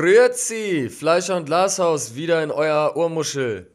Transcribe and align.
Grüezi, 0.00 0.88
Fleischer 0.88 1.36
und 1.36 1.44
Glashaus, 1.44 2.14
wieder 2.14 2.42
in 2.42 2.50
euer 2.50 2.96
Ohrmuschel. 2.96 3.70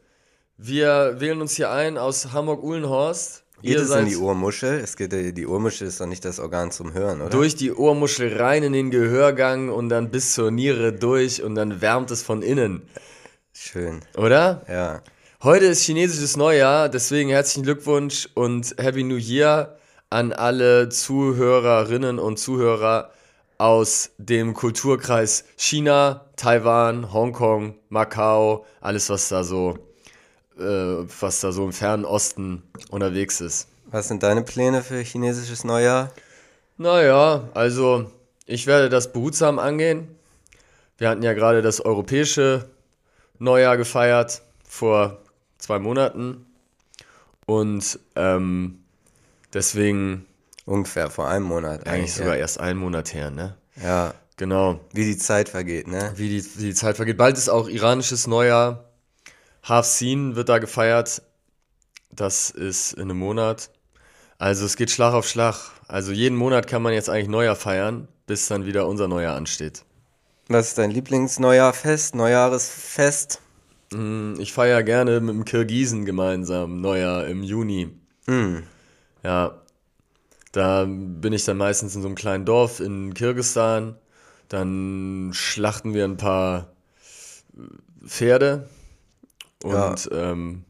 Wir 0.58 1.18
wählen 1.20 1.40
uns 1.40 1.56
hier 1.56 1.70
ein 1.70 2.00
aus 2.00 2.34
Hamburg-Uhlenhorst. 2.34 3.44
Geht 3.62 3.78
es 3.78 3.92
in 3.92 4.08
die 4.08 4.18
Ohrmuschel? 4.18 4.80
Es 4.80 4.98
geht, 4.98 5.14
äh, 5.14 5.34
die 5.34 5.46
Ohrmuschel 5.46 5.86
ist 5.86 6.02
doch 6.02 6.08
nicht 6.08 6.26
das 6.26 6.40
Organ 6.40 6.72
zum 6.72 6.96
Hören, 6.96 7.22
oder? 7.22 7.30
durch 7.30 7.56
die 7.56 7.72
Ohrmuschel 7.72 8.42
rein 8.42 8.64
in 8.64 8.74
den 8.74 8.90
Gehörgang 8.90 9.70
und 9.70 9.90
dann 9.90 10.10
bis 10.10 10.34
zur 10.34 10.50
Niere 10.50 10.94
durch 10.94 11.44
und 11.44 11.54
dann 11.54 11.80
wärmt 11.80 12.10
es 12.10 12.24
von 12.24 12.42
innen. 12.42 12.82
Schön. 13.54 14.00
Oder? 14.18 14.66
Ja. 14.68 15.04
Heute 15.44 15.66
ist 15.66 15.84
chinesisches 15.84 16.38
Neujahr, 16.38 16.90
deswegen 16.90 17.30
herzlichen 17.30 17.66
Glückwunsch 17.66 18.30
und 18.34 18.74
Happy 18.80 19.04
New 19.04 19.18
Year 19.18 19.78
an 20.10 20.34
alle 20.34 20.90
Zuhörerinnen 20.90 22.18
und 22.18 22.40
Zuhörer 22.40 23.12
aus 23.58 24.12
dem 24.18 24.54
Kulturkreis 24.54 25.46
China, 25.58 26.26
Taiwan, 26.36 27.14
Hongkong, 27.14 27.76
Macau, 27.90 28.66
alles 28.82 29.10
was 29.10 29.30
da 29.30 29.44
so, 29.44 29.78
äh, 30.58 30.64
was 30.64 31.40
da 31.40 31.52
so 31.52 31.66
im 31.66 31.74
fernen 31.74 32.06
Osten 32.06 32.64
unterwegs 32.90 33.42
ist. 33.42 33.68
Was 33.88 34.08
sind 34.08 34.24
deine 34.24 34.42
Pläne 34.42 34.82
für 34.82 35.00
chinesisches 35.00 35.64
Neujahr? 35.64 36.12
Naja, 36.78 37.50
also 37.54 38.12
ich 38.46 38.68
werde 38.68 38.90
das 38.90 39.14
behutsam 39.14 39.60
angehen. 39.60 40.08
Wir 40.98 41.10
hatten 41.10 41.24
ja 41.24 41.34
gerade 41.34 41.62
das 41.62 41.82
europäische 41.82 42.70
Neujahr 43.40 43.78
gefeiert 43.78 44.42
vor 44.68 45.20
zwei 45.58 45.80
Monaten 45.80 46.46
und 47.46 48.00
ähm, 48.16 48.84
deswegen 49.54 50.26
Ungefähr 50.66 51.10
vor 51.10 51.28
einem 51.28 51.46
Monat 51.46 51.82
eigentlich 51.88 51.94
eigentlich. 51.94 52.14
sogar 52.14 52.38
erst 52.38 52.60
einen 52.60 52.80
Monat 52.80 53.14
her, 53.14 53.30
ne? 53.32 53.56
Ja. 53.82 54.14
Genau, 54.38 54.82
Wie 54.92 55.06
die 55.06 55.18
Zeit 55.18 55.48
vergeht, 55.48 55.88
ne? 55.88 56.12
wie 56.18 56.28
die, 56.28 56.46
wie 56.60 56.66
die 56.66 56.74
Zeit 56.74 56.98
vergeht. 56.98 57.18
Bald 57.18 57.38
ist 57.38 57.48
auch 57.48 57.70
iranisches 57.70 58.28
Neujahr. 58.28 58.84
Half 59.64 59.86
Seen 59.86 60.36
wird 60.36 60.50
da 60.50 60.58
gefeiert. 60.58 61.22
Das 62.12 62.50
ist 62.50 62.94
in 62.94 63.04
einem 63.04 63.18
Monat. 63.18 63.70
Also 64.38 64.66
es 64.66 64.76
geht 64.76 64.92
Schlag 64.92 65.14
auf 65.14 65.26
Schlag. 65.26 65.56
Also 65.88 66.12
jeden 66.12 66.36
Monat 66.36 66.68
kann 66.68 66.82
man 66.82 66.92
jetzt 66.92 67.10
eigentlich 67.10 67.30
Neujahr 67.30 67.56
feiern, 67.56 68.10
bis 68.28 68.48
dann 68.50 68.66
wieder 68.66 68.88
unser 68.88 69.08
Neujahr 69.08 69.38
ansteht. 69.38 69.86
Was 70.50 70.68
ist 70.70 70.78
dein 70.80 70.92
Lieblingsneujahrfest, 70.92 72.16
Neujahresfest? 72.16 73.40
Hm, 73.94 74.36
Ich 74.40 74.52
feiere 74.52 74.84
gerne 74.84 75.22
mit 75.22 75.34
dem 75.34 75.46
Kirgisen 75.46 76.04
gemeinsam 76.04 76.82
Neujahr 76.82 77.26
im 77.28 77.42
Juni. 77.42 77.90
Hm. 78.28 78.64
Ja, 79.24 79.62
da 80.56 80.86
bin 80.88 81.34
ich 81.34 81.44
dann 81.44 81.58
meistens 81.58 81.96
in 81.96 82.02
so 82.02 82.08
einem 82.08 82.16
kleinen 82.16 82.46
Dorf 82.46 82.80
in 82.80 83.14
Kirgisistan. 83.14 83.98
Dann 84.48 85.32
schlachten 85.34 85.94
wir 85.94 86.06
ein 86.06 86.16
paar 86.16 86.70
Pferde 88.06 88.70
und, 89.64 90.10
ähm, 90.14 90.64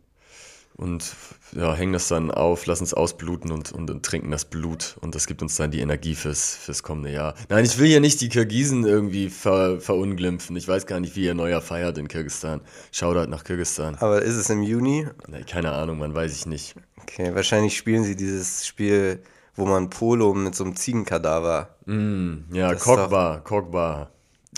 und 0.76 1.16
ja, 1.52 1.76
hängen 1.76 1.94
das 1.94 2.08
dann 2.08 2.32
auf, 2.32 2.66
lassen 2.66 2.84
es 2.84 2.96
ausbluten 2.96 3.52
und, 3.52 3.74
und, 3.74 3.92
und 3.92 4.04
trinken 4.04 4.32
das 4.32 4.46
Blut. 4.46 4.96
Und 5.02 5.14
das 5.14 5.28
gibt 5.28 5.44
uns 5.44 5.56
dann 5.56 5.70
die 5.70 5.82
Energie 5.82 6.16
fürs, 6.16 6.56
fürs 6.56 6.82
kommende 6.82 7.12
Jahr. 7.12 7.36
Nein, 7.50 7.64
ich 7.64 7.78
will 7.78 7.88
hier 7.88 8.00
nicht 8.00 8.22
die 8.22 8.30
Kirgisen 8.30 8.86
irgendwie 8.86 9.30
ver, 9.30 9.80
verunglimpfen. 9.80 10.56
Ich 10.56 10.68
weiß 10.68 10.88
gar 10.88 11.00
nicht, 11.00 11.16
wie 11.16 11.26
ihr 11.26 11.36
Neujahr 11.36 11.62
feiert 11.62 12.00
in 12.00 12.08
Kirgisistan. 12.08 12.62
Shoutout 12.92 13.30
nach 13.30 13.44
Kirgisistan. 13.44 13.96
Aber 14.00 14.24
ist 14.24 14.36
es 14.36 14.50
im 14.50 14.64
Juni? 14.64 15.08
Nee, 15.28 15.44
keine 15.44 15.74
Ahnung, 15.74 16.00
man 16.00 16.16
weiß 16.16 16.34
ich 16.34 16.48
nicht. 16.48 16.76
Okay, 17.04 17.36
wahrscheinlich 17.36 17.78
spielen 17.78 18.04
sie 18.04 18.16
dieses 18.16 18.66
Spiel, 18.66 19.22
wo 19.56 19.66
man 19.66 19.90
Polo 19.90 20.34
mit 20.34 20.56
so 20.56 20.64
einem 20.64 20.76
Ziegenkadaver 20.76 21.70
Ja, 21.88 22.70
Das 22.72 22.78
ist 22.80 22.84
Kokba, 22.84 23.42
Kokba. 23.44 24.10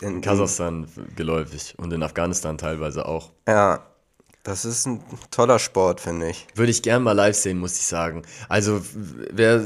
in, 0.02 0.08
In 0.16 0.22
Kasachstan 0.22 0.88
geläufig 1.16 1.76
und 1.78 1.92
in 1.94 2.04
Afghanistan 2.04 2.58
teilweise 2.58 3.06
auch. 3.06 3.32
Ja, 3.48 3.86
das 4.44 4.64
ist 4.64 4.86
ein 4.88 5.04
toller 5.30 5.60
Sport, 5.60 6.00
finde 6.00 6.30
ich. 6.30 6.48
Würde 6.56 6.72
ich 6.72 6.82
gern 6.82 7.04
mal 7.04 7.12
live 7.12 7.36
sehen, 7.36 7.58
muss 7.60 7.78
ich 7.78 7.86
sagen. 7.86 8.22
Also, 8.48 8.80
wer 8.96 9.62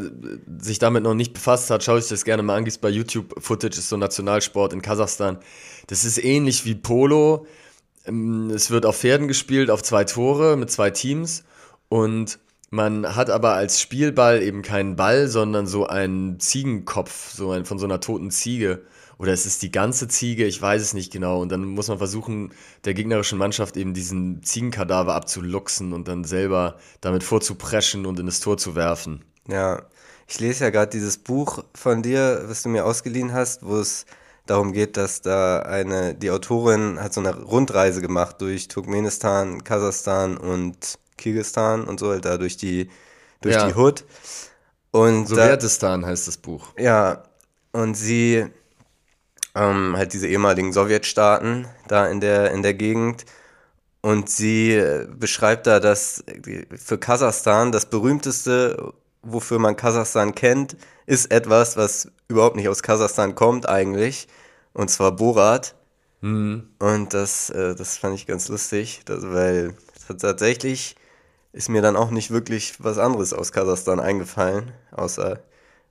sich 0.59 0.79
damit 0.79 1.03
noch 1.03 1.13
nicht 1.13 1.34
befasst 1.34 1.69
hat, 1.69 1.84
schaut 1.84 2.01
sich 2.01 2.09
das 2.09 2.25
gerne 2.25 2.41
mal 2.41 2.55
an. 2.57 2.63
Gibt's 2.66 2.79
bei 2.79 2.89
YouTube 2.89 3.35
Footage, 3.44 3.78
ist 3.78 3.89
so 3.89 3.97
Nationalsport 3.97 4.73
in 4.73 4.81
Kasachstan. 4.81 5.38
Das 5.85 6.03
ist 6.03 6.17
ähnlich 6.23 6.66
wie 6.66 6.73
Polo. 6.73 7.45
Ähm, 8.05 8.50
Es 8.50 8.72
wird 8.72 8.88
auf 8.88 8.97
Pferden 8.97 9.28
gespielt, 9.28 9.69
auf 9.69 9.84
zwei 9.84 10.03
Tore 10.03 10.57
mit 10.57 10.72
zwei 10.72 10.89
Teams. 10.89 11.44
Und 11.88 12.39
man 12.71 13.15
hat 13.15 13.29
aber 13.29 13.53
als 13.53 13.81
Spielball 13.81 14.41
eben 14.41 14.61
keinen 14.61 14.95
Ball, 14.95 15.27
sondern 15.27 15.67
so 15.67 15.85
einen 15.85 16.39
Ziegenkopf, 16.39 17.33
so 17.33 17.51
ein, 17.51 17.65
von 17.65 17.77
so 17.77 17.85
einer 17.85 17.99
toten 17.99 18.31
Ziege. 18.31 18.83
Oder 19.17 19.33
es 19.33 19.45
ist 19.45 19.61
die 19.61 19.71
ganze 19.71 20.07
Ziege, 20.07 20.45
ich 20.45 20.59
weiß 20.59 20.81
es 20.81 20.93
nicht 20.93 21.11
genau. 21.11 21.41
Und 21.41 21.51
dann 21.51 21.65
muss 21.65 21.89
man 21.89 21.97
versuchen, 21.97 22.53
der 22.85 22.93
gegnerischen 22.93 23.37
Mannschaft 23.37 23.75
eben 23.75 23.93
diesen 23.93 24.41
Ziegenkadaver 24.41 25.13
abzuluxen 25.13 25.91
und 25.91 26.07
dann 26.07 26.23
selber 26.23 26.77
damit 27.01 27.23
vorzupreschen 27.23 28.05
und 28.05 28.19
in 28.19 28.25
das 28.25 28.39
Tor 28.39 28.57
zu 28.57 28.73
werfen. 28.73 29.23
Ja, 29.47 29.83
ich 30.27 30.39
lese 30.39 30.63
ja 30.63 30.69
gerade 30.69 30.91
dieses 30.91 31.17
Buch 31.17 31.65
von 31.75 32.01
dir, 32.01 32.45
was 32.47 32.63
du 32.63 32.69
mir 32.69 32.85
ausgeliehen 32.85 33.33
hast, 33.33 33.65
wo 33.65 33.79
es 33.79 34.05
darum 34.45 34.71
geht, 34.71 34.95
dass 34.95 35.21
da 35.21 35.59
eine, 35.59 36.15
die 36.15 36.31
Autorin 36.31 36.99
hat 37.01 37.13
so 37.13 37.19
eine 37.19 37.35
Rundreise 37.35 38.01
gemacht 38.01 38.39
durch 38.39 38.69
Turkmenistan, 38.69 39.63
Kasachstan 39.65 40.37
und 40.37 41.00
Kirgisistan 41.21 41.83
und 41.85 41.99
so, 41.99 42.09
halt 42.11 42.25
da 42.25 42.37
durch 42.37 42.57
die, 42.57 42.89
durch 43.41 43.55
Ja. 43.55 43.67
die 43.67 43.75
Hood. 43.75 44.05
Und 44.91 45.29
da, 45.31 45.35
Sowjetistan 45.35 46.05
heißt 46.05 46.27
das 46.27 46.37
Buch. 46.37 46.73
ja, 46.77 47.23
und 47.73 47.95
sie 47.95 48.45
ähm, 49.55 49.95
halt 49.97 50.13
diese 50.13 50.27
ehemaligen 50.27 50.73
Sowjetstaaten 50.73 51.67
da 51.87 52.07
in 52.07 52.19
der, 52.21 52.51
in 52.51 52.63
der 52.63 52.73
Gegend. 52.73 53.25
Und 54.01 54.29
sie 54.29 54.73
äh, 54.75 55.07
beschreibt 55.09 55.67
da, 55.67 55.79
dass 55.79 56.23
die- 56.27 56.65
für 56.75 56.97
Kasachstan 56.97 57.71
das 57.71 57.85
berühmteste, 57.87 58.93
wofür 59.21 59.59
man 59.59 59.75
Kasachstan 59.75 60.33
kennt, 60.35 60.75
ist 61.05 61.31
etwas, 61.31 61.77
was 61.77 62.09
überhaupt 62.27 62.55
nicht 62.55 62.69
aus 62.69 62.81
Kasachstan 62.83 63.35
kommt 63.35 63.69
eigentlich. 63.69 64.27
Und 64.73 64.89
zwar 64.89 65.11
Borat. 65.15 65.75
Und 66.23 67.13
das, 67.13 67.49
äh, 67.49 67.75
das 67.75 67.97
fand 67.97 68.15
ich 68.15 68.27
ganz 68.27 68.47
lustig, 68.47 69.01
das, 69.05 69.23
weil 69.23 69.73
tatsächlich 70.19 70.95
ist 71.53 71.69
mir 71.69 71.81
dann 71.81 71.95
auch 71.95 72.12
nicht 72.12 72.31
wirklich 72.31 72.75
was 72.79 72.97
anderes 72.97 73.34
aus 73.34 73.51
Kasachstan 73.51 74.00
eingefallen, 74.00 74.72
außer 74.91 75.39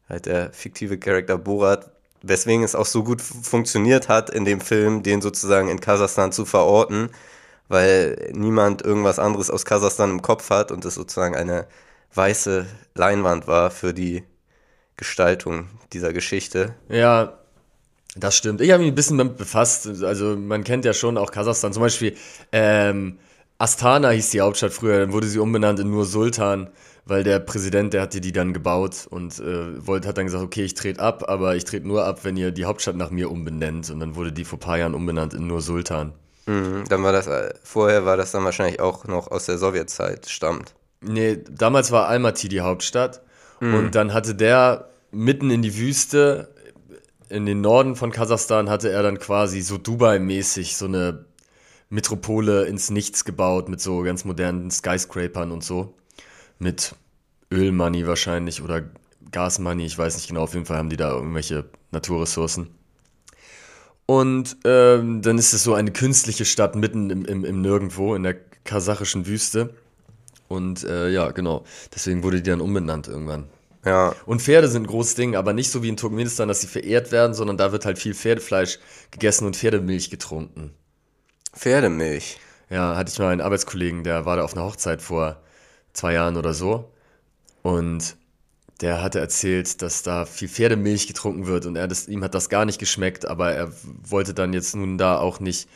halt 0.09 0.27
der 0.27 0.53
fiktive 0.53 0.99
Charakter 0.99 1.39
Borat, 1.39 1.91
weswegen 2.23 2.65
es 2.65 2.75
auch 2.75 2.87
so 2.87 3.05
gut 3.05 3.21
funktioniert 3.21 4.09
hat 4.09 4.31
in 4.31 4.45
dem 4.45 4.61
Film, 4.61 5.03
den 5.03 5.23
sozusagen 5.23 5.69
in 5.69 5.81
Kasachstan 5.81 6.33
zu 6.33 6.45
verorten, 6.45 7.11
weil 7.69 8.31
niemand 8.33 8.83
irgendwas 8.83 9.19
anderes 9.19 9.51
aus 9.51 9.65
Kasachstan 9.65 10.11
im 10.11 10.23
Kopf 10.23 10.51
hat 10.51 10.73
und 10.73 10.85
es 10.85 10.95
sozusagen 10.95 11.37
eine 11.37 11.67
weiße 12.15 12.67
Leinwand 12.95 13.47
war 13.47 13.71
für 13.71 13.95
die 13.95 14.25
Gestaltung 14.97 15.69
dieser 15.93 16.13
Geschichte. 16.13 16.75
Ja, 16.89 17.39
das 18.17 18.37
stimmt. 18.37 18.61
Ich 18.61 18.71
habe 18.73 18.83
mich 18.83 18.93
ein 18.93 18.97
bisschen 18.97 19.19
damit 19.19 19.37
befasst. 19.37 19.87
Also 20.03 20.37
man 20.37 20.65
kennt 20.65 20.85
ja 20.85 20.93
schon 20.93 21.17
auch 21.17 21.31
Kasachstan. 21.31 21.73
Zum 21.73 21.83
Beispiel 21.83 22.17
ähm, 22.51 23.19
Astana 23.61 24.09
hieß 24.09 24.31
die 24.31 24.41
Hauptstadt 24.41 24.73
früher, 24.73 24.99
dann 24.99 25.13
wurde 25.13 25.27
sie 25.27 25.39
umbenannt 25.39 25.81
in 25.81 25.91
nur 25.91 26.07
Sultan, 26.07 26.71
weil 27.05 27.25
der 27.25 27.41
Präsident, 27.41 27.93
der 27.93 28.01
hatte 28.01 28.23
die 28.23 28.33
dann 28.33 28.55
gebaut 28.55 29.07
und 29.11 29.39
äh, 29.39 29.87
wollte, 29.87 30.09
hat 30.09 30.17
dann 30.17 30.25
gesagt, 30.25 30.43
okay, 30.43 30.63
ich 30.63 30.73
trete 30.73 30.99
ab, 30.99 31.25
aber 31.29 31.57
ich 31.57 31.65
trete 31.65 31.87
nur 31.87 32.07
ab, 32.07 32.25
wenn 32.25 32.39
ihr 32.39 32.53
die 32.53 32.65
Hauptstadt 32.65 32.97
nach 32.97 33.11
mir 33.11 33.31
umbenennt. 33.31 33.91
Und 33.91 34.01
dann 34.01 34.17
wurde 34.17 34.33
die 34.33 34.47
vor 34.47 34.57
ein 34.57 34.61
paar 34.61 34.79
Jahren 34.79 34.95
umbenannt 34.95 35.35
in 35.35 35.47
nur 35.47 35.61
Sultan. 35.61 36.15
Mhm, 36.47 36.85
dann 36.89 37.03
war 37.03 37.13
das, 37.13 37.27
äh, 37.27 37.53
vorher 37.63 38.07
war 38.07 38.17
das 38.17 38.33
dann 38.33 38.45
wahrscheinlich 38.45 38.81
auch 38.81 39.05
noch 39.05 39.31
aus 39.31 39.45
der 39.45 39.59
Sowjetzeit 39.59 40.27
stammt. 40.31 40.75
Nee, 41.03 41.39
damals 41.51 41.93
war 41.93 42.09
Almaty 42.09 42.49
die 42.49 42.63
Hauptstadt 42.63 43.21
und 43.61 43.95
dann 43.95 44.15
hatte 44.15 44.35
der 44.35 44.89
mitten 45.11 45.51
in 45.51 45.61
die 45.61 45.77
Wüste, 45.77 46.49
in 47.29 47.45
den 47.45 47.61
Norden 47.61 47.95
von 47.95 48.11
Kasachstan, 48.11 48.71
hatte 48.71 48.91
er 48.91 49.03
dann 49.03 49.19
quasi 49.19 49.61
so 49.61 49.77
Dubai-mäßig 49.77 50.77
so 50.77 50.87
eine 50.87 51.27
Metropole 51.91 52.65
ins 52.65 52.91
Nichts 52.91 53.25
gebaut 53.25 53.69
mit 53.69 53.81
so 53.81 54.01
ganz 54.03 54.25
modernen 54.25 54.71
Skyscrapern 54.71 55.51
und 55.51 55.63
so. 55.63 55.95
Mit 56.59 56.95
Ölmoney 57.53 58.07
wahrscheinlich 58.07 58.63
oder 58.63 58.85
Gasmoney, 59.33 59.85
ich 59.85 59.99
weiß 59.99 60.17
nicht 60.17 60.29
genau, 60.29 60.43
auf 60.43 60.55
jeden 60.55 60.67
Fall 60.67 60.79
haben 60.79 60.91
die 60.91 60.97
da 60.97 61.11
irgendwelche 61.11 61.69
Naturressourcen. 61.91 62.69
Und 64.07 64.57
ähm, 64.65 65.23
dann 65.23 65.39
ist 65.39 65.53
es 65.53 65.63
so 65.63 65.75
eine 65.75 65.93
künstliche 65.93 66.45
Stadt 66.45 66.75
mitten 66.75 67.11
im, 67.11 67.25
im, 67.25 67.45
im 67.45 67.61
Nirgendwo, 67.61 68.15
in 68.15 68.23
der 68.23 68.35
kasachischen 68.65 69.27
Wüste. 69.27 69.75
Und 70.49 70.83
äh, 70.85 71.11
ja, 71.11 71.31
genau. 71.31 71.65
Deswegen 71.95 72.23
wurde 72.23 72.43
die 72.43 72.51
dann 72.51 72.61
umbenannt 72.61 73.07
irgendwann. 73.07 73.49
Ja, 73.85 74.15
Und 74.27 74.43
Pferde 74.43 74.69
sind 74.69 74.83
ein 74.83 74.87
großes 74.89 75.15
Ding, 75.15 75.37
aber 75.37 75.53
nicht 75.53 75.71
so 75.71 75.83
wie 75.83 75.89
in 75.89 75.97
Turkmenistan, 75.97 76.49
dass 76.49 76.61
sie 76.61 76.67
verehrt 76.67 77.13
werden, 77.13 77.35
sondern 77.35 77.57
da 77.57 77.73
wird 77.73 77.87
halt 77.87 77.99
viel 77.99 78.15
Pferdefleisch 78.15 78.79
gegessen 79.11 79.47
und 79.47 79.57
Pferdemilch 79.57 80.11
getrunken. 80.11 80.73
Pferdemilch. 81.53 82.39
Ja, 82.69 82.97
hatte 82.97 83.11
ich 83.13 83.19
mal 83.19 83.29
einen 83.31 83.41
Arbeitskollegen, 83.41 84.05
der 84.05 84.25
war 84.27 84.37
da 84.37 84.45
auf 84.45 84.55
einer 84.55 84.65
Hochzeit 84.65 85.03
vor 85.03 85.41
zwei 85.93 86.13
Jahren 86.15 86.37
oder 86.37 86.55
so. 86.55 86.91
Und 87.63 88.17
der 88.81 89.03
hatte 89.03 89.19
erzählt, 89.21 89.83
dass 89.83 90.03
da 90.03 90.25
viel 90.25 90.49
Pferdemilch 90.49 91.07
getrunken 91.07 91.47
wird 91.47 91.67
und 91.67 91.77
er 91.77 91.89
das, 91.89 92.09
ihm 92.09 92.25
hat 92.25 92.35
das 92.35 92.49
gar 92.49 92.65
nicht 92.65 92.79
geschmeckt, 92.79 93.27
aber 93.27 93.53
er 93.53 93.71
wollte 94.09 94.33
dann 94.33 94.53
jetzt 94.53 94.75
nun 94.75 94.97
da 94.97 95.19
auch 95.19 95.41
nicht 95.41 95.69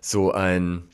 so 0.00 0.32
ein 0.32 0.84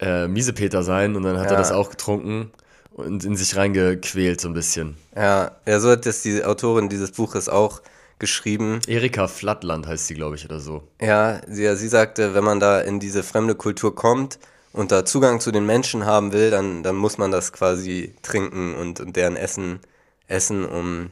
äh, 0.00 0.26
Miesepeter 0.26 0.82
sein 0.82 1.14
und 1.14 1.22
dann 1.22 1.38
hat 1.38 1.46
Ja. 1.46 1.52
er 1.52 1.56
das 1.58 1.70
auch 1.70 1.90
getrunken 1.90 2.50
und 2.90 3.24
in 3.24 3.36
sich 3.36 3.54
reingequält 3.56 4.40
so 4.40 4.48
ein 4.48 4.54
bisschen. 4.54 4.96
Ja, 5.14 5.52
ja, 5.66 5.78
so 5.78 5.90
hat 5.90 6.06
das 6.06 6.22
die 6.22 6.42
Autorin 6.44 6.88
dieses 6.88 7.12
Buches 7.12 7.48
auch 7.48 7.82
geschrieben. 8.18 8.80
Erika 8.86 9.28
Flattland 9.28 9.86
heißt 9.86 10.06
sie, 10.06 10.14
glaube 10.14 10.36
ich, 10.36 10.44
oder 10.44 10.60
so. 10.60 10.86
Ja, 11.00 11.40
sie, 11.48 11.64
ja, 11.64 11.76
sie 11.76 11.88
sagte, 11.88 12.34
wenn 12.34 12.44
man 12.44 12.60
da 12.60 12.80
in 12.80 13.00
diese 13.00 13.22
fremde 13.22 13.54
Kultur 13.54 13.94
kommt 13.94 14.38
und 14.72 14.92
da 14.92 15.04
Zugang 15.04 15.40
zu 15.40 15.52
den 15.52 15.66
Menschen 15.66 16.06
haben 16.06 16.32
will, 16.32 16.50
dann, 16.50 16.82
dann 16.82 16.96
muss 16.96 17.18
man 17.18 17.30
das 17.30 17.52
quasi 17.52 18.14
trinken 18.22 18.74
und, 18.74 19.00
und 19.00 19.16
deren 19.16 19.36
Essen 19.36 19.80
essen, 20.28 20.64
um, 20.64 21.10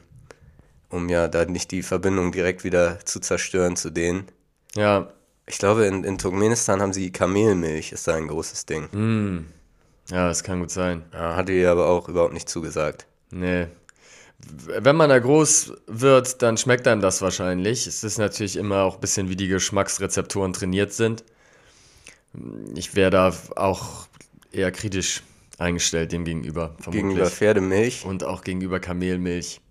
um 0.89 1.09
ja 1.09 1.27
da 1.27 1.45
nicht 1.45 1.71
die 1.71 1.83
Verbindung 1.83 2.31
direkt 2.31 2.63
wieder 2.63 2.99
zu 3.05 3.19
zerstören 3.19 3.75
zu 3.75 3.89
denen. 3.91 4.25
Ja, 4.75 5.09
Ich 5.45 5.57
glaube, 5.59 5.85
in, 5.85 6.03
in 6.03 6.17
Turkmenistan 6.17 6.81
haben 6.81 6.91
sie 6.93 7.11
Kamelmilch, 7.11 7.91
ist 7.91 8.07
da 8.07 8.15
ein 8.15 8.27
großes 8.27 8.65
Ding. 8.65 9.45
ja, 10.09 10.27
das 10.27 10.43
kann 10.43 10.59
gut 10.59 10.71
sein. 10.71 11.03
Ja, 11.13 11.35
hatte 11.35 11.51
ihr 11.53 11.71
aber 11.71 11.87
auch 11.87 12.09
überhaupt 12.09 12.33
nicht 12.33 12.49
zugesagt. 12.49 13.05
Nee. 13.31 13.67
Wenn 14.67 14.95
man 14.95 15.09
da 15.09 15.19
groß 15.19 15.73
wird, 15.87 16.41
dann 16.41 16.57
schmeckt 16.57 16.87
einem 16.87 17.01
das 17.01 17.21
wahrscheinlich. 17.21 17.87
Es 17.87 18.03
ist 18.03 18.17
natürlich 18.17 18.55
immer 18.57 18.83
auch 18.83 18.95
ein 18.95 19.01
bisschen, 19.01 19.29
wie 19.29 19.35
die 19.35 19.47
Geschmacksrezeptoren 19.47 20.53
trainiert 20.53 20.93
sind. 20.93 21.23
Ich 22.75 22.95
wäre 22.95 23.11
da 23.11 23.33
auch 23.55 24.07
eher 24.51 24.71
kritisch 24.71 25.23
eingestellt 25.57 26.11
dem 26.11 26.25
gegenüber, 26.25 26.75
vermutlich. 26.79 27.03
Gegenüber 27.03 27.29
Pferdemilch. 27.29 28.05
Und 28.05 28.23
auch 28.23 28.43
gegenüber 28.43 28.79
Kamelmilch. 28.79 29.61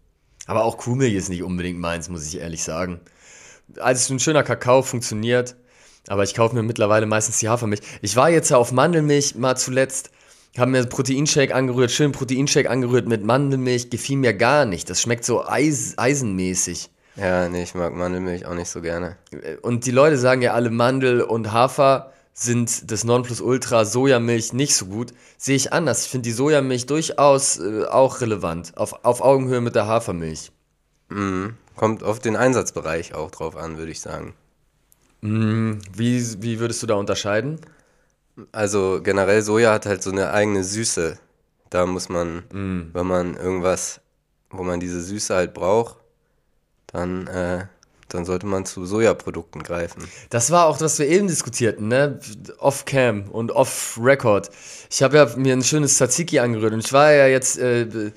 Aber 0.46 0.64
auch 0.64 0.76
Kuhmilch 0.76 1.14
ist 1.14 1.28
nicht 1.28 1.42
unbedingt 1.42 1.78
meins, 1.78 2.08
muss 2.08 2.26
ich 2.26 2.38
ehrlich 2.38 2.62
sagen. 2.62 3.00
Also 3.78 4.14
ein 4.14 4.20
schöner 4.20 4.42
Kakao 4.42 4.82
funktioniert, 4.82 5.56
aber 6.08 6.22
ich 6.22 6.34
kaufe 6.34 6.54
mir 6.54 6.62
mittlerweile 6.62 7.06
meistens 7.06 7.38
die 7.38 7.48
Hafermilch. 7.48 7.80
Ich 8.02 8.16
war 8.16 8.28
jetzt 8.30 8.50
ja 8.50 8.58
auf 8.58 8.72
Mandelmilch 8.72 9.36
mal 9.36 9.56
zuletzt, 9.56 10.10
habe 10.60 10.70
mir 10.70 10.84
Proteinshake 10.86 11.54
angerührt, 11.54 11.90
schön 11.90 12.12
Proteinshake 12.12 12.70
angerührt 12.70 13.08
mit 13.08 13.24
Mandelmilch, 13.24 13.90
gefiel 13.90 14.18
mir 14.18 14.34
gar 14.34 14.64
nicht. 14.64 14.88
Das 14.88 15.00
schmeckt 15.00 15.24
so 15.24 15.44
eis 15.44 15.94
eisenmäßig. 15.96 16.90
Ja, 17.16 17.48
nee, 17.48 17.62
ich 17.62 17.74
mag 17.74 17.94
Mandelmilch 17.94 18.46
auch 18.46 18.54
nicht 18.54 18.68
so 18.68 18.80
gerne. 18.80 19.16
Und 19.62 19.86
die 19.86 19.90
Leute 19.90 20.18
sagen 20.18 20.42
ja 20.42 20.52
alle 20.52 20.70
Mandel 20.70 21.22
und 21.22 21.52
Hafer 21.52 22.12
sind 22.32 22.90
das 22.90 23.04
Nonplusultra, 23.04 23.84
Sojamilch 23.84 24.52
nicht 24.52 24.74
so 24.74 24.86
gut. 24.86 25.12
Sehe 25.38 25.54
ich 25.54 25.72
anders. 25.72 26.04
Ich 26.06 26.10
finde 26.10 26.24
die 26.24 26.32
Sojamilch 26.32 26.86
durchaus 26.86 27.58
äh, 27.58 27.84
auch 27.84 28.20
relevant. 28.20 28.76
Auf, 28.76 29.04
auf 29.04 29.20
Augenhöhe 29.20 29.60
mit 29.60 29.76
der 29.76 29.86
Hafermilch. 29.86 30.50
Kommt 31.76 32.02
auf 32.02 32.18
den 32.18 32.34
Einsatzbereich 32.34 33.14
auch 33.14 33.30
drauf 33.30 33.56
an, 33.56 33.78
würde 33.78 33.92
ich 33.92 34.00
sagen. 34.00 34.34
Wie, 35.96 36.42
wie 36.42 36.58
würdest 36.58 36.82
du 36.82 36.86
da 36.86 36.94
unterscheiden? 36.94 37.60
Also 38.52 39.00
generell 39.02 39.42
Soja 39.42 39.72
hat 39.72 39.86
halt 39.86 40.02
so 40.02 40.10
eine 40.10 40.30
eigene 40.32 40.64
Süße. 40.64 41.18
Da 41.70 41.86
muss 41.86 42.08
man, 42.08 42.44
wenn 42.50 43.06
man 43.06 43.36
irgendwas, 43.36 44.00
wo 44.50 44.62
man 44.62 44.80
diese 44.80 45.00
Süße 45.00 45.34
halt 45.34 45.54
braucht, 45.54 45.96
dann, 46.86 47.26
äh, 47.26 47.66
dann 48.08 48.24
sollte 48.24 48.46
man 48.46 48.64
zu 48.64 48.86
Sojaprodukten 48.86 49.62
greifen. 49.62 50.04
Das 50.30 50.52
war 50.52 50.66
auch, 50.66 50.80
was 50.80 50.98
wir 51.00 51.08
eben 51.08 51.26
diskutierten, 51.26 51.88
ne? 51.88 52.20
Off-Cam 52.58 53.28
und 53.30 53.50
Off-Record. 53.50 54.50
Ich 54.90 55.02
habe 55.02 55.16
ja 55.16 55.28
mir 55.36 55.52
ein 55.52 55.64
schönes 55.64 55.96
Tzatziki 55.96 56.38
angerührt 56.38 56.74
und 56.74 56.84
ich 56.84 56.92
war 56.92 57.12
ja 57.12 57.26
jetzt 57.26 57.58
äh, 57.58 58.12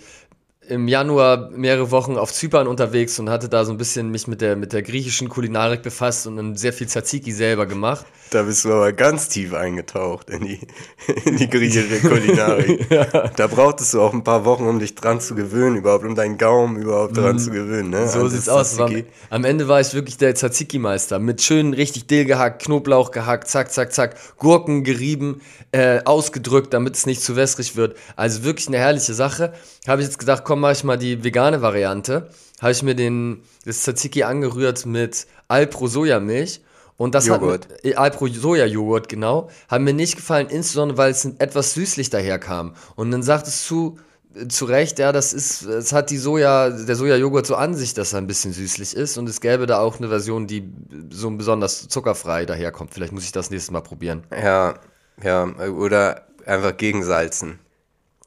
im 0.69 0.87
Januar 0.87 1.49
mehrere 1.51 1.91
Wochen 1.91 2.17
auf 2.17 2.33
Zypern 2.33 2.67
unterwegs 2.67 3.19
und 3.19 3.29
hatte 3.29 3.49
da 3.49 3.65
so 3.65 3.71
ein 3.71 3.77
bisschen 3.77 4.09
mich 4.11 4.27
mit 4.27 4.41
der, 4.41 4.55
mit 4.55 4.73
der 4.73 4.81
griechischen 4.81 5.29
Kulinarik 5.29 5.81
befasst 5.81 6.27
und 6.27 6.37
dann 6.37 6.55
sehr 6.55 6.73
viel 6.73 6.87
Tzatziki 6.87 7.31
selber 7.31 7.65
gemacht. 7.65 8.05
Da 8.31 8.43
bist 8.43 8.65
du 8.65 8.73
aber 8.73 8.91
ganz 8.91 9.29
tief 9.29 9.53
eingetaucht 9.53 10.29
in 10.29 10.45
die, 10.45 10.59
in 11.25 11.37
die 11.37 11.49
griechische 11.49 11.99
Kulinarik. 11.99 12.87
Da 13.37 13.47
brauchtest 13.47 13.93
du 13.93 14.01
auch 14.01 14.13
ein 14.13 14.23
paar 14.23 14.45
Wochen, 14.45 14.65
um 14.67 14.79
dich 14.79 14.95
dran 14.95 15.21
zu 15.21 15.35
gewöhnen, 15.35 15.77
überhaupt, 15.77 16.05
um 16.05 16.15
deinen 16.15 16.37
Gaumen 16.37 16.77
überhaupt 16.77 17.15
dran 17.15 17.39
zu 17.39 17.51
gewöhnen. 17.51 17.89
Ne? 17.89 18.07
So 18.07 18.21
An 18.21 18.29
sieht's 18.29 18.49
aus. 18.49 18.75
Tzatziki. 18.75 19.05
am 19.29 19.43
Ende 19.43 19.67
war 19.67 19.79
ich 19.79 19.93
wirklich 19.93 20.17
der 20.17 20.35
Tzatziki-Meister. 20.35 21.19
Mit 21.19 21.41
schön 21.41 21.73
richtig 21.73 22.07
Dill 22.07 22.25
gehackt, 22.25 22.63
Knoblauch 22.63 23.11
gehackt, 23.11 23.47
zack, 23.47 23.71
zack, 23.71 23.93
zack, 23.93 24.15
Gurken 24.37 24.83
gerieben, 24.83 25.41
äh, 25.71 26.01
ausgedrückt, 26.05 26.73
damit 26.73 26.95
es 26.95 27.05
nicht 27.05 27.21
zu 27.21 27.35
wässrig 27.35 27.75
wird. 27.75 27.97
Also 28.15 28.43
wirklich 28.43 28.67
eine 28.67 28.77
herrliche 28.77 29.13
Sache. 29.13 29.53
Habe 29.87 30.01
ich 30.01 30.07
jetzt 30.07 30.19
gedacht, 30.19 30.43
komm, 30.43 30.56
mach 30.59 30.71
ich 30.71 30.83
mal 30.83 30.97
die 30.97 31.23
vegane 31.23 31.61
Variante. 31.61 32.29
Habe 32.61 32.71
ich 32.71 32.83
mir 32.83 32.95
den, 32.95 33.43
das 33.65 33.81
Tzatziki 33.81 34.23
angerührt 34.23 34.85
mit 34.85 35.27
Alpro 35.47 35.87
Sojamilch. 35.87 36.61
Und 36.97 37.13
das 37.13 37.27
Joghurt. 37.27 37.65
hat 37.69 37.83
mir, 37.83 37.91
äh, 37.91 37.95
Alpro 37.95 38.27
Soja-Joghurt, 38.27 39.07
genau, 39.07 39.49
hat 39.69 39.81
mir 39.81 39.93
nicht 39.93 40.15
gefallen, 40.15 40.47
insbesondere 40.49 40.97
weil 40.97 41.11
es 41.11 41.25
etwas 41.25 41.75
süßlich 41.75 42.09
daherkam. 42.09 42.73
Und 42.95 43.11
dann 43.11 43.21
sagtest 43.21 43.69
du 43.69 43.99
äh, 44.33 44.47
zu 44.47 44.65
Recht, 44.65 44.97
ja, 44.97 45.11
das 45.11 45.31
ist, 45.31 45.61
es 45.61 45.93
hat 45.93 46.09
die 46.09 46.17
Soja, 46.17 46.71
der 46.71 46.95
Soja-Joghurt 46.95 47.45
so 47.45 47.55
an 47.55 47.75
sich, 47.75 47.93
dass 47.93 48.13
er 48.13 48.17
ein 48.17 48.25
bisschen 48.25 48.51
süßlich 48.51 48.95
ist. 48.95 49.17
Und 49.19 49.29
es 49.29 49.41
gäbe 49.41 49.67
da 49.67 49.79
auch 49.79 49.99
eine 49.99 50.09
Version, 50.09 50.47
die 50.47 50.67
so 51.11 51.29
besonders 51.29 51.87
zuckerfrei 51.87 52.47
daherkommt. 52.47 52.95
Vielleicht 52.95 53.13
muss 53.13 53.25
ich 53.25 53.31
das 53.31 53.51
nächstes 53.51 53.71
Mal 53.71 53.81
probieren. 53.81 54.23
Ja, 54.31 54.79
ja, 55.23 55.45
oder 55.69 56.25
einfach 56.47 56.75
gegensalzen. 56.77 57.59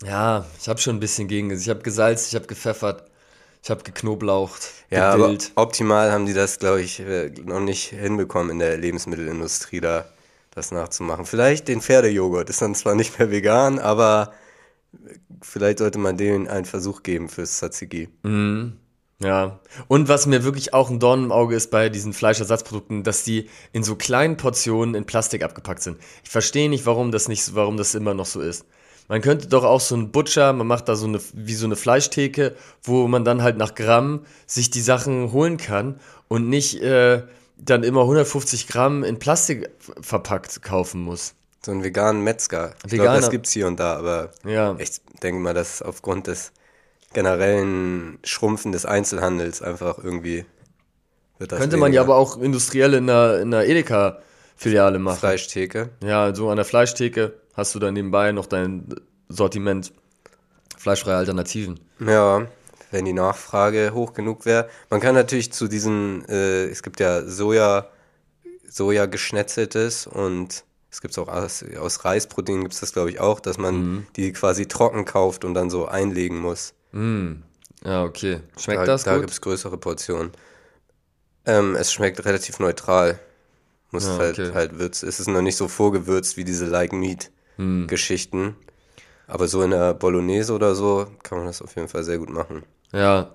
Ja, 0.05 0.47
ich 0.61 0.69
habe 0.69 0.81
schon 0.81 0.97
ein 0.97 1.01
bisschen 1.01 1.29
gegen. 1.29 1.51
Ich 1.51 1.69
habe 1.69 1.83
gesalzt, 1.83 2.29
ich 2.29 2.35
habe 2.35 2.47
gepfeffert, 2.47 3.11
ich 3.63 3.71
habe 3.71 3.83
geknoblaucht, 3.83 4.63
Ja, 4.91 5.13
aber 5.13 5.37
optimal 5.57 6.11
haben 6.11 6.27
die 6.27 6.33
das, 6.33 6.59
glaube 6.59 6.81
ich, 6.81 7.01
äh, 7.01 7.31
noch 7.45 7.61
nicht 7.61 7.91
hinbekommen 7.91 8.51
in 8.51 8.59
der 8.59 8.79
Lebensmittelindustrie 8.79 9.81
da 9.81 10.07
das 10.53 10.73
nachzumachen. 10.73 11.27
Vielleicht 11.27 11.69
den 11.69 11.81
Pferdejoghurt 11.81 12.51
ist 12.51 12.63
dann 12.63 12.75
zwar 12.75 12.95
nicht 12.95 13.19
mehr 13.19 13.31
vegan, 13.31 13.79
aber 13.79 14.33
vielleicht 15.43 15.79
sollte 15.79 15.99
man 15.99 16.17
denen 16.17 16.49
einen 16.49 16.65
Versuch 16.65 17.03
geben 17.03 17.29
fürs 17.29 17.59
Tzatziki. 17.59 18.09
Ja. 19.23 19.61
Und 19.87 20.09
was 20.09 20.27
mir 20.27 20.45
wirklich 20.45 20.73
auch 20.73 20.89
ein 20.91 20.99
Dorn 20.99 21.25
im 21.25 21.33
Auge 21.33 21.55
ist 21.55 21.71
bei 21.71 21.91
diesen 21.91 22.15
Fleischersatzprodukten, 22.15 23.05
dass 23.05 23.23
die 23.23 23.51
in 23.73 23.83
so 23.85 23.95
kleinen 23.97 24.37
Portionen 24.39 24.95
in 24.95 25.05
Plastik 25.05 25.43
abgepackt 25.45 25.83
sind. 25.83 25.99
Ich 26.25 26.31
verstehe 26.31 26.71
nicht, 26.71 26.87
warum 26.87 27.13
das 27.13 27.29
nicht, 27.29 27.55
warum 27.55 27.77
das 27.77 27.95
immer 27.95 28.15
noch 28.15 28.27
so 28.27 28.41
ist. 28.41 28.65
Man 29.11 29.21
könnte 29.23 29.49
doch 29.49 29.65
auch 29.65 29.81
so 29.81 29.97
einen 29.97 30.13
Butcher, 30.13 30.53
man 30.53 30.67
macht 30.69 30.89
da 30.89 30.95
so 30.95 31.07
eine, 31.07 31.21
wie 31.35 31.55
so 31.55 31.67
eine 31.67 31.75
Fleischtheke, 31.75 32.55
wo 32.85 33.09
man 33.09 33.25
dann 33.25 33.43
halt 33.43 33.57
nach 33.59 33.75
Gramm 33.75 34.25
sich 34.47 34.71
die 34.71 34.81
Sachen 34.81 35.33
holen 35.33 35.57
kann 35.57 35.99
und 36.29 36.49
nicht 36.49 36.81
äh, 36.81 37.25
dann 37.59 37.83
immer 37.83 38.03
150 38.03 38.69
Gramm 38.69 39.03
in 39.03 39.19
Plastik 39.19 39.69
verpackt 40.01 40.63
kaufen 40.63 41.03
muss. 41.03 41.35
So 41.67 41.73
einen 41.73 41.83
veganen 41.83 42.23
Metzger. 42.23 42.75
Ich 42.87 42.93
Veganer- 42.93 43.03
glaube, 43.03 43.21
das 43.21 43.31
gibt's 43.31 43.51
hier 43.51 43.67
und 43.67 43.81
da, 43.81 43.97
aber 43.97 44.31
Ja. 44.47 44.77
ich 44.79 44.93
denke 45.25 45.41
mal, 45.43 45.55
dass 45.55 45.83
aufgrund 45.83 46.29
des 46.29 46.53
generellen 47.13 48.19
Schrumpfen 48.25 48.71
des 48.73 48.87
Einzelhandels 48.87 49.61
einfach 49.61 49.99
irgendwie 49.99 50.47
wird 51.39 51.53
das 51.53 51.59
Könnte 51.59 51.79
man 51.79 51.93
ja 51.93 52.03
weniger. 52.03 52.15
aber 52.15 52.17
auch 52.23 52.37
industriell 52.41 52.95
in 52.95 53.11
einer, 53.11 53.39
in 53.41 53.53
einer 53.53 53.65
Edeka-Filiale 54.61 54.99
machen. 54.99 55.19
Fleischtheke. 55.19 55.91
Ja, 56.03 56.35
so 56.35 56.51
an 56.51 56.57
der 56.57 56.65
Fleischtheke 56.65 57.35
hast 57.55 57.75
du 57.75 57.79
dann 57.79 57.95
nebenbei 57.95 58.33
noch 58.33 58.47
dein 58.47 58.87
Sortiment 59.29 59.93
fleischfreie 60.77 61.17
Alternativen. 61.17 61.81
Ja, 62.01 62.47
wenn 62.91 63.05
die 63.05 63.13
Nachfrage 63.13 63.93
hoch 63.95 64.13
genug 64.15 64.45
wäre. 64.47 64.69
Man 64.89 65.01
kann 65.01 65.15
natürlich 65.15 65.53
zu 65.53 65.69
diesen, 65.69 66.25
äh, 66.29 66.65
es 66.67 66.83
gibt 66.83 67.01
ja 67.01 67.23
Soja, 67.27 67.89
Soja 68.69 69.07
geschnetzeltes 69.07 70.07
und 70.07 70.65
es 70.91 71.01
gibt 71.01 71.17
auch 71.19 71.29
aus, 71.29 71.65
aus 71.79 72.05
Reisprotein 72.05 72.63
gibt 72.63 72.75
es 72.75 72.81
das 72.81 72.93
glaube 72.93 73.11
ich 73.11 73.21
auch, 73.21 73.41
dass 73.41 73.59
man 73.59 73.75
Mhm. 73.77 74.07
die 74.17 74.33
quasi 74.33 74.67
trocken 74.67 75.05
kauft 75.05 75.45
und 75.45 75.55
dann 75.55 75.71
so 75.71 75.87
einlegen 75.87 76.39
muss. 76.39 76.75
Ja, 77.85 78.03
okay. 78.05 78.41
Schmeckt 78.59 78.81
da 78.83 78.87
das 78.87 79.05
da 79.05 79.13
gut? 79.13 79.21
gibt 79.23 79.33
es 79.33 79.41
größere 79.41 79.79
Portionen. 79.79 80.33
Ähm, 81.47 81.77
es 81.77 81.93
schmeckt 81.93 82.25
relativ 82.25 82.59
neutral. 82.59 83.21
Muss 83.93 84.07
Ja, 84.07 84.19
halt, 84.19 84.39
okay. 84.39 84.53
halt 84.55 84.79
würzen. 84.79 85.09
Es 85.09 85.21
ist 85.21 85.29
noch 85.29 85.43
nicht 85.43 85.57
so 85.57 85.69
vorgewürzt 85.69 86.37
wie 86.37 86.45
diese 86.45 86.67
Like 86.67 86.93
Meat 86.93 87.31
Hm. 87.59 87.87
Geschichten. 87.89 88.57
Aber 89.29 89.49
so 89.49 89.63
in 89.63 89.73
der 89.73 89.95
Bolognese 89.95 90.55
oder 90.55 90.75
so 90.77 91.07
kann 91.25 91.39
man 91.39 91.49
das 91.49 91.63
auf 91.63 91.77
jeden 91.77 91.89
Fall 91.89 92.05
sehr 92.05 92.19
gut 92.19 92.31
machen. 92.31 92.65
Ja. 92.93 93.35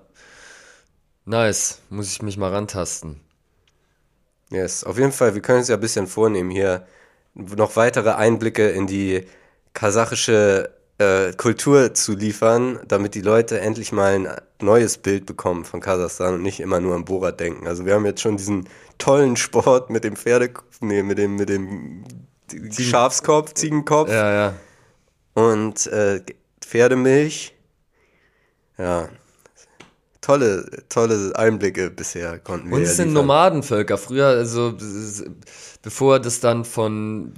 Nice. 1.26 1.82
Muss 1.90 2.10
ich 2.10 2.22
mich 2.22 2.38
mal 2.38 2.52
rantasten. 2.54 3.20
Yes, 4.50 4.84
auf 4.84 4.96
jeden 4.98 5.12
Fall, 5.12 5.34
wir 5.34 5.42
können 5.42 5.58
uns 5.58 5.68
ja 5.68 5.74
ein 5.76 5.80
bisschen 5.80 6.06
vornehmen, 6.06 6.50
hier 6.50 6.86
noch 7.34 7.74
weitere 7.76 8.10
Einblicke 8.12 8.68
in 8.70 8.86
die 8.86 9.26
kasachische 9.74 10.70
äh, 10.98 11.32
Kultur 11.32 11.94
zu 11.94 12.14
liefern, 12.14 12.80
damit 12.88 13.14
die 13.14 13.20
Leute 13.20 13.60
endlich 13.60 13.92
mal 13.92 14.14
ein 14.14 14.28
neues 14.60 14.98
Bild 14.98 15.26
bekommen 15.26 15.64
von 15.64 15.80
Kasachstan 15.80 16.34
und 16.34 16.42
nicht 16.42 16.60
immer 16.60 16.80
nur 16.80 16.94
an 16.94 17.04
Borat 17.04 17.38
denken. 17.40 17.66
Also 17.66 17.84
wir 17.84 17.94
haben 17.94 18.06
jetzt 18.06 18.22
schon 18.22 18.36
diesen 18.36 18.68
tollen 18.98 19.36
Sport 19.36 19.90
mit 19.90 20.04
dem 20.04 20.16
Pferde, 20.16 20.50
nee, 20.80 21.02
mit 21.02 21.18
dem, 21.18 21.36
mit 21.36 21.48
dem 21.48 22.04
Schafskopf, 22.70 23.54
Ziegenkopf 23.54 24.10
Ja, 24.10 24.32
ja. 24.32 24.54
und 25.34 25.86
äh, 25.88 26.22
Pferdemilch. 26.60 27.54
Ja, 28.78 29.08
tolle, 30.26 30.66
tolle 30.88 31.32
Einblicke 31.36 31.90
bisher 31.90 32.38
konnten 32.38 32.68
wir. 32.68 32.76
Und 32.76 32.82
es 32.82 32.96
sind 32.96 33.08
liefern. 33.08 33.26
Nomadenvölker. 33.26 33.96
Früher, 33.96 34.26
also 34.26 34.74
bevor 35.82 36.20
das 36.20 36.40
dann 36.40 36.64
von 36.64 37.32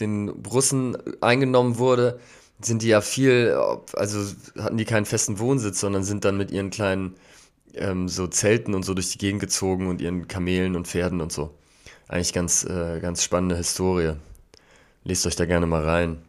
den 0.00 0.28
Russen 0.28 0.96
eingenommen 1.20 1.78
wurde, 1.78 2.20
sind 2.60 2.82
die 2.82 2.88
ja 2.88 3.00
viel, 3.00 3.56
also 3.94 4.34
hatten 4.58 4.76
die 4.76 4.84
keinen 4.84 5.04
festen 5.04 5.38
Wohnsitz, 5.38 5.80
sondern 5.80 6.04
sind 6.04 6.24
dann 6.24 6.36
mit 6.36 6.50
ihren 6.50 6.70
kleinen 6.70 7.14
ähm, 7.74 8.08
so 8.08 8.26
Zelten 8.26 8.74
und 8.74 8.82
so 8.82 8.94
durch 8.94 9.10
die 9.10 9.18
Gegend 9.18 9.40
gezogen 9.40 9.88
und 9.88 10.00
ihren 10.00 10.28
Kamelen 10.28 10.76
und 10.76 10.88
Pferden 10.88 11.20
und 11.20 11.32
so. 11.32 11.54
Eigentlich 12.08 12.32
ganz, 12.32 12.64
äh, 12.64 13.00
ganz 13.00 13.22
spannende 13.22 13.56
Historie. 13.56 14.14
Lest 15.04 15.26
euch 15.26 15.36
da 15.36 15.44
gerne 15.44 15.66
mal 15.66 15.84
rein. 15.84 16.22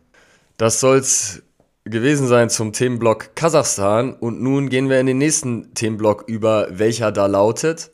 Das 0.57 0.79
soll's 0.79 1.43
gewesen 1.86 2.27
sein 2.27 2.50
zum 2.50 2.74
Themenblock 2.74 3.36
Kasachstan 3.36 4.13
und 4.13 4.41
nun 4.41 4.69
gehen 4.69 4.89
wir 4.89 5.00
in 5.00 5.05
den 5.05 5.17
nächsten 5.17 5.74
Themenblock 5.74 6.25
über, 6.27 6.67
welcher 6.72 7.12
da 7.12 7.27
lautet. 7.27 7.91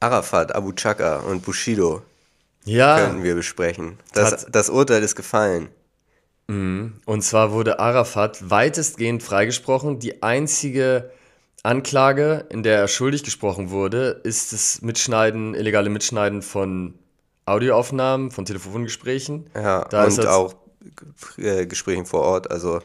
Arafat, 0.00 0.54
Abu 0.54 0.72
Chaka 0.72 1.18
und 1.18 1.42
Bushido 1.42 2.02
Ja, 2.70 2.98
könnten 2.98 3.22
wir 3.22 3.34
besprechen. 3.34 3.98
Das, 4.12 4.46
das 4.50 4.70
Urteil 4.70 5.02
ist 5.02 5.16
gefallen. 5.16 5.68
und 6.48 7.22
zwar 7.22 7.52
wurde 7.52 7.78
Arafat 7.78 8.50
weitestgehend 8.50 9.22
freigesprochen. 9.22 9.98
Die 10.00 10.22
einzige 10.22 11.10
Anklage, 11.62 12.46
in 12.48 12.62
der 12.62 12.78
er 12.78 12.88
schuldig 12.88 13.22
gesprochen 13.22 13.70
wurde, 13.70 14.20
ist 14.24 14.52
das 14.52 14.82
Mitschneiden, 14.82 15.54
illegale 15.54 15.90
Mitschneiden 15.90 16.42
von 16.42 16.94
Audioaufnahmen, 17.44 18.30
von 18.30 18.44
Telefongesprächen. 18.44 19.48
Ja, 19.54 19.84
Da 19.84 20.04
und 20.04 20.26
auch 20.26 20.54
äh, 21.36 21.66
Gesprächen 21.66 22.06
vor 22.06 22.22
Ort. 22.22 22.50
Also 22.50 22.80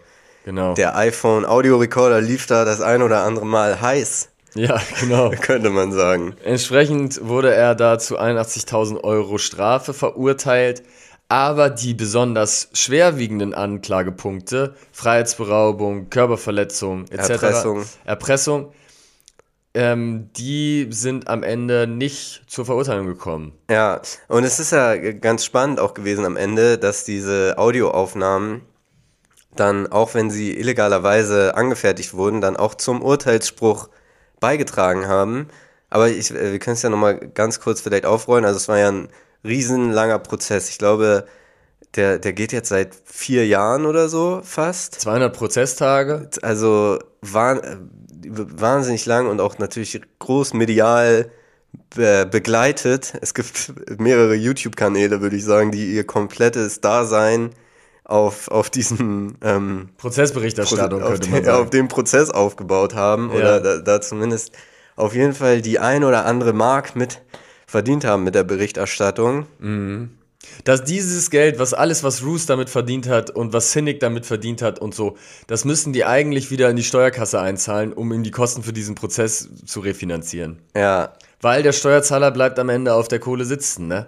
Genau. 0.45 0.75
der 0.75 0.95
iPhone-Audiorekorder 0.95 2.21
lief 2.21 2.45
da 2.45 2.65
das 2.65 2.79
ein 2.79 3.01
oder 3.01 3.23
andere 3.23 3.47
Mal 3.47 3.81
heiß, 3.81 4.29
ja, 4.55 4.81
genau. 4.99 5.29
könnte 5.41 5.69
man 5.69 5.91
sagen. 5.91 6.35
Entsprechend 6.43 7.27
wurde 7.27 7.53
er 7.53 7.75
da 7.75 7.99
zu 7.99 8.19
81.000 8.19 9.03
Euro 9.03 9.37
Strafe 9.37 9.93
verurteilt, 9.93 10.83
aber 11.29 11.69
die 11.69 11.93
besonders 11.93 12.69
schwerwiegenden 12.73 13.53
Anklagepunkte, 13.53 14.75
Freiheitsberaubung, 14.91 16.09
Körperverletzung 16.09 17.05
etc., 17.09 17.29
Erpressung. 17.29 17.85
Erpressung 18.05 18.73
ähm, 19.75 20.29
die 20.37 20.87
sind 20.89 21.27
am 21.27 21.43
Ende 21.43 21.85
nicht 21.85 22.43
zur 22.47 22.65
Verurteilung 22.65 23.07
gekommen. 23.07 23.51
Ja, 23.69 24.01
und 24.29 24.45
es 24.45 24.59
ist 24.59 24.71
ja 24.71 24.95
ganz 24.95 25.43
spannend 25.43 25.81
auch 25.81 25.93
gewesen 25.93 26.25
am 26.25 26.37
Ende, 26.37 26.77
dass 26.77 27.03
diese 27.03 27.55
Audioaufnahmen 27.57 28.61
dann, 29.55 29.87
auch 29.87 30.13
wenn 30.13 30.31
sie 30.31 30.53
illegalerweise 30.53 31.55
angefertigt 31.55 32.13
wurden, 32.13 32.41
dann 32.41 32.55
auch 32.57 32.75
zum 32.75 33.01
Urteilsspruch 33.01 33.89
beigetragen 34.39 35.07
haben. 35.07 35.47
Aber 35.89 36.09
ich, 36.09 36.31
äh, 36.31 36.51
wir 36.51 36.59
können 36.59 36.75
es 36.75 36.81
ja 36.81 36.89
nochmal 36.89 37.17
ganz 37.33 37.59
kurz 37.59 37.81
vielleicht 37.81 38.05
aufrollen. 38.05 38.45
Also 38.45 38.57
es 38.57 38.67
war 38.67 38.77
ja 38.77 38.89
ein 38.89 39.09
riesenlanger 39.43 40.19
Prozess. 40.19 40.69
Ich 40.69 40.77
glaube, 40.77 41.25
der, 41.95 42.19
der 42.19 42.33
geht 42.33 42.51
jetzt 42.51 42.69
seit 42.69 42.95
vier 43.05 43.47
Jahren 43.47 43.85
oder 43.85 44.09
so 44.09 44.41
fast. 44.43 44.99
200 44.99 45.35
Prozesstage. 45.35 46.29
Also 46.41 46.99
äh, 47.23 47.55
wahnsinnig 48.21 49.05
lang 49.05 49.27
und 49.27 49.39
auch 49.39 49.57
natürlich 49.59 50.01
groß 50.19 50.53
medial 50.53 51.31
be 51.95 52.27
begleitet. 52.29 53.13
Es 53.21 53.33
gibt 53.33 53.73
mehrere 53.99 54.35
YouTube-Kanäle, 54.35 55.21
würde 55.21 55.35
ich 55.35 55.43
sagen, 55.43 55.71
die 55.71 55.93
ihr 55.93 56.05
komplettes 56.05 56.81
Dasein 56.81 57.51
auf, 58.05 58.47
auf 58.49 58.69
diesem 58.69 59.35
ähm, 59.43 59.89
Prozessberichterstattung 59.97 61.01
auf, 61.01 61.09
könnte 61.09 61.29
man 61.29 61.41
den, 61.43 61.49
auf 61.51 61.57
sagen. 61.57 61.69
dem 61.71 61.87
Prozess 61.87 62.29
aufgebaut 62.29 62.95
haben 62.95 63.29
Ja. 63.31 63.37
oder 63.37 63.59
da, 63.59 63.77
da 63.79 64.01
zumindest 64.01 64.51
auf 64.95 65.13
jeden 65.13 65.33
Fall 65.33 65.61
die 65.61 65.79
ein 65.79 66.03
oder 66.03 66.25
andere 66.25 66.53
Mark 66.53 66.95
mit 66.95 67.21
verdient 67.67 68.05
haben 68.05 68.23
mit 68.23 68.35
der 68.35 68.43
Berichterstattung. 68.43 69.47
Dass 70.63 70.83
dieses 70.83 71.31
Geld, 71.31 71.57
was 71.57 71.73
alles, 71.73 72.03
was 72.03 72.23
Roos 72.23 72.45
damit 72.45 72.69
verdient 72.69 73.09
hat 73.09 73.31
und 73.31 73.51
was 73.53 73.71
Cynic 73.71 73.99
damit 73.99 74.27
verdient 74.27 74.61
hat 74.61 74.77
und 74.79 74.93
so, 74.93 75.17
das 75.47 75.65
müssen 75.65 75.91
die 75.91 76.05
eigentlich 76.05 76.51
wieder 76.51 76.69
in 76.69 76.75
die 76.75 76.83
Steuerkasse 76.83 77.39
einzahlen, 77.41 77.91
um 77.91 78.13
ihm 78.13 78.21
die 78.23 78.31
Kosten 78.31 78.61
für 78.61 78.71
diesen 78.71 78.93
Prozess 78.93 79.49
zu 79.65 79.79
refinanzieren. 79.79 80.59
Ja, 80.75 81.13
Weil 81.41 81.63
der 81.63 81.71
Steuerzahler 81.73 82.29
bleibt 82.31 82.59
am 82.59 82.69
Ende 82.69 82.93
auf 82.93 83.07
der 83.07 83.19
Kohle 83.19 83.45
sitzen, 83.45 83.87
ne? 83.87 84.05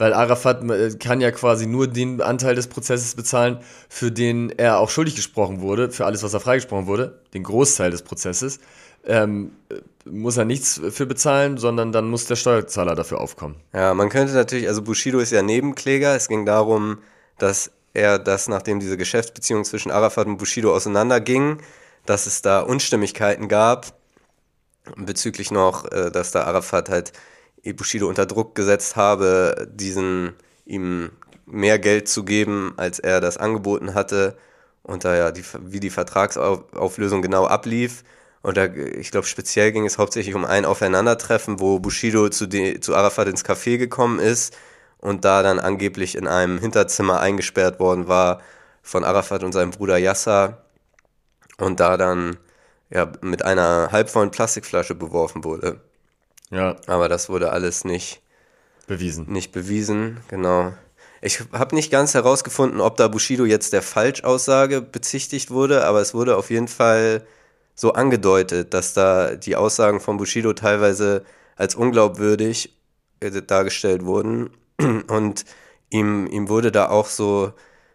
Weil 0.00 0.14
Arafat 0.14 0.64
äh, 0.64 0.96
kann 0.98 1.20
ja 1.20 1.30
quasi 1.30 1.66
nur 1.66 1.86
den 1.86 2.22
Anteil 2.22 2.54
des 2.54 2.68
Prozesses 2.68 3.14
bezahlen, 3.14 3.58
für 3.90 4.10
den 4.10 4.48
er 4.48 4.78
auch 4.78 4.88
schuldig 4.88 5.14
gesprochen 5.14 5.60
wurde, 5.60 5.90
für 5.90 6.06
alles, 6.06 6.22
was 6.22 6.32
er 6.32 6.40
freigesprochen 6.40 6.86
wurde, 6.86 7.20
den 7.34 7.42
Großteil 7.42 7.90
des 7.90 8.00
Prozesses, 8.00 8.60
ähm, 9.04 9.52
äh, 9.68 9.74
muss 10.08 10.38
er 10.38 10.46
nichts 10.46 10.80
für 10.88 11.04
bezahlen, 11.04 11.58
sondern 11.58 11.92
dann 11.92 12.08
muss 12.08 12.24
der 12.24 12.36
Steuerzahler 12.36 12.94
dafür 12.94 13.20
aufkommen. 13.20 13.56
Ja, 13.74 13.92
man 13.92 14.08
könnte 14.08 14.32
natürlich, 14.32 14.68
also 14.68 14.80
Bushido 14.80 15.18
ist 15.18 15.32
ja 15.32 15.42
Nebenkläger. 15.42 16.16
Es 16.16 16.28
ging 16.28 16.46
darum, 16.46 16.96
dass 17.36 17.70
er 17.92 18.18
das, 18.18 18.48
nachdem 18.48 18.80
diese 18.80 18.96
Geschäftsbeziehung 18.96 19.64
zwischen 19.64 19.90
Arafat 19.90 20.26
und 20.26 20.38
Bushido 20.38 20.74
auseinanderging, 20.74 21.58
dass 22.06 22.24
es 22.24 22.40
da 22.40 22.60
Unstimmigkeiten 22.60 23.48
gab 23.48 23.92
bezüglich 24.96 25.50
noch, 25.50 25.84
äh, 25.92 26.10
dass 26.10 26.30
da 26.30 26.44
Arafat 26.44 26.88
halt 26.88 27.12
Bushido 27.64 28.08
unter 28.08 28.26
Druck 28.26 28.54
gesetzt 28.54 28.96
habe, 28.96 29.68
diesen 29.72 30.34
ihm 30.64 31.10
mehr 31.46 31.78
Geld 31.78 32.08
zu 32.08 32.24
geben, 32.24 32.74
als 32.76 32.98
er 32.98 33.20
das 33.20 33.36
angeboten 33.36 33.94
hatte 33.94 34.36
und 34.82 35.04
da 35.04 35.16
ja 35.16 35.30
die, 35.30 35.44
wie 35.60 35.80
die 35.80 35.90
Vertragsauflösung 35.90 37.22
genau 37.22 37.46
ablief. 37.46 38.02
Und 38.42 38.56
da, 38.56 38.64
ich 38.66 39.10
glaube, 39.10 39.26
speziell 39.26 39.72
ging 39.72 39.84
es 39.84 39.98
hauptsächlich 39.98 40.34
um 40.34 40.44
ein 40.44 40.64
Aufeinandertreffen, 40.64 41.60
wo 41.60 41.78
Bushido 41.78 42.28
zu, 42.30 42.46
de, 42.46 42.80
zu 42.80 42.94
Arafat 42.94 43.28
ins 43.28 43.44
Café 43.44 43.76
gekommen 43.76 44.18
ist 44.18 44.56
und 44.98 45.24
da 45.24 45.42
dann 45.42 45.58
angeblich 45.58 46.16
in 46.16 46.26
einem 46.26 46.58
Hinterzimmer 46.58 47.20
eingesperrt 47.20 47.78
worden 47.80 48.08
war 48.08 48.40
von 48.82 49.04
Arafat 49.04 49.42
und 49.44 49.52
seinem 49.52 49.72
Bruder 49.72 49.98
Yasser 49.98 50.64
und 51.58 51.80
da 51.80 51.96
dann 51.96 52.38
ja, 52.90 53.12
mit 53.20 53.44
einer 53.44 53.90
halbvollen 53.92 54.30
Plastikflasche 54.30 54.94
beworfen 54.94 55.44
wurde. 55.44 55.80
Ja, 56.50 56.76
Aber 56.86 57.08
das 57.08 57.28
wurde 57.28 57.52
alles 57.52 57.84
nicht, 57.84 58.20
bewiesen. 58.86 59.26
nicht 59.30 59.52
bewiesen, 59.52 60.18
genau. 60.28 60.72
Ich 61.22 61.40
habe 61.52 61.74
nicht 61.74 61.90
ganz 61.90 62.14
herausgefunden, 62.14 62.80
ob 62.80 62.96
da 62.96 63.08
Bushido 63.08 63.44
jetzt 63.44 63.72
der 63.72 63.82
Falschaussage 63.82 64.80
bezichtigt 64.80 65.50
wurde, 65.50 65.84
aber 65.84 66.00
es 66.00 66.14
wurde 66.14 66.36
auf 66.36 66.50
jeden 66.50 66.68
Fall 66.68 67.24
so 67.74 67.92
angedeutet, 67.92 68.74
dass 68.74 68.94
da 68.94 69.36
die 69.36 69.56
Aussagen 69.56 70.00
von 70.00 70.16
Bushido 70.16 70.52
teilweise 70.52 71.24
als 71.56 71.74
unglaubwürdig 71.74 72.74
äh, 73.20 73.30
dargestellt 73.42 74.04
wurden. 74.04 74.50
Und 75.08 75.44
ihm, 75.90 76.26
ihm 76.26 76.48
wurde 76.48 76.72
da 76.72 76.88
auch 76.88 77.06
so 77.06 77.52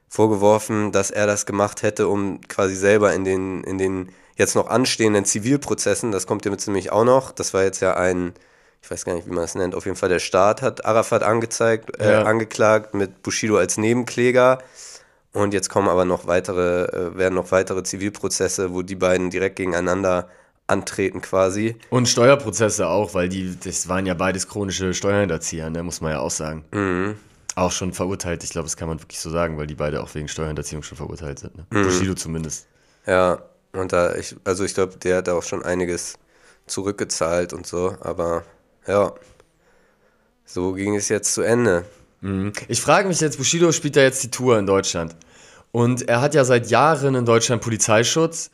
vorgeworfen, 0.08 0.92
dass 0.92 1.12
er 1.12 1.28
das 1.28 1.46
gemacht 1.46 1.82
hätte, 1.82 2.08
um 2.08 2.42
quasi 2.42 2.76
selber 2.76 3.14
in 3.14 3.26
den, 3.26 3.64
in 3.64 3.78
den 3.78 4.10
jetzt 4.36 4.56
noch 4.56 4.68
anstehenden 4.68 5.25
Zivilprozessen, 5.25 6.12
das 6.12 6.27
kommt 6.27 6.46
jetzt 6.46 6.68
nämlich 6.68 6.92
auch 6.92 7.06
noch, 7.06 7.32
das 7.32 7.54
war 7.54 7.63
jetzt 7.63 7.82
ja 7.82 7.96
ein, 7.96 8.34
ich 8.82 8.92
weiß 8.92 9.06
gar 9.06 9.13
nicht, 9.15 9.27
wie 9.27 9.32
man 9.34 9.44
es 9.44 9.56
nennt, 9.56 9.75
auf 9.75 9.86
jeden 9.86 9.98
Fall 9.98 10.10
der 10.10 10.20
Staat 10.20 10.62
hat 10.62 10.86
Arafat 10.86 11.24
angezeigt, 11.24 12.00
äh, 12.00 12.12
Ja. 12.12 12.24
angeklagt 12.24 12.94
mit 12.94 13.24
Bushido 13.24 13.58
als 13.58 13.77
Nebenkläger. 13.77 14.60
Und 15.34 15.54
jetzt 15.54 15.70
kommen 15.70 15.89
aber 15.89 16.06
noch 16.06 16.27
weitere, 16.27 16.86
äh, 16.86 17.18
werden 17.18 17.36
noch 17.36 17.51
weitere 17.51 17.84
Zivilprozesse, 17.84 18.74
wo 18.74 18.84
die 18.84 18.96
beiden 18.96 19.30
direkt 19.32 19.58
gegeneinander 19.58 20.30
antreten 20.68 21.22
quasi. 21.22 21.75
Und 21.89 22.08
Steuerprozesse 22.08 22.88
auch, 22.88 23.13
weil 23.13 23.27
die, 23.30 23.58
das 23.62 23.89
waren 23.89 24.06
ja 24.06 24.13
beides 24.13 24.48
chronische 24.48 24.94
Steuerhinterzieher, 24.94 25.70
ne, 25.70 25.84
muss 25.84 26.00
man 26.01 26.12
ja 26.13 26.20
auch 26.20 26.32
sagen. 26.32 26.63
Auch 27.56 27.72
schon 27.72 27.92
verurteilt, 27.94 28.44
ich 28.44 28.50
glaube, 28.51 28.65
das 28.65 28.77
kann 28.77 28.88
man 28.88 29.01
wirklich 29.01 29.20
so 29.20 29.30
sagen, 29.30 29.58
weil 29.58 29.68
die 29.68 29.75
beide 29.75 30.01
auch 30.01 30.13
wegen 30.15 30.27
Steuerhinterziehung 30.27 30.84
schon 30.84 30.98
verurteilt 30.98 31.39
sind. 31.39 31.56
Ne? 31.58 31.65
Bushido 31.70 32.13
zumindest. 32.15 32.68
Ja, 33.06 33.39
und 33.75 33.94
da, 33.94 34.15
ich, 34.15 34.36
also 34.44 34.63
ich 34.63 34.74
glaube, 34.74 34.98
der 34.98 35.17
hat 35.17 35.29
auch 35.29 35.44
schon 35.44 35.63
einiges 35.63 36.17
zurückgezahlt 36.67 37.53
und 37.53 37.67
so, 37.67 37.96
aber 38.01 38.44
ja, 38.88 39.13
so 40.46 40.74
ging 40.74 40.96
es 40.96 41.10
jetzt 41.10 41.34
zu 41.34 41.41
Ende. 41.41 41.86
Ich 42.67 42.82
frage 42.82 43.08
mich 43.08 43.20
jetzt, 43.20 43.38
Bushido 43.38 43.72
spielt 43.72 43.96
ja 43.96 44.01
jetzt 44.01 44.24
die 44.24 44.32
Tour 44.32 44.58
in 44.58 44.65
Deutschland. 44.65 45.15
Und 45.72 46.08
er 46.08 46.22
hat 46.22 46.34
ja 46.34 46.44
seit 46.44 46.70
Jahren 46.72 47.13
in 47.15 47.25
Deutschland 47.25 47.62
Polizeischutz 47.62 48.50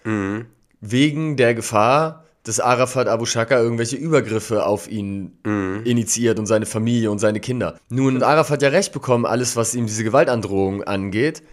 wegen 0.82 1.38
der 1.38 1.54
Gefahr, 1.54 2.26
dass 2.44 2.60
Arafat 2.60 3.08
Abu 3.08 3.26
Shaka 3.26 3.62
irgendwelche 3.62 3.96
Übergriffe 3.96 4.66
auf 4.66 4.90
ihn 4.90 5.38
initiiert 5.86 6.40
und 6.40 6.48
seine 6.48 6.66
Familie 6.66 7.12
und 7.12 7.20
seine 7.20 7.40
Kinder. 7.40 7.80
Nun, 7.90 8.16
hat 8.16 8.24
Arafat 8.24 8.62
ja 8.62 8.70
recht 8.70 8.92
bekommen, 8.92 9.26
alles, 9.26 9.56
was 9.56 9.76
ihm 9.76 9.86
diese 9.86 10.04
Gewaltandrohung 10.04 10.84
angeht. 10.84 11.44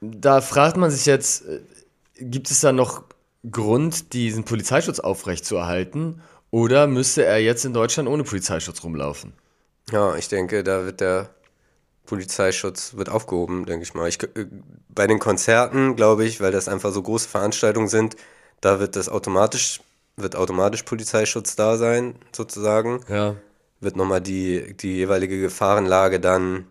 Da 0.00 0.40
fragt 0.40 0.76
man 0.76 0.90
sich 0.90 1.06
jetzt, 1.06 1.44
gibt 2.18 2.50
es 2.50 2.60
da 2.60 2.72
noch 2.72 3.04
Grund, 3.50 4.12
diesen 4.12 4.44
Polizeischutz 4.44 5.00
aufrechtzuerhalten? 5.00 6.20
Oder 6.50 6.86
müsste 6.86 7.24
er 7.24 7.38
jetzt 7.38 7.64
in 7.64 7.72
Deutschland 7.74 8.08
ohne 8.08 8.24
Polizeischutz 8.24 8.82
rumlaufen? 8.82 9.32
Ja, 9.90 10.16
ich 10.16 10.28
denke, 10.28 10.64
da 10.64 10.84
wird 10.84 11.00
der 11.00 11.30
Polizeischutz 12.06 12.94
wird 12.94 13.10
aufgehoben, 13.10 13.66
denke 13.66 13.82
ich 13.82 13.94
mal. 13.94 14.08
Ich, 14.08 14.22
äh, 14.22 14.46
bei 14.88 15.06
den 15.06 15.18
Konzerten, 15.18 15.94
glaube 15.94 16.24
ich, 16.24 16.40
weil 16.40 16.52
das 16.52 16.68
einfach 16.68 16.92
so 16.92 17.02
große 17.02 17.28
Veranstaltungen 17.28 17.88
sind, 17.88 18.16
da 18.60 18.80
wird 18.80 18.96
das 18.96 19.08
automatisch, 19.08 19.80
wird 20.16 20.34
automatisch 20.34 20.82
Polizeischutz 20.82 21.54
da 21.54 21.76
sein, 21.76 22.16
sozusagen. 22.34 23.00
Ja. 23.08 23.36
Wird 23.80 23.96
nochmal 23.96 24.20
die, 24.20 24.74
die 24.74 24.96
jeweilige 24.96 25.40
Gefahrenlage 25.40 26.18
dann 26.18 26.66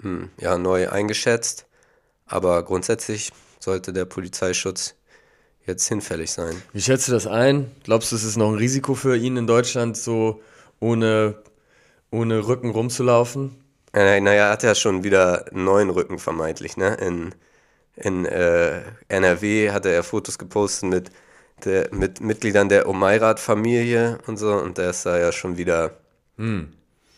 hm, 0.00 0.30
ja, 0.40 0.56
neu 0.58 0.88
eingeschätzt. 0.88 1.66
Aber 2.26 2.62
grundsätzlich 2.62 3.32
sollte 3.64 3.92
der 3.92 4.04
Polizeischutz 4.04 4.94
jetzt 5.66 5.88
hinfällig 5.88 6.30
sein. 6.30 6.54
Wie 6.72 6.80
schätzt 6.82 7.08
du 7.08 7.12
das 7.12 7.26
ein? 7.26 7.70
Glaubst 7.84 8.12
du, 8.12 8.16
es 8.16 8.24
ist 8.24 8.36
noch 8.36 8.50
ein 8.50 8.58
Risiko 8.58 8.94
für 8.94 9.16
ihn 9.16 9.36
in 9.36 9.46
Deutschland, 9.46 9.96
so 9.96 10.42
ohne, 10.78 11.36
ohne 12.10 12.46
Rücken 12.46 12.70
rumzulaufen? 12.70 13.56
Äh, 13.94 14.20
naja, 14.20 14.46
er 14.46 14.50
hat 14.52 14.62
ja 14.62 14.74
schon 14.74 15.04
wieder 15.04 15.46
einen 15.50 15.64
neuen 15.64 15.90
Rücken 15.90 16.18
vermeintlich. 16.18 16.76
Ne? 16.76 16.94
In, 16.96 17.34
in 17.96 18.26
äh, 18.26 18.82
NRW 19.08 19.70
hatte 19.70 19.88
er 19.90 20.02
Fotos 20.02 20.36
gepostet 20.38 20.90
mit, 20.90 21.10
der, 21.64 21.88
mit 21.94 22.20
Mitgliedern 22.20 22.68
der 22.68 22.88
Omeirat-Familie 22.88 24.18
und 24.26 24.36
so 24.36 24.52
und 24.52 24.76
der 24.78 24.90
ist 24.90 25.06
da 25.06 25.18
ja 25.18 25.32
schon 25.32 25.56
wieder, 25.56 25.96
Hm. 26.36 26.72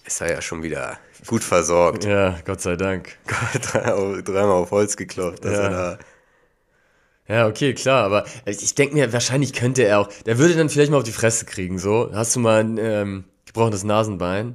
ist 0.04 0.20
da 0.20 0.28
ja 0.28 0.40
schon 0.42 0.62
wieder 0.62 0.98
gut 1.26 1.42
versorgt. 1.42 2.04
Ja, 2.04 2.38
Gott 2.44 2.60
sei 2.60 2.76
Dank. 2.76 3.16
Drei- 3.26 4.20
Dreimal 4.22 4.50
auf 4.52 4.70
Holz 4.70 4.96
geklopft, 4.96 5.44
dass 5.44 5.54
Ja. 5.54 5.62
er 5.64 5.70
da 5.70 5.98
Ja, 7.28 7.48
okay, 7.48 7.74
klar, 7.74 8.04
aber 8.04 8.24
ich 8.44 8.74
denke 8.74 8.94
mir, 8.94 9.12
wahrscheinlich 9.12 9.52
könnte 9.52 9.82
er 9.82 10.00
auch, 10.00 10.08
der 10.26 10.38
würde 10.38 10.54
dann 10.54 10.68
vielleicht 10.68 10.92
mal 10.92 10.98
auf 10.98 11.02
die 11.02 11.12
Fresse 11.12 11.44
kriegen, 11.44 11.78
so. 11.78 12.10
Hast 12.12 12.36
du 12.36 12.40
mal 12.40 12.60
ein 12.60 12.78
ähm, 12.78 13.24
gebrochenes 13.46 13.82
Nasenbein? 13.82 14.54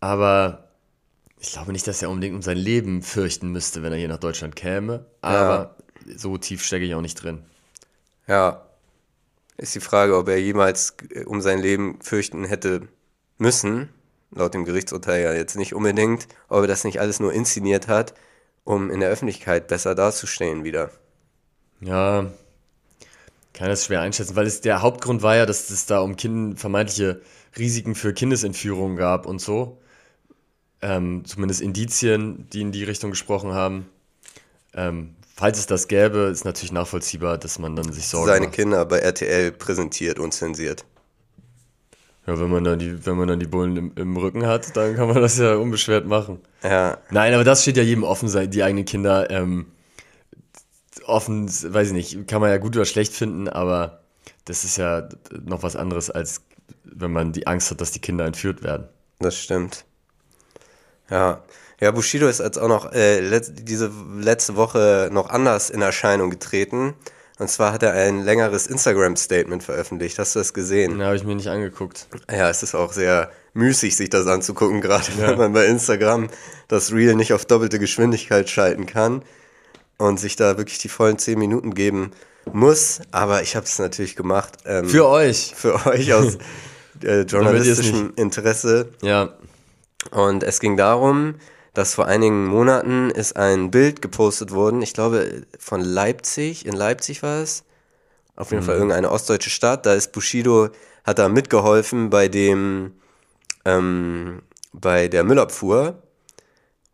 Aber 0.00 0.70
ich 1.38 1.52
glaube 1.52 1.72
nicht, 1.72 1.86
dass 1.86 2.00
er 2.00 2.10
unbedingt 2.10 2.36
um 2.36 2.42
sein 2.42 2.56
Leben 2.56 3.02
fürchten 3.02 3.48
müsste, 3.48 3.82
wenn 3.82 3.92
er 3.92 3.98
hier 3.98 4.08
nach 4.08 4.18
Deutschland 4.18 4.56
käme. 4.56 5.06
Aber 5.20 5.76
so 6.16 6.38
tief 6.38 6.64
stecke 6.64 6.84
ich 6.84 6.94
auch 6.94 7.02
nicht 7.02 7.22
drin. 7.22 7.42
Ja, 8.26 8.66
ist 9.56 9.74
die 9.74 9.80
Frage, 9.80 10.16
ob 10.16 10.28
er 10.28 10.40
jemals 10.40 10.96
äh, 11.10 11.24
um 11.24 11.40
sein 11.40 11.58
Leben 11.58 11.98
fürchten 12.00 12.44
hätte 12.44 12.88
müssen, 13.36 13.90
laut 14.30 14.54
dem 14.54 14.64
Gerichtsurteil 14.64 15.22
ja 15.22 15.34
jetzt 15.34 15.56
nicht 15.56 15.74
unbedingt, 15.74 16.28
ob 16.48 16.62
er 16.62 16.66
das 16.66 16.84
nicht 16.84 17.00
alles 17.00 17.20
nur 17.20 17.32
inszeniert 17.32 17.88
hat, 17.88 18.14
um 18.64 18.90
in 18.90 19.00
der 19.00 19.10
Öffentlichkeit 19.10 19.68
besser 19.68 19.94
dazustehen 19.94 20.64
wieder. 20.64 20.90
Ja, 21.80 22.30
kann 23.52 23.68
das 23.68 23.84
schwer 23.84 24.00
einschätzen, 24.00 24.36
weil 24.36 24.46
es 24.46 24.60
der 24.60 24.80
Hauptgrund 24.80 25.22
war 25.22 25.36
ja, 25.36 25.46
dass 25.46 25.70
es 25.70 25.86
da 25.86 26.00
um 26.00 26.16
kind, 26.16 26.58
vermeintliche 26.58 27.20
Risiken 27.58 27.94
für 27.94 28.12
Kindesentführungen 28.12 28.96
gab 28.96 29.26
und 29.26 29.40
so. 29.40 29.78
Ähm, 30.82 31.24
zumindest 31.26 31.60
Indizien, 31.60 32.48
die 32.52 32.62
in 32.62 32.72
die 32.72 32.84
Richtung 32.84 33.10
gesprochen 33.10 33.52
haben. 33.52 33.86
Ähm, 34.72 35.14
falls 35.36 35.58
es 35.58 35.66
das 35.66 35.88
gäbe, 35.88 36.30
ist 36.32 36.44
natürlich 36.44 36.72
nachvollziehbar, 36.72 37.36
dass 37.36 37.58
man 37.58 37.76
dann 37.76 37.92
sich 37.92 38.06
Sorgen 38.06 38.28
Seine 38.28 38.46
macht. 38.46 38.54
Kinder 38.54 38.86
bei 38.86 38.98
RTL 39.00 39.52
präsentiert 39.52 40.18
und 40.18 40.32
zensiert. 40.32 40.84
Ja, 42.26 42.38
wenn 42.38 42.48
man 42.48 42.64
dann 42.64 42.78
die, 42.78 43.04
wenn 43.04 43.16
man 43.16 43.28
dann 43.28 43.40
die 43.40 43.46
Bullen 43.46 43.76
im, 43.76 43.92
im 43.96 44.16
Rücken 44.16 44.46
hat, 44.46 44.76
dann 44.76 44.96
kann 44.96 45.08
man 45.08 45.20
das 45.20 45.36
ja 45.38 45.56
unbeschwert 45.56 46.06
machen. 46.06 46.40
Ja, 46.62 46.98
Nein, 47.10 47.34
aber 47.34 47.44
das 47.44 47.62
steht 47.62 47.76
ja 47.76 47.82
jedem 47.82 48.04
offen, 48.04 48.50
die 48.50 48.62
eigenen 48.62 48.84
Kinder 48.84 49.28
ähm, 49.30 49.66
offen, 51.06 51.48
weiß 51.48 51.88
ich 51.88 51.92
nicht, 51.92 52.28
kann 52.28 52.40
man 52.40 52.50
ja 52.50 52.58
gut 52.58 52.76
oder 52.76 52.84
schlecht 52.84 53.12
finden, 53.12 53.48
aber 53.48 54.00
das 54.44 54.64
ist 54.64 54.76
ja 54.76 55.08
noch 55.44 55.62
was 55.62 55.76
anderes, 55.76 56.10
als 56.10 56.42
wenn 56.84 57.12
man 57.12 57.32
die 57.32 57.46
Angst 57.46 57.70
hat, 57.70 57.80
dass 57.80 57.92
die 57.92 58.00
Kinder 58.00 58.24
entführt 58.24 58.62
werden. 58.62 58.88
das 59.18 59.36
stimmt. 59.36 59.84
Ja, 61.10 61.42
ja, 61.80 61.90
Bushido 61.90 62.28
ist 62.28 62.40
jetzt 62.40 62.58
auch 62.58 62.68
noch 62.68 62.92
äh, 62.92 63.20
letz 63.20 63.50
diese 63.52 63.90
letzte 64.18 64.56
Woche 64.56 65.08
noch 65.10 65.30
anders 65.30 65.70
in 65.70 65.80
Erscheinung 65.80 66.30
getreten. 66.30 66.94
Und 67.38 67.48
zwar 67.48 67.72
hat 67.72 67.82
er 67.82 67.94
ein 67.94 68.22
längeres 68.22 68.66
Instagram-Statement 68.66 69.62
veröffentlicht. 69.62 70.18
Hast 70.18 70.34
du 70.34 70.40
das 70.40 70.52
gesehen? 70.52 70.98
Den 70.98 71.02
habe 71.02 71.16
ich 71.16 71.24
mir 71.24 71.34
nicht 71.34 71.48
angeguckt. 71.48 72.06
Ja, 72.30 72.50
es 72.50 72.62
ist 72.62 72.74
auch 72.74 72.92
sehr 72.92 73.30
müßig, 73.54 73.96
sich 73.96 74.10
das 74.10 74.26
anzugucken, 74.26 74.82
gerade 74.82 75.06
wenn 75.16 75.38
man 75.38 75.54
bei 75.54 75.64
Instagram 75.64 76.28
das 76.68 76.92
Reel 76.92 77.14
nicht 77.14 77.32
auf 77.32 77.46
doppelte 77.46 77.78
Geschwindigkeit 77.78 78.50
schalten 78.50 78.84
kann 78.84 79.22
und 80.00 80.18
sich 80.18 80.34
da 80.36 80.56
wirklich 80.56 80.78
die 80.78 80.88
vollen 80.88 81.18
10 81.18 81.38
Minuten 81.38 81.74
geben 81.74 82.12
muss. 82.52 83.00
Aber 83.10 83.42
ich 83.42 83.54
habe 83.54 83.66
es 83.66 83.78
natürlich 83.78 84.16
gemacht. 84.16 84.56
Ähm, 84.64 84.88
Für 84.88 85.06
euch! 85.06 85.52
für 85.54 85.86
euch 85.86 86.12
aus 86.14 86.38
äh, 87.02 87.20
journalistischem 87.22 88.14
Interesse. 88.16 88.88
Ja, 89.02 89.34
Und 90.10 90.42
es 90.42 90.58
ging 90.58 90.76
darum, 90.76 91.34
dass 91.74 91.94
vor 91.94 92.06
einigen 92.06 92.46
Monaten 92.46 93.10
ist 93.10 93.36
ein 93.36 93.70
Bild 93.70 94.00
gepostet 94.02 94.52
worden, 94.52 94.82
ich 94.82 94.94
glaube 94.94 95.44
von 95.58 95.82
Leipzig, 95.82 96.66
in 96.66 96.72
Leipzig 96.72 97.22
war 97.22 97.42
es, 97.42 97.62
auf 98.34 98.50
jeden 98.50 98.62
Fall 98.62 98.76
irgendeine 98.76 99.10
ostdeutsche 99.10 99.50
Stadt, 99.50 99.86
da 99.86 99.94
ist 99.94 100.12
Bushido, 100.12 100.70
hat 101.04 101.18
da 101.18 101.28
mitgeholfen 101.28 102.10
bei 102.10 102.28
dem, 102.28 102.92
ähm, 103.64 104.42
bei 104.72 105.08
der 105.08 105.22
Müllabfuhr, 105.24 106.02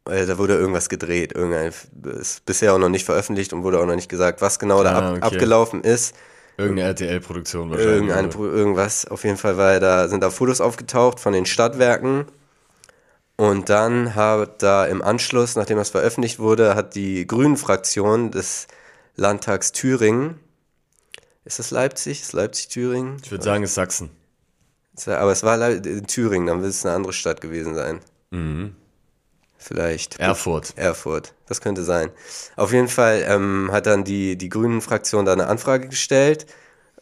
da 0.06 0.38
wurde 0.38 0.54
irgendwas 0.54 0.88
gedreht, 0.88 1.32
irgendein, 1.34 1.72
ist 2.18 2.44
bisher 2.46 2.72
auch 2.74 2.78
noch 2.78 2.88
nicht 2.88 3.04
veröffentlicht 3.04 3.52
und 3.52 3.62
wurde 3.62 3.80
auch 3.80 3.86
noch 3.86 3.96
nicht 3.96 4.08
gesagt, 4.08 4.40
was 4.40 4.58
genau 4.58 4.82
da 4.82 4.98
Ah, 4.98 5.10
okay. 5.12 5.20
abgelaufen 5.22 5.82
ist. 5.82 6.14
irgendeine 6.56 6.88
RTL-Produktion 6.88 7.70
wahrscheinlich. 7.70 7.94
Irgendeine, 7.94 8.28
Pro- 8.28 8.46
irgendwas, 8.46 9.04
auf 9.06 9.24
jeden 9.24 9.36
Fall 9.36 9.56
war 9.58 9.78
da, 9.80 10.08
sind 10.08 10.22
da 10.22 10.30
Fotos 10.30 10.60
aufgetaucht 10.60 11.20
von 11.20 11.32
den 11.32 11.44
Stadtwerken. 11.46 12.24
Und 13.36 13.68
dann 13.68 14.14
hat 14.14 14.62
da 14.62 14.86
im 14.86 15.02
Anschluss, 15.02 15.56
nachdem 15.56 15.76
das 15.76 15.90
veröffentlicht 15.90 16.38
wurde, 16.38 16.74
hat 16.74 16.94
die 16.94 17.26
Grünen-Fraktion 17.26 18.30
des 18.30 18.66
Landtags 19.16 19.72
Thüringen, 19.72 20.38
ist 21.44 21.58
das 21.58 21.70
Leipzig? 21.70 22.22
Ist 22.22 22.32
Leipzig 22.32 22.68
Thüringen? 22.68 23.18
Ich 23.22 23.30
würde 23.30 23.44
sagen, 23.44 23.62
es 23.62 23.70
ist 23.70 23.74
Sachsen. 23.74 24.10
Aber 25.06 25.30
es 25.32 25.42
war 25.42 25.60
in 25.70 26.06
Thüringen, 26.06 26.46
dann 26.46 26.62
wird 26.62 26.70
es 26.70 26.84
eine 26.86 26.94
andere 26.94 27.12
Stadt 27.12 27.40
gewesen 27.42 27.74
sein. 27.74 28.00
Vielleicht. 29.58 30.20
Erfurt. 30.20 30.74
Erfurt, 30.76 31.34
das 31.46 31.60
könnte 31.60 31.82
sein. 31.82 32.10
Auf 32.56 32.72
jeden 32.72 32.88
Fall 32.88 33.24
ähm, 33.26 33.70
hat 33.72 33.86
dann 33.86 34.04
die, 34.04 34.36
die 34.36 34.48
Grünen-Fraktion 34.48 35.24
da 35.24 35.32
eine 35.32 35.48
Anfrage 35.48 35.88
gestellt, 35.88 36.46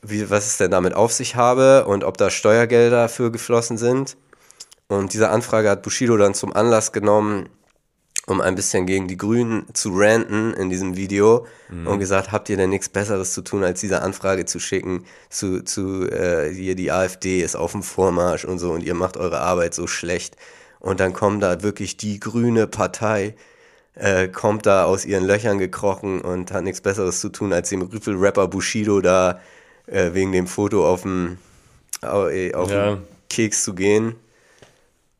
wie, 0.03 0.31
was 0.31 0.47
es 0.47 0.57
denn 0.57 0.71
damit 0.71 0.95
auf 0.95 1.13
sich 1.13 1.37
habe 1.37 1.87
und 1.87 2.05
ob 2.05 2.17
da 2.17 2.31
Steuergelder 2.31 3.09
für 3.09 3.31
geflossen 3.31 3.79
sind. 3.79 4.17
Und 4.89 5.13
diese 5.13 5.31
Anfrage 5.31 5.71
hat 5.71 5.83
Bushido 5.83 6.17
dann 6.17 6.35
zum 6.35 6.53
Anlass 6.55 6.93
genommen, 6.93 7.49
um 8.27 8.41
ein 8.41 8.55
bisschen 8.55 8.87
gegen 8.87 9.09
die 9.09 9.17
Grünen 9.17 9.67
zu 9.75 9.91
ranten 9.95 10.55
in 10.55 10.71
diesem 10.71 10.97
Video 10.97 11.47
und 11.85 11.99
gesagt, 11.99 12.33
habt 12.33 12.49
ihr 12.49 12.57
denn 12.57 12.71
nichts 12.71 12.89
Besseres 12.89 13.35
zu 13.35 13.43
tun, 13.43 13.65
als 13.65 13.81
diese 13.81 14.01
Anfrage 14.01 14.47
zu 14.47 14.59
schicken 14.59 15.05
zu, 15.29 15.63
zu 15.63 16.09
äh, 16.11 16.51
hier 16.51 16.75
die 16.75 16.91
AfD 16.91 17.43
ist 17.43 17.57
auf 17.57 17.73
dem 17.73 17.83
Vormarsch 17.83 18.45
und 18.45 18.59
so 18.59 18.73
und 18.73 18.83
ihr 18.83 18.95
macht 18.95 19.17
eure 19.17 19.41
Arbeit 19.41 19.75
so 19.75 19.87
schlecht. 19.87 20.37
Und 20.85 21.01
dann 21.01 21.15
kommt 21.15 21.43
da 21.43 21.63
wirklich 21.63 21.97
die 21.97 22.21
grüne 22.21 22.67
Partei, 22.67 23.35
äh, 23.95 24.29
kommt 24.29 24.67
da 24.67 24.85
aus 24.85 25.07
ihren 25.07 25.25
Löchern 25.25 25.59
gekrochen 25.59 26.21
und 26.21 26.53
hat 26.53 26.63
nichts 26.63 26.83
Besseres 26.83 27.21
zu 27.21 27.31
tun, 27.31 27.55
als 27.55 27.71
dem 27.71 27.81
Rüffel-Rapper 27.81 28.49
Bushido 28.49 29.01
da 29.01 29.41
äh, 29.87 30.13
wegen 30.13 30.31
dem 30.33 30.47
Foto 30.47 30.87
auf 30.87 31.01
dem 31.03 31.39
au- 32.03 32.29
äh, 32.29 32.53
auf 32.53 32.71
Ja. 32.71 32.99
Keks 33.31 33.65
zu 33.65 33.73
gehen. 33.75 34.15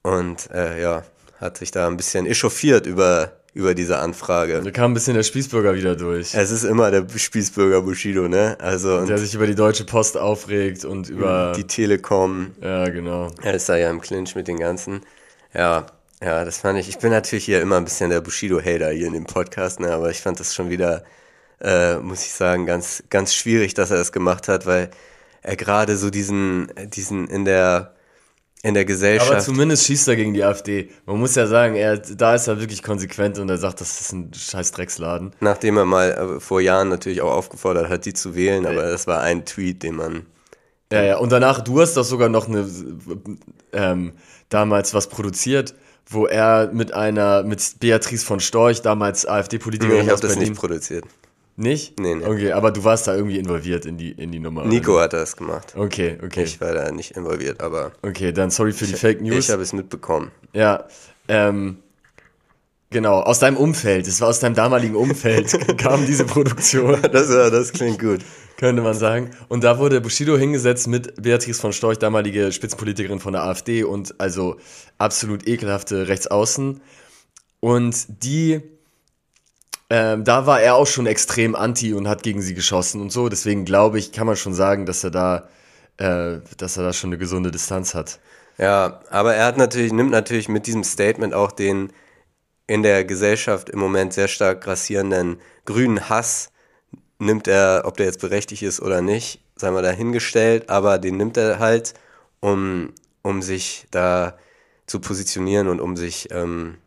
Und 0.03 0.51
äh, 0.53 0.83
ja, 0.83 1.03
hat 1.41 1.57
sich 1.57 1.71
da 1.71 1.87
ein 1.87 1.97
bisschen 1.97 2.27
echauffiert 2.27 2.85
über, 2.87 3.33
über 3.55 3.75
diese 3.75 3.99
Anfrage. 3.99 4.61
Da 4.63 4.71
kam 4.71 4.91
ein 4.91 4.95
bisschen 4.95 5.15
der 5.15 5.23
Spießbürger 5.23 5.75
wieder 5.75 5.97
durch. 5.97 6.35
Es 6.35 6.51
ist 6.51 6.65
immer 6.65 6.91
der 6.91 7.07
Spießbürger 7.17 7.81
Bushido, 7.81 8.29
ne? 8.29 8.57
Also 8.61 8.99
und 8.99 9.09
Der 9.09 9.17
sich 9.17 9.35
über 9.35 9.47
die 9.47 9.55
Deutsche 9.55 9.85
Post 9.85 10.19
aufregt 10.19 10.85
und 10.85 11.09
über. 11.09 11.53
die 11.57 11.65
Telekom, 11.65 12.51
ja, 12.61 12.87
genau. 12.91 13.31
er 13.43 13.55
ist 13.55 13.69
da 13.71 13.77
ja 13.77 13.89
im 13.91 14.03
Clinch 14.03 14.35
mit 14.37 14.47
den 14.47 14.59
ganzen. 14.59 15.01
Ja, 15.55 15.87
ja, 16.23 16.45
das 16.45 16.59
fand 16.59 16.79
ich. 16.79 16.89
Ich 16.89 16.99
bin 16.99 17.11
natürlich 17.11 17.45
hier 17.45 17.61
immer 17.61 17.77
ein 17.77 17.85
bisschen 17.85 18.11
der 18.11 18.21
Bushido-Hater 18.21 18.91
hier 18.91 19.07
in 19.07 19.13
dem 19.13 19.25
Podcast, 19.27 19.81
ne? 19.81 19.93
Aber 19.93 20.11
ich 20.11 20.21
fand 20.21 20.41
das 20.41 20.55
schon 20.55 20.71
wieder, 20.71 21.05
äh, 21.61 21.97
muss 21.97 22.25
ich 22.25 22.33
sagen, 22.33 22.67
ganz, 22.67 23.03
ganz 23.11 23.35
schwierig, 23.35 23.75
dass 23.75 23.91
er 23.91 23.99
das 23.99 24.13
gemacht 24.13 24.49
hat, 24.49 24.67
weil 24.67 24.91
er 25.43 25.57
gerade 25.57 25.97
so 25.97 26.11
diesen, 26.11 26.71
diesen 26.95 27.29
in 27.29 27.45
der 27.45 27.95
in 28.63 28.73
der 28.73 28.81
Aber 28.83 28.87
Gesellschaft. 28.87 29.43
zumindest 29.43 29.85
schießt 29.85 30.09
er 30.09 30.17
gegen 30.17 30.33
die 30.33 30.43
AfD. 30.43 30.89
Man 31.05 31.19
muss 31.19 31.35
ja 31.35 31.47
sagen, 31.47 31.75
er, 31.75 31.99
da 31.99 32.35
ist 32.35 32.47
er 32.49 32.59
wirklich 32.61 32.83
konsequent 32.83 33.39
und 33.39 33.51
er 33.51 33.59
sagt, 33.59 33.83
das 33.83 34.01
ist 34.01 34.13
ein 34.13 34.33
scheiß 34.33 34.73
Drecksladen. 34.73 35.35
Nachdem 35.41 35.77
er 35.77 35.85
mal 35.85 36.11
äh, 36.13 36.41
vor 36.41 36.63
Jahren 36.63 36.89
natürlich 36.89 37.21
auch 37.21 37.33
aufgefordert 37.33 37.91
hat, 37.91 38.07
die 38.07 38.15
zu 38.15 38.35
wählen, 38.35 38.65
aber 38.65 38.85
das 38.85 39.07
war 39.07 39.21
ein 39.21 39.45
Tweet, 39.45 39.83
den 39.83 39.97
man. 39.97 40.27
Ja, 40.95 41.03
ja, 41.03 41.17
und 41.19 41.31
danach, 41.33 41.61
du 41.63 41.81
hast 41.81 41.97
doch 41.97 42.05
sogar 42.05 42.29
noch 42.29 42.49
eine, 42.49 42.67
ähm, 43.73 44.13
damals 44.49 44.95
was 44.95 45.09
produziert, 45.09 45.75
wo 46.07 46.27
er 46.27 46.71
mit 46.73 46.93
einer, 46.93 47.43
mit 47.43 47.77
Beatrice 47.81 48.25
von 48.25 48.41
Storch, 48.41 48.83
damals 48.83 49.27
AfD-Politikerin 49.27 49.97
ich 50.01 50.03
habe 50.05 50.15
aus 50.15 50.21
das 50.21 50.33
Berlin. 50.35 50.51
nicht 50.51 50.61
produziert. 50.61 51.05
Nicht? 51.57 52.01
Nee, 52.01 52.17
nee. 52.17 52.27
Okay, 52.27 52.53
aber 52.53 52.73
du 52.73 52.83
warst 52.83 53.07
da 53.07 53.15
irgendwie 53.15 53.39
involviert 53.39 53.87
in 53.87 53.97
die, 53.97 54.11
in 54.11 54.33
die 54.33 54.41
Nummer. 54.41 54.65
Nico 54.65 54.99
hat 54.99 55.13
das 55.13 55.37
gemacht. 55.37 55.73
Okay, 55.77 56.19
okay. 56.25 56.43
Ich 56.43 56.61
war 56.61 56.73
da 56.73 56.91
nicht 56.91 57.13
involviert, 57.17 57.61
aber 57.63 57.93
Okay, 58.03 58.33
dann 58.33 58.51
sorry 58.51 58.73
für 58.73 58.87
die 58.87 58.95
Fake 58.95 59.21
News. 59.21 59.45
ich 59.47 59.51
habe 59.51 59.63
es 59.63 59.73
mitbekommen. 59.73 60.33
Ja, 60.53 60.85
Ähm, 61.29 61.79
genau, 62.91 63.21
aus 63.21 63.39
deinem 63.39 63.57
Umfeld, 63.57 64.07
es 64.09 64.21
war 64.21 64.29
aus 64.29 64.41
deinem 64.41 64.55
damaligen 64.55 64.97
Umfeld, 64.97 65.57
kam 65.79 66.05
diese 66.07 66.25
Produktion. 66.25 66.99
Das, 67.13 67.31
ja, 67.31 67.51
das 67.51 67.73
klingt 67.73 68.01
gut. 68.01 68.21
Könnte 68.57 68.83
man 68.83 68.95
sagen. 68.95 69.31
Und 69.49 69.65
da 69.65 69.79
wurde 69.79 70.01
Bushido 70.01 70.37
hingesetzt 70.37 70.87
mit 70.87 71.21
Beatrice 71.21 71.61
von 71.61 71.73
Storch, 71.73 71.99
damalige 71.99 72.53
Spitzenpolitikerin 72.53 73.19
von 73.19 73.33
der 73.33 73.43
AfD 73.43 73.83
und 73.83 74.21
also 74.21 74.57
absolut 74.99 75.47
ekelhafte 75.49 76.07
Rechtsaußen. 76.09 76.81
Und 77.61 78.23
die, 78.23 78.61
ähm, 79.91 80.25
da 80.25 80.47
war 80.47 80.61
er 80.61 80.77
auch 80.77 80.87
schon 80.87 81.07
extrem 81.07 81.57
anti 81.57 81.95
und 81.95 82.07
hat 82.07 82.23
gegen 82.23 82.43
sie 82.43 82.55
geschossen 82.55 83.01
und 83.01 83.11
so. 83.11 83.29
Deswegen 83.29 83.65
glaube 83.65 83.99
ich, 83.99 84.13
kann 84.13 84.27
man 84.27 84.37
schon 84.37 84.55
sagen, 84.55 84.87
dass 84.87 85.03
er 85.03 85.11
da, 85.11 85.49
äh, 85.97 86.39
dass 86.57 86.77
er 86.77 86.85
da 86.85 86.93
schon 86.93 87.09
eine 87.09 87.19
gesunde 87.19 87.51
Distanz 87.51 87.95
hat. 87.95 88.21
Ja, 88.57 89.01
aber 89.11 89.35
er 89.35 89.47
hat 89.47 89.57
natürlich, 89.57 89.93
nimmt 89.93 90.13
natürlich 90.13 90.49
mit 90.49 90.69
diesem 90.69 90.85
Statement 90.85 91.35
auch 91.35 91.51
den 91.51 91.93
in 92.67 92.83
der 92.83 93.05
Gesellschaft 93.05 93.69
im 93.69 93.79
Moment 93.79 94.13
sehr 94.13 94.29
stark 94.29 94.63
grassierenden 94.63 95.39
grünen 95.65 96.09
Hass 96.09 96.51
nimmt 97.25 97.49
er, 97.49 97.83
ob 97.87 97.97
der 97.97 98.07
jetzt 98.07 98.21
berechtigt 98.21 98.63
ist 98.63 98.81
oder 98.83 99.03
nicht, 99.03 99.41
sei 99.57 99.71
mal 99.71 99.83
dahingestellt, 99.83 100.71
aber 100.71 100.99
den 100.99 101.17
nimmt 101.17 101.37
er 101.37 101.59
halt, 101.59 101.95
um, 102.41 102.93
um 103.23 103.43
sich 103.43 103.87
da 103.91 104.39
zu 104.87 105.01
positionieren 105.01 105.69
und 105.69 105.81
um 105.81 105.97
sich, 105.97 106.29
ähm, 106.33 106.79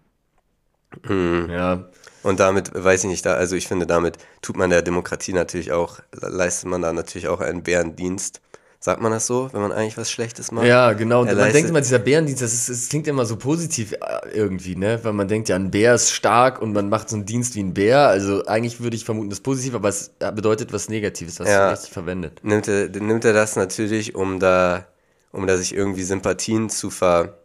mh, 1.04 1.48
Ja, 1.48 1.90
und 2.24 2.40
damit, 2.40 2.72
weiß 2.74 3.06
ich 3.06 3.10
nicht, 3.10 3.26
da, 3.26 3.36
also 3.36 3.56
ich 3.56 3.68
finde, 3.68 3.88
damit 3.88 4.18
tut 4.42 4.58
man 4.58 4.70
der 4.70 4.82
Demokratie 4.82 5.34
natürlich 5.34 5.72
auch, 5.72 6.00
leistet 6.14 6.70
man 6.70 6.82
da 6.82 6.94
natürlich 6.94 7.28
auch 7.30 7.42
einen 7.42 7.64
Bärendienst. 7.64 8.42
Sagt 8.80 9.02
man 9.02 9.12
das 9.12 9.26
so, 9.26 9.50
wenn 9.54 9.62
man 9.62 9.72
eigentlich 9.72 9.98
was 9.98 10.12
Schlechtes 10.12 10.52
macht? 10.52 10.68
Ja, 10.68 10.94
genau. 10.94 11.22
Und 11.22 11.36
man 11.36 11.52
denkt 11.52 11.70
immer, 11.70 11.82
dieser 11.82 11.98
Bärendienst, 11.98 12.44
das, 12.44 12.54
ist, 12.54 12.70
das 12.70 12.90
klingt 12.90 13.08
immer 13.08 13.26
so 13.26 13.36
positiv 13.36 13.94
äh, 13.94 14.30
irgendwie, 14.34 14.76
ne? 14.76 15.00
Weil 15.02 15.14
man 15.14 15.28
denkt, 15.28 15.50
ja, 15.50 15.56
ein 15.56 15.72
Bär 15.72 15.96
ist 15.96 16.12
stark 16.12 16.62
und 16.62 16.74
man 16.74 16.88
macht 16.88 17.10
so 17.10 17.16
einen 17.16 17.26
Dienst 17.26 17.56
wie 17.56 17.64
ein 17.64 17.74
Bär. 17.74 18.08
Also 18.08 18.46
eigentlich 18.46 18.80
würde 18.80 18.96
ich 18.96 19.04
vermuten, 19.04 19.30
das 19.30 19.40
ist 19.40 19.44
positiv, 19.44 19.74
aber 19.74 19.90
es 19.90 20.10
bedeutet 20.20 20.74
was 20.74 20.90
Negatives. 20.90 21.40
Hast 21.40 21.50
Ja. 21.50 21.70
richtig 21.72 21.92
verwendet. 21.92 22.40
nimmt 22.44 22.68
er, 22.68 22.88
nimmt 22.90 23.26
er 23.26 23.34
das 23.34 23.56
natürlich, 23.56 24.14
um 24.14 24.40
da, 24.40 24.86
um 25.32 25.48
da 25.48 25.58
sich 25.58 25.74
irgendwie 25.74 26.04
Sympathien 26.04 26.70
zu, 26.70 26.92
ver, 26.92 27.40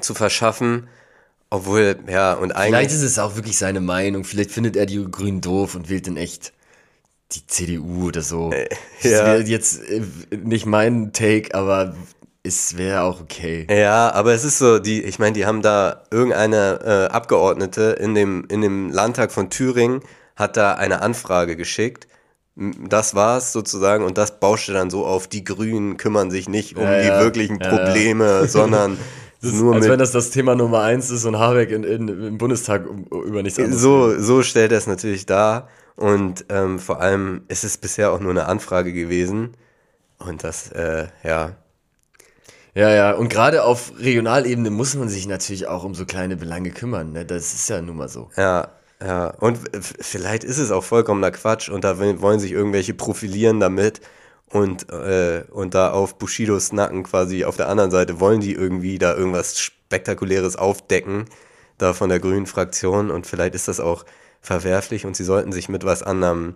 zu 0.00 0.14
verschaffen. 0.14 0.86
Obwohl, 1.50 1.96
ja, 2.08 2.32
und 2.34 2.52
Vielleicht 2.52 2.74
eigentlich. 2.74 2.92
ist 2.92 3.02
es 3.02 3.18
auch 3.18 3.34
wirklich 3.34 3.58
seine 3.58 3.80
Meinung. 3.80 4.22
Vielleicht 4.24 4.52
findet 4.52 4.76
er 4.76 4.86
die 4.86 5.04
Grünen 5.10 5.40
doof 5.40 5.74
und 5.74 5.88
wählt 5.90 6.06
dann 6.06 6.16
echt 6.16 6.52
die 7.32 7.46
CDU 7.46 8.08
oder 8.08 8.22
so. 8.22 8.50
Das 9.02 9.10
ja. 9.10 9.26
wäre 9.26 9.42
jetzt 9.42 9.82
äh, 9.88 10.02
nicht 10.36 10.66
mein 10.66 11.12
Take, 11.12 11.54
aber 11.54 11.94
es 12.42 12.76
wäre 12.76 13.02
auch 13.02 13.20
okay. 13.20 13.66
Ja, 13.70 14.12
aber 14.12 14.34
es 14.34 14.44
ist 14.44 14.58
so, 14.58 14.78
die, 14.78 15.02
ich 15.02 15.18
meine, 15.18 15.32
die 15.32 15.46
haben 15.46 15.62
da 15.62 16.02
irgendeine 16.10 17.08
äh, 17.10 17.12
Abgeordnete 17.12 17.96
in 17.98 18.14
dem, 18.14 18.44
in 18.50 18.60
dem 18.60 18.90
Landtag 18.90 19.32
von 19.32 19.48
Thüringen 19.48 20.00
hat 20.36 20.56
da 20.56 20.74
eine 20.74 21.00
Anfrage 21.00 21.56
geschickt. 21.56 22.06
Das 22.56 23.14
war's 23.14 23.52
sozusagen 23.52 24.04
und 24.04 24.18
das 24.18 24.38
bauschte 24.38 24.72
dann 24.74 24.90
so 24.90 25.06
auf, 25.06 25.26
die 25.26 25.42
Grünen 25.42 25.96
kümmern 25.96 26.30
sich 26.30 26.48
nicht 26.48 26.76
um 26.76 26.84
Ja, 26.84 27.00
die 27.00 27.08
ja. 27.08 27.20
wirklichen 27.20 27.58
Ja, 27.60 27.70
ja. 27.70 27.76
Probleme, 27.76 28.46
sondern 28.48 28.98
Das 29.40 29.52
ist, 29.52 29.60
nur 29.60 29.74
als 29.74 29.82
mit 29.82 29.92
wenn 29.92 29.98
das 29.98 30.12
das 30.12 30.30
Thema 30.30 30.54
Nummer 30.54 30.82
eins 30.82 31.10
ist 31.10 31.24
und 31.24 31.38
Habeck 31.38 31.70
in, 31.70 31.82
in, 31.82 32.08
im 32.08 32.38
Bundestag 32.38 32.84
über 33.10 33.42
nichts 33.42 33.58
anderes 33.58 33.80
So, 33.80 34.20
so 34.20 34.42
stellt 34.42 34.70
er 34.70 34.78
es 34.78 34.86
natürlich 34.86 35.24
dar. 35.24 35.68
Und 35.96 36.46
ähm, 36.48 36.78
vor 36.78 37.00
allem 37.00 37.42
ist 37.48 37.64
es 37.64 37.78
bisher 37.78 38.12
auch 38.12 38.20
nur 38.20 38.30
eine 38.30 38.46
Anfrage 38.46 38.92
gewesen. 38.92 39.56
Und 40.18 40.44
das, 40.44 40.70
äh, 40.72 41.06
ja. 41.22 41.56
Ja, 42.74 42.90
ja, 42.90 43.12
und 43.12 43.28
gerade 43.28 43.62
auf 43.62 43.92
Regionalebene 44.00 44.70
muss 44.70 44.96
man 44.96 45.08
sich 45.08 45.28
natürlich 45.28 45.68
auch 45.68 45.84
um 45.84 45.94
so 45.94 46.06
kleine 46.06 46.36
Belange 46.36 46.70
kümmern, 46.70 47.12
ne? 47.12 47.24
Das 47.24 47.54
ist 47.54 47.68
ja 47.68 47.80
nun 47.80 47.96
mal 47.96 48.08
so. 48.08 48.30
Ja, 48.36 48.72
ja. 49.00 49.28
Und 49.38 49.60
vielleicht 49.80 50.42
ist 50.42 50.58
es 50.58 50.72
auch 50.72 50.82
vollkommener 50.82 51.30
Quatsch 51.30 51.68
und 51.68 51.84
da 51.84 51.98
wollen 51.98 52.40
sich 52.40 52.50
irgendwelche 52.50 52.94
profilieren 52.94 53.60
damit. 53.60 54.00
Und, 54.50 54.90
äh, 54.90 55.44
und 55.50 55.74
da 55.74 55.90
auf 55.92 56.18
Bushidos 56.18 56.72
Nacken 56.72 57.02
quasi 57.04 57.44
auf 57.44 57.56
der 57.56 57.68
anderen 57.68 57.90
Seite 57.90 58.20
wollen 58.20 58.40
die 58.40 58.52
irgendwie 58.52 58.98
da 58.98 59.14
irgendwas 59.14 59.58
Spektakuläres 59.58 60.56
aufdecken, 60.56 61.26
da 61.78 61.92
von 61.92 62.08
der 62.08 62.20
grünen 62.20 62.46
Fraktion. 62.46 63.10
Und 63.10 63.26
vielleicht 63.26 63.54
ist 63.54 63.68
das 63.68 63.80
auch 63.80 64.04
verwerflich 64.44 65.06
und 65.06 65.16
sie 65.16 65.24
sollten 65.24 65.52
sich 65.52 65.68
mit 65.68 65.84
was 65.84 66.02
anderem 66.02 66.54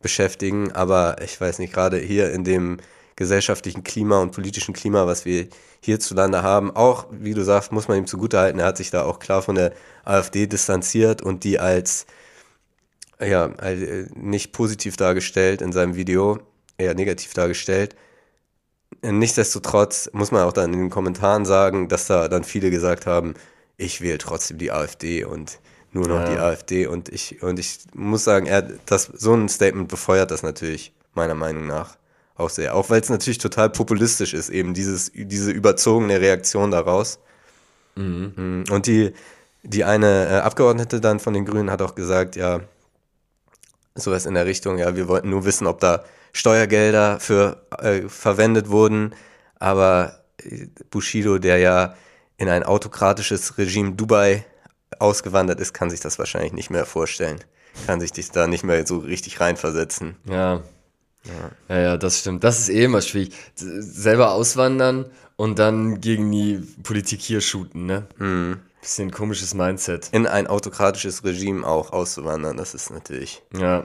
beschäftigen. 0.00 0.72
Aber 0.72 1.22
ich 1.22 1.40
weiß 1.40 1.60
nicht, 1.60 1.72
gerade 1.72 1.98
hier 1.98 2.32
in 2.32 2.44
dem 2.44 2.78
gesellschaftlichen 3.16 3.84
Klima 3.84 4.20
und 4.20 4.32
politischen 4.32 4.74
Klima, 4.74 5.06
was 5.06 5.24
wir 5.24 5.48
hierzulande 5.80 6.42
haben, 6.42 6.74
auch, 6.74 7.06
wie 7.10 7.34
du 7.34 7.44
sagst, 7.44 7.72
muss 7.72 7.88
man 7.88 7.98
ihm 7.98 8.06
zugutehalten, 8.06 8.60
er 8.60 8.66
hat 8.66 8.76
sich 8.76 8.90
da 8.90 9.04
auch 9.04 9.18
klar 9.20 9.42
von 9.42 9.54
der 9.54 9.72
AfD 10.04 10.46
distanziert 10.46 11.22
und 11.22 11.44
die 11.44 11.58
als 11.58 12.06
ja, 13.20 13.46
äh, 13.46 14.06
nicht 14.14 14.52
positiv 14.52 14.96
dargestellt 14.96 15.62
in 15.62 15.72
seinem 15.72 15.96
Video, 15.96 16.38
eher 16.76 16.94
negativ 16.94 17.34
dargestellt. 17.34 17.96
Nichtsdestotrotz 19.02 20.10
muss 20.12 20.32
man 20.32 20.42
auch 20.42 20.52
dann 20.52 20.72
in 20.72 20.80
den 20.80 20.90
Kommentaren 20.90 21.44
sagen, 21.44 21.88
dass 21.88 22.06
da 22.06 22.28
dann 22.28 22.42
viele 22.42 22.70
gesagt 22.70 23.06
haben, 23.06 23.34
ich 23.76 24.00
wähle 24.00 24.18
trotzdem 24.18 24.58
die 24.58 24.72
AfD 24.72 25.24
und 25.24 25.60
nur 25.92 26.06
noch 26.08 26.20
Ja. 26.20 26.30
die 26.32 26.38
AfD 26.38 26.86
und 26.86 27.08
ich 27.08 27.42
und 27.42 27.58
ich 27.58 27.78
muss 27.94 28.24
sagen, 28.24 28.46
er 28.46 28.62
das 28.62 29.04
so 29.04 29.34
ein 29.34 29.48
Statement 29.48 29.88
befeuert 29.88 30.30
das 30.30 30.42
natürlich 30.42 30.92
meiner 31.14 31.34
Meinung 31.34 31.66
nach 31.66 31.96
auch 32.36 32.50
sehr, 32.50 32.74
auch 32.74 32.88
weil 32.90 33.00
es 33.00 33.08
natürlich 33.08 33.38
total 33.38 33.68
populistisch 33.70 34.32
ist, 34.34 34.48
eben 34.50 34.74
dieses 34.74 35.10
diese 35.14 35.50
überzogene 35.50 36.20
Reaktion 36.20 36.70
daraus. 36.70 37.18
Mhm. 37.96 38.64
Und 38.70 38.86
die 38.86 39.12
die 39.64 39.84
eine 39.84 40.28
äh, 40.28 40.34
Abgeordnete 40.40 41.00
dann 41.00 41.18
von 41.18 41.34
den 41.34 41.44
Grünen 41.44 41.70
hat 41.70 41.82
auch 41.82 41.94
gesagt, 41.96 42.36
ja, 42.36 42.60
sowas 43.94 44.24
in 44.26 44.34
der 44.34 44.46
Richtung, 44.46 44.78
ja, 44.78 44.94
wir 44.94 45.08
wollten 45.08 45.30
nur 45.30 45.44
wissen, 45.44 45.66
ob 45.66 45.80
da 45.80 46.04
Steuergelder 46.32 47.18
für 47.18 47.62
äh, 47.78 48.02
verwendet 48.08 48.68
wurden, 48.68 49.14
aber 49.58 50.20
äh, 50.42 50.66
Bushido, 50.90 51.38
der 51.38 51.58
ja 51.58 51.94
in 52.36 52.48
ein 52.48 52.62
autokratisches 52.62 53.58
Regime 53.58 53.92
Dubai 53.92 54.44
ausgewandert 54.98 55.60
ist, 55.60 55.72
kann 55.74 55.90
sich 55.90 56.00
das 56.00 56.18
wahrscheinlich 56.18 56.52
nicht 56.52 56.70
mehr 56.70 56.86
vorstellen. 56.86 57.38
Kann 57.86 58.00
sich 58.00 58.12
das 58.12 58.30
da 58.30 58.46
nicht 58.46 58.64
mehr 58.64 58.86
so 58.86 58.98
richtig 58.98 59.40
reinversetzen. 59.40 60.16
Ja. 60.28 60.62
Ja, 61.68 61.78
ja, 61.78 61.96
das 61.96 62.20
stimmt. 62.20 62.44
Das 62.44 62.58
ist 62.58 62.68
eh 62.68 62.84
immer 62.84 63.02
schwierig. 63.02 63.34
Selber 63.54 64.32
auswandern 64.32 65.06
und 65.36 65.58
dann 65.58 66.00
gegen 66.00 66.30
die 66.30 66.60
Politik 66.82 67.20
hier 67.20 67.40
shooten, 67.40 67.86
ne? 67.86 68.06
Mhm. 68.16 68.60
Bisschen 68.80 69.10
komisches 69.10 69.54
Mindset. 69.54 70.08
In 70.12 70.26
ein 70.26 70.46
autokratisches 70.46 71.24
Regime 71.24 71.66
auch 71.66 71.92
auszuwandern, 71.92 72.56
das 72.56 72.74
ist 72.74 72.90
natürlich 72.90 73.42
Ja. 73.52 73.84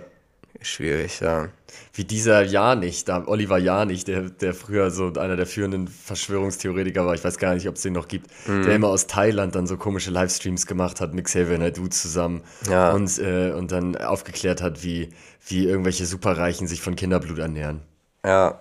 Schwierig, 0.63 1.19
ja. 1.19 1.49
Wie 1.93 2.03
dieser 2.05 2.43
Janich, 2.43 3.05
da 3.05 3.23
Oliver 3.27 3.57
Janich, 3.57 4.05
der, 4.05 4.29
der 4.29 4.53
früher 4.53 4.91
so 4.91 5.13
einer 5.13 5.35
der 5.35 5.45
führenden 5.45 5.87
Verschwörungstheoretiker 5.87 7.05
war, 7.05 7.13
ich 7.15 7.23
weiß 7.23 7.37
gar 7.37 7.53
nicht, 7.55 7.67
ob 7.67 7.75
es 7.75 7.81
den 7.81 7.93
noch 7.93 8.07
gibt, 8.07 8.27
Mhm. 8.47 8.63
der 8.63 8.75
immer 8.75 8.87
aus 8.89 9.07
Thailand 9.07 9.55
dann 9.55 9.67
so 9.67 9.77
komische 9.77 10.11
Livestreams 10.11 10.65
gemacht 10.67 11.01
hat 11.01 11.13
mit 11.13 11.25
Xavier 11.25 11.57
Naidoo 11.57 11.87
zusammen 11.87 12.41
Ja. 12.69 12.91
und, 12.91 13.17
äh, 13.19 13.51
und 13.51 13.71
dann 13.71 13.95
aufgeklärt 13.95 14.61
hat, 14.61 14.83
wie, 14.83 15.09
wie 15.47 15.65
irgendwelche 15.65 16.05
Superreichen 16.05 16.67
sich 16.67 16.81
von 16.81 16.95
Kinderblut 16.95 17.39
ernähren. 17.39 17.81
Ja, 18.25 18.59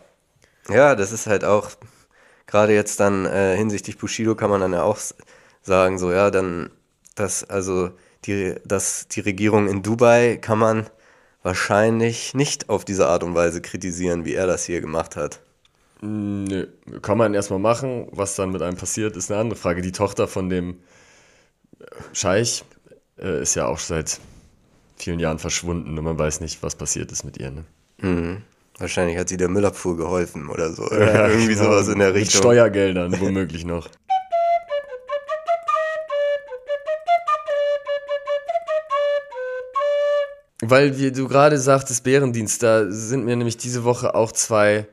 ja, 0.69 0.95
das 0.95 1.12
ist 1.12 1.27
halt 1.27 1.45
auch, 1.45 1.71
gerade 2.47 2.73
jetzt 2.75 3.01
dann 3.01 3.27
äh, 3.27 3.57
hinsichtlich 3.57 3.99
Bushido 3.99 4.35
kann 4.35 4.51
man 4.51 4.61
dann 4.61 4.73
ja 4.73 4.83
auch 4.83 4.99
sagen, 5.62 5.99
so, 5.99 6.12
ja, 6.12 6.31
dann, 6.31 6.71
dass, 7.15 7.45
also, 7.45 7.91
die, 8.25 8.55
dass 8.65 9.09
die 9.09 9.21
Regierung 9.21 9.69
in 9.69 9.83
Dubai 9.83 10.38
kann 10.41 10.59
man 10.59 10.87
wahrscheinlich 11.43 12.35
nicht 12.35 12.69
auf 12.69 12.85
diese 12.85 13.07
Art 13.09 13.23
und 13.25 13.35
Weise 13.35 13.61
kritisieren, 13.61 14.25
wie 14.25 14.35
er 14.35 14.47
das 14.47 14.65
hier 14.65 14.81
gemacht 14.81 15.17
hat. 15.17 15.41
Nö, 16.01 16.67
kann 17.01 17.19
man 17.19 17.33
erstmal 17.33 17.61
machen. 17.61 18.09
Was 18.11 18.35
dann 18.35 18.51
mit 18.51 18.63
einem 18.63 18.77
passiert, 18.77 19.17
ist 19.17 19.31
eine 19.31 19.41
andere 19.41 19.59
Frage. 19.59 19.83
Die 19.83 19.93
Tochter 19.93 20.27
von 20.27 20.51
dem 20.51 20.79
Scheich 22.13 22.65
äh, 23.19 23.43
ist 23.43 23.55
ja 23.55 23.67
auch 23.67 23.79
seit 23.79 24.21
vielen 24.97 25.21
Jahren 25.21 25.39
verschwunden 25.39 25.97
und 25.99 26.05
man 26.05 26.19
weiß 26.19 26.41
nicht, 26.41 26.63
was 26.63 26.75
passiert 26.75 27.13
ist 27.13 27.25
mit 27.25 27.39
ihr. 27.39 27.51
Ne? 27.51 27.65
Mhm. 27.99 28.43
Wahrscheinlich 28.79 29.19
hat 29.19 29.29
sie 29.29 29.37
der 29.37 29.49
Müllabfuhr 29.49 29.97
geholfen 29.97 30.49
oder 30.49 30.73
so. 30.73 30.83
Irgendwie 30.91 31.55
genau. 31.55 31.65
sowas 31.65 31.89
in 31.89 31.99
der 31.99 32.09
Mit 32.09 32.23
Richtung. 32.23 32.41
Steuergeldern 32.41 33.21
womöglich 33.21 33.65
noch. 33.65 33.89
Weil 40.64 40.96
wie 40.96 41.11
du 41.11 41.27
gerade 41.27 41.59
sagtest, 41.59 42.05
Bärendienst, 42.05 42.62
da 42.62 42.88
sind 42.88 43.25
mir 43.25 43.35
nämlich 43.35 43.57
diese 43.57 43.83
Woche 43.83 44.14
auch 44.14 44.31
zwei, 44.31 44.87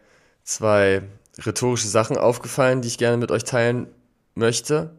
zwei 0.43 1.03
rhetorische 1.45 1.88
Sachen 1.88 2.17
aufgefallen, 2.17 2.82
die 2.82 2.88
ich 2.88 2.97
gerne 2.97 3.17
mit 3.17 3.32
euch 3.32 3.43
teilen 3.43 3.86
möchte. 4.34 4.89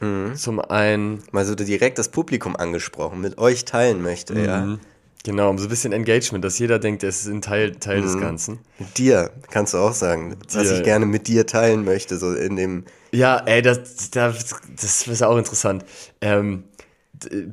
Mhm. 0.00 0.36
Zum 0.36 0.60
einen, 0.60 1.22
Mal 1.32 1.46
so 1.46 1.54
direkt 1.54 1.98
das 1.98 2.10
Publikum 2.10 2.56
angesprochen, 2.56 3.22
mit 3.22 3.38
euch 3.38 3.64
teilen 3.64 4.02
möchte, 4.02 4.38
ja. 4.38 4.60
Mhm. 4.60 4.80
Genau, 5.24 5.50
um 5.50 5.58
so 5.58 5.66
ein 5.66 5.70
bisschen 5.70 5.92
Engagement, 5.92 6.44
dass 6.44 6.58
jeder 6.58 6.80
denkt, 6.80 7.04
es 7.04 7.20
ist 7.20 7.28
ein 7.28 7.42
Teil, 7.42 7.76
Teil 7.76 8.00
mhm. 8.00 8.02
des 8.02 8.18
Ganzen. 8.18 8.58
Mit 8.80 8.98
dir, 8.98 9.30
kannst 9.50 9.72
du 9.72 9.78
auch 9.78 9.92
sagen, 9.92 10.36
was 10.52 10.70
ich 10.70 10.82
gerne 10.82 11.06
mit 11.06 11.28
dir 11.28 11.46
teilen 11.46 11.84
möchte, 11.84 12.18
so 12.18 12.34
in 12.34 12.56
dem. 12.56 12.84
Ja, 13.12 13.38
ey, 13.46 13.62
das, 13.62 14.10
das, 14.10 14.56
das 14.80 15.06
ist 15.06 15.22
auch 15.22 15.36
interessant. 15.36 15.84
Ähm, 16.20 16.64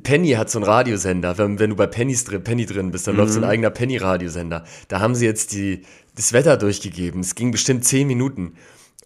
Penny 0.02 0.30
hat 0.30 0.50
so 0.50 0.58
einen 0.58 0.66
Radiosender. 0.66 1.38
Wenn, 1.38 1.58
wenn 1.58 1.70
du 1.70 1.76
bei 1.76 1.86
Pennys 1.86 2.24
drin, 2.24 2.44
Penny 2.44 2.66
drin 2.66 2.90
bist, 2.90 3.06
dann 3.06 3.14
mhm. 3.14 3.20
läuft 3.20 3.32
so 3.32 3.38
ein 3.38 3.44
mhm. 3.44 3.50
eigener 3.50 3.70
Penny-Radiosender. 3.70 4.64
Da 4.88 5.00
haben 5.00 5.14
sie 5.14 5.26
jetzt 5.26 5.52
die, 5.52 5.82
das 6.16 6.32
Wetter 6.32 6.56
durchgegeben. 6.56 7.20
Es 7.20 7.34
ging 7.34 7.50
bestimmt 7.50 7.84
zehn 7.84 8.06
Minuten. 8.06 8.54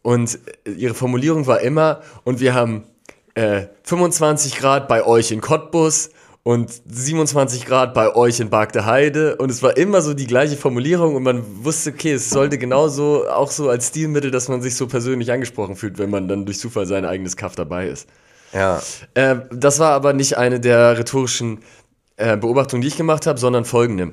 Und 0.03 0.39
ihre 0.67 0.95
Formulierung 0.95 1.47
war 1.47 1.61
immer, 1.61 2.03
und 2.25 2.41
wir 2.41 2.55
haben 2.55 2.85
äh, 3.35 3.67
25 3.85 4.57
Grad 4.57 4.87
bei 4.87 5.05
euch 5.05 5.33
in 5.33 5.41
Cottbus 5.41 6.11
und 6.45 6.71
27 6.87 7.65
Grad 7.65 7.95
bei 7.95 8.15
euch 8.15 8.39
in 8.39 8.51
Bargte 8.51 8.85
Heide 8.85 9.37
und 9.37 9.51
es 9.51 9.63
war 9.63 9.79
immer 9.79 10.03
so 10.03 10.13
die 10.13 10.27
gleiche 10.27 10.57
Formulierung 10.57 11.15
und 11.15 11.23
man 11.23 11.43
wusste, 11.65 11.91
okay, 11.91 12.13
es 12.13 12.29
sollte 12.29 12.59
genauso 12.59 13.27
auch 13.27 13.51
so 13.51 13.71
als 13.71 13.89
Stilmittel, 13.89 14.31
dass 14.31 14.49
man 14.49 14.61
sich 14.61 14.77
so 14.77 14.87
persönlich 14.87 15.33
angesprochen 15.33 15.75
fühlt, 15.75 15.99
wenn 15.99 16.11
man 16.11 16.29
dann 16.29 16.45
durch 16.45 16.59
Zufall 16.59 16.87
sein 16.87 17.07
eigenes 17.07 17.37
Kaff 17.37 17.55
dabei 17.57 17.89
ist. 17.89 18.07
Ja. 18.55 18.81
Äh, 19.15 19.37
das 19.51 19.81
war 19.81 19.91
aber 19.91 20.13
nicht 20.13 20.39
eine 20.39 20.61
der 20.61 20.97
rhetorischen 20.97 21.59
äh, 22.17 22.37
Beobachtungen, 22.37 22.83
die 22.83 22.89
ich 22.89 22.97
gemacht 22.97 23.27
habe, 23.27 23.39
sondern 23.39 23.65
folgende. 23.65 24.13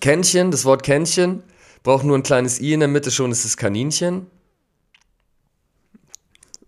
Kännchen, 0.00 0.50
das 0.50 0.64
Wort 0.64 0.82
Kännchen, 0.82 1.42
braucht 1.82 2.04
nur 2.04 2.16
ein 2.16 2.22
kleines 2.22 2.60
i 2.60 2.72
in 2.72 2.80
der 2.80 2.88
Mitte, 2.88 3.10
schon 3.10 3.30
ist 3.30 3.44
es 3.44 3.56
Kaninchen. 3.56 4.26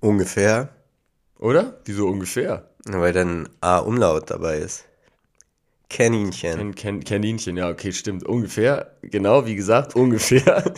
Ungefähr. 0.01 0.69
Oder? 1.39 1.81
Wieso 1.85 2.07
ungefähr? 2.07 2.71
Weil 2.85 3.13
dann 3.13 3.49
A-Umlaut 3.61 4.31
dabei 4.31 4.59
ist. 4.59 4.85
Kaninchen. 5.91 6.57
Ken, 6.57 6.75
Ken, 6.75 7.05
Kaninchen, 7.05 7.57
ja, 7.57 7.69
okay, 7.69 7.93
stimmt. 7.93 8.25
Ungefähr, 8.25 8.93
genau, 9.03 9.45
wie 9.47 9.57
gesagt, 9.57 9.97
ungefähr. 9.97 10.73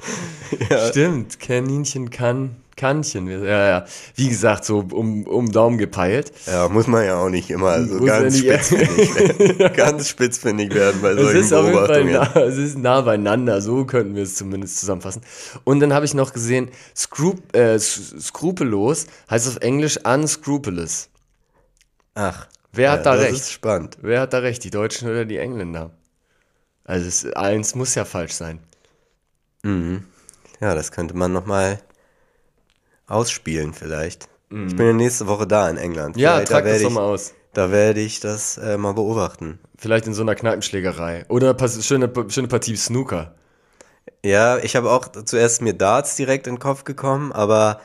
ja. 0.70 0.88
Stimmt, 0.88 1.40
Kaninchen 1.40 2.10
kann, 2.10 2.56
Kannchen. 2.76 3.26
Ja, 3.26 3.68
ja. 3.68 3.84
Wie 4.14 4.28
gesagt, 4.28 4.64
so 4.64 4.84
um, 4.92 5.24
um 5.24 5.50
Daumen 5.50 5.78
gepeilt. 5.78 6.30
Ja, 6.46 6.68
muss 6.68 6.86
man 6.86 7.04
ja 7.04 7.18
auch 7.18 7.30
nicht 7.30 7.50
immer 7.50 7.82
so 7.84 7.98
ganz 8.04 8.38
spitzfindig 8.38 9.14
werden. 9.16 9.72
ganz 9.76 10.08
spitzfindig 10.10 10.74
werden 10.74 11.00
bei 11.00 11.14
solchen 11.14 11.38
es 11.38 11.44
ist 11.46 11.50
Beobachtungen. 11.50 12.12
Nah, 12.12 12.36
es 12.36 12.56
ist 12.56 12.78
nah 12.78 13.00
beieinander, 13.00 13.60
so 13.60 13.84
könnten 13.84 14.14
wir 14.14 14.22
es 14.22 14.36
zumindest 14.36 14.78
zusammenfassen. 14.78 15.22
Und 15.64 15.80
dann 15.80 15.92
habe 15.92 16.04
ich 16.04 16.14
noch 16.14 16.32
gesehen, 16.32 16.70
Scrup 16.94 17.56
äh, 17.56 17.78
skrupellos 17.78 19.06
heißt 19.30 19.48
auf 19.48 19.56
Englisch 19.56 19.98
unscrupulous. 20.04 21.08
Ach. 22.14 22.46
Wer 22.76 22.90
hat 22.90 22.98
ja, 22.98 23.04
da 23.04 23.16
das 23.16 23.24
recht? 23.24 23.34
Ist 23.34 23.52
spannend. 23.52 23.98
Wer 24.00 24.20
hat 24.20 24.32
da 24.32 24.38
recht, 24.38 24.62
die 24.64 24.70
Deutschen 24.70 25.08
oder 25.08 25.24
die 25.24 25.38
Engländer? 25.38 25.90
Also 26.84 27.08
es, 27.08 27.26
eins 27.34 27.74
muss 27.74 27.94
ja 27.94 28.04
falsch 28.04 28.32
sein. 28.32 28.60
Mhm. 29.62 30.04
Ja, 30.60 30.74
das 30.74 30.92
könnte 30.92 31.16
man 31.16 31.32
nochmal 31.32 31.80
ausspielen 33.06 33.74
vielleicht. 33.74 34.28
Mhm. 34.50 34.68
Ich 34.68 34.76
bin 34.76 34.86
ja 34.86 34.92
nächste 34.92 35.26
Woche 35.26 35.46
da 35.46 35.68
in 35.68 35.76
England. 35.76 36.16
Ja, 36.16 36.34
vielleicht, 36.34 36.48
trag 36.48 36.64
da 36.64 36.72
das 36.72 36.82
doch 36.82 36.90
mal 36.90 37.02
aus. 37.02 37.34
Da 37.52 37.70
werde 37.70 38.00
ich 38.00 38.20
das 38.20 38.58
äh, 38.58 38.76
mal 38.76 38.92
beobachten. 38.92 39.58
Vielleicht 39.78 40.06
in 40.06 40.14
so 40.14 40.22
einer 40.22 40.34
Kneipenschlägerei. 40.34 41.24
Oder 41.28 41.56
eine 41.58 41.68
schöne, 41.82 42.12
schöne 42.28 42.48
Partie 42.48 42.76
Snooker. 42.76 43.34
Ja, 44.24 44.58
ich 44.58 44.76
habe 44.76 44.90
auch 44.90 45.08
zuerst 45.24 45.62
mir 45.62 45.72
Darts 45.72 46.16
direkt 46.16 46.46
in 46.46 46.54
den 46.54 46.60
Kopf 46.60 46.84
gekommen, 46.84 47.32
aber 47.32 47.80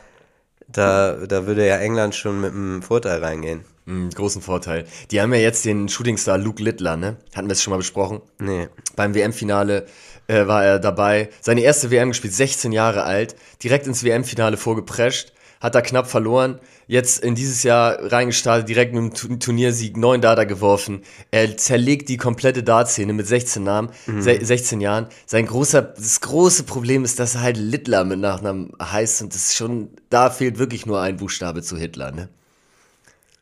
da, 0.67 1.25
da 1.25 1.45
würde 1.47 1.65
ja 1.65 1.77
England 1.77 2.15
schon 2.15 2.41
mit 2.41 2.53
einem 2.53 2.81
Vorteil 2.81 3.23
reingehen. 3.23 3.65
Mhm, 3.85 4.11
großen 4.11 4.41
Vorteil. 4.41 4.85
Die 5.09 5.21
haben 5.21 5.33
ja 5.33 5.39
jetzt 5.39 5.65
den 5.65 5.89
Shootingstar 5.89 6.37
Luke 6.37 6.61
Littler, 6.61 6.97
ne? 6.97 7.17
Hatten 7.35 7.47
wir 7.47 7.53
es 7.53 7.63
schon 7.63 7.71
mal 7.71 7.77
besprochen? 7.77 8.21
Nee. 8.39 8.67
Beim 8.95 9.15
WM-Finale 9.15 9.87
äh, 10.27 10.47
war 10.47 10.63
er 10.63 10.79
dabei. 10.79 11.29
Seine 11.41 11.61
erste 11.61 11.91
WM 11.91 12.09
gespielt, 12.09 12.33
16 12.33 12.71
Jahre 12.71 13.03
alt, 13.03 13.35
direkt 13.63 13.87
ins 13.87 14.03
WM-Finale 14.03 14.57
vorgeprescht, 14.57 15.33
hat 15.59 15.75
da 15.75 15.81
knapp 15.81 16.07
verloren. 16.07 16.59
Jetzt 16.87 17.23
in 17.23 17.35
dieses 17.35 17.63
Jahr 17.63 18.11
reingestartet, 18.11 18.67
direkt 18.67 18.93
mit 18.93 19.23
dem 19.23 19.39
Turniersieg, 19.39 19.95
neun 19.95 20.21
Data 20.21 20.43
geworfen. 20.43 21.03
Er 21.29 21.55
zerlegt 21.55 22.09
die 22.09 22.17
komplette 22.17 22.63
Dart-Szene 22.63 23.13
mit 23.13 23.27
16 23.27 23.63
Namen, 23.63 23.89
mhm. 24.07 24.21
16 24.21 24.81
Jahren. 24.81 25.07
Sein 25.25 25.45
großer, 25.45 25.81
das 25.81 26.19
große 26.21 26.63
Problem 26.63 27.03
ist, 27.03 27.19
dass 27.19 27.35
er 27.35 27.41
halt 27.41 27.57
Littler 27.57 28.03
mit 28.03 28.19
Nachnamen 28.19 28.73
heißt 28.81 29.21
und 29.21 29.33
das 29.33 29.49
ist 29.49 29.55
schon, 29.55 29.89
da 30.09 30.29
fehlt 30.29 30.59
wirklich 30.59 30.85
nur 30.85 30.99
ein 30.99 31.17
Buchstabe 31.17 31.61
zu 31.61 31.77
Hitler, 31.77 32.11
ne? 32.11 32.29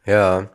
Ja. 0.10 0.50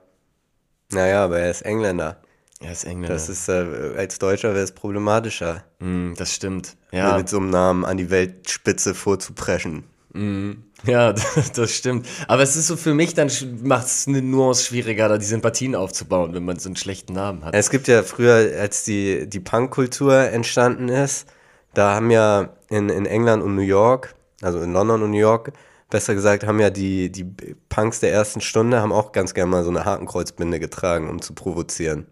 Naja, 0.91 1.25
aber 1.25 1.39
er 1.39 1.51
ist 1.51 1.63
Engländer. 1.63 2.21
Er 2.61 2.73
ist 2.73 2.85
Engländer. 2.85 3.15
Das 3.15 3.29
ist, 3.29 3.49
äh, 3.49 3.95
als 3.97 4.19
Deutscher 4.19 4.55
wäre 4.55 4.65
es 4.65 4.73
problematischer. 4.73 5.65
Mm, 5.79 6.15
das 6.15 6.35
stimmt. 6.35 6.77
Ja. 6.93 7.17
Mit 7.17 7.29
so 7.29 7.37
einem 7.39 7.51
Namen 7.51 7.85
an 7.85 7.97
die 7.97 8.11
Weltspitze 8.11 8.95
vorzupreschen. 8.95 9.85
Mm, 10.13 10.53
ja, 10.85 11.13
das 11.55 11.71
stimmt. 11.73 12.07
Aber 12.27 12.43
es 12.43 12.57
ist 12.57 12.67
so 12.67 12.77
für 12.77 12.95
mich, 12.95 13.15
dann 13.15 13.31
macht 13.63 13.87
es 13.87 14.07
eine 14.09 14.23
Nuance 14.23 14.65
schwieriger, 14.65 15.09
da 15.09 15.19
die 15.19 15.25
Sympathien 15.25 15.75
aufzubauen, 15.75 16.35
wenn 16.35 16.45
man 16.45 16.59
so 16.59 16.69
einen 16.69 16.77
schlechten 16.77 17.13
Namen 17.13 17.45
hat. 17.45 17.55
Es 17.55 17.71
gibt 17.71 17.89
ja 17.89 18.03
früher, 18.03 18.61
als 18.61 18.85
die, 18.85 19.29
die 19.29 19.41
Punk-Kultur 19.41 20.15
entstanden 20.15 20.89
ist, 20.89 21.27
da 21.75 21.95
haben 21.95 22.11
ja 22.11 22.51
in, 22.71 22.89
in 22.89 23.07
England 23.07 23.43
und 23.43 23.57
New 23.57 23.63
York, 23.63 24.15
also 24.43 24.61
in 24.61 24.73
London 24.73 25.03
und 25.03 25.11
New 25.11 25.19
York, 25.19 25.53
besser 25.91 26.15
gesagt, 26.15 26.47
haben 26.47 26.61
ja 26.61 26.71
die, 26.71 27.11
die 27.11 27.25
Punks 27.69 28.01
der 28.01 28.13
ersten 28.13 28.41
Stunde 28.41 28.81
haben 28.81 28.93
auch 28.93 29.13
ganz 29.13 29.35
gerne 29.35 29.51
mal 29.51 29.65
so 29.65 29.71
eine 29.71 29.85
Hakenkreuzbinde 29.85 30.61
getragen, 30.61 31.09
um 31.09 31.23
zu 31.23 31.35
provozieren. 31.35 32.07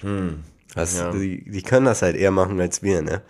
Hm. 0.00 0.44
Das, 0.74 0.98
ja. 0.98 1.12
die, 1.12 1.48
die, 1.48 1.62
können 1.62 1.86
das 1.86 2.02
halt 2.02 2.16
eher 2.16 2.32
machen 2.32 2.60
als 2.60 2.82
wir, 2.82 3.00
ne? 3.00 3.22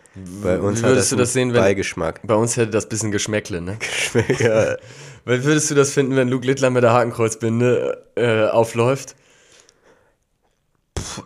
Bei 0.43 0.59
uns 0.59 0.79
Wie 0.79 0.85
würdest 0.85 0.85
hat 0.85 0.97
das 0.97 1.09
du 1.11 1.17
das 1.17 1.33
sehen, 1.35 1.53
wenn, 1.53 1.61
Beigeschmack. 1.61 2.21
Bei 2.27 2.35
uns 2.35 2.57
hätte 2.57 2.71
das 2.71 2.89
bisschen 2.89 3.11
Geschmäckle, 3.11 3.61
ne? 3.61 3.77
Geschmäck, 3.79 4.41
ja. 4.41 4.77
Weil 5.27 5.45
würdest 5.45 5.71
du 5.71 5.75
das 5.75 5.91
finden, 5.91 6.17
wenn 6.17 6.29
Luke 6.29 6.47
Littler 6.47 6.71
mit 6.71 6.83
der 6.83 6.95
Hakenkreuzbinde 6.95 8.07
äh, 8.17 8.47
aufläuft? 8.47 9.15
Puh, 10.95 11.23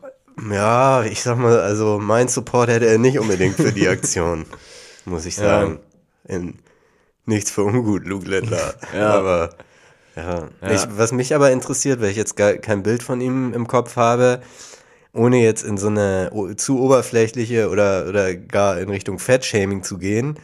ja, 0.51 1.05
ich 1.05 1.23
sag 1.23 1.39
mal, 1.39 1.61
also 1.61 2.01
mein 2.01 2.27
Support 2.27 2.69
hätte 2.69 2.87
er 2.87 2.99
nicht 2.99 3.21
unbedingt 3.21 3.55
für 3.55 3.73
die 3.73 3.89
Aktion, 3.89 4.45
muss 5.05 5.25
ich 5.25 5.37
sagen. 5.37 5.79
Ja. 6.29 6.37
In, 6.37 6.59
nichts 7.29 7.51
für 7.51 7.63
ungut, 7.63 8.07
Luke 8.07 8.29
Littler. 8.29 8.75
ja. 8.95 9.11
Aber 9.11 9.51
ja. 10.17 10.49
ja. 10.61 10.71
Ich, 10.71 10.83
was 10.91 11.13
mich 11.13 11.35
aber 11.35 11.53
interessiert, 11.53 12.01
weil 12.01 12.11
ich 12.11 12.17
jetzt 12.17 12.37
gar 12.37 12.55
kein 12.55 12.83
Bild 12.83 13.03
von 13.03 13.21
ihm 13.21 13.53
im 13.55 13.67
Kopf 13.67 13.97
habe, 13.97 14.43
ohne 15.13 15.43
jetzt 15.43 15.65
in 15.65 15.79
so 15.79 15.89
eine 15.89 16.31
zu 16.57 16.81
oberflächliche 16.81 17.71
oder, 17.71 18.07
oder 18.09 18.35
gar 18.35 18.79
in 18.81 18.91
Richtung 18.91 19.19
Fettshaming 19.19 19.83
zu 19.83 19.99
gehen, 19.99 20.39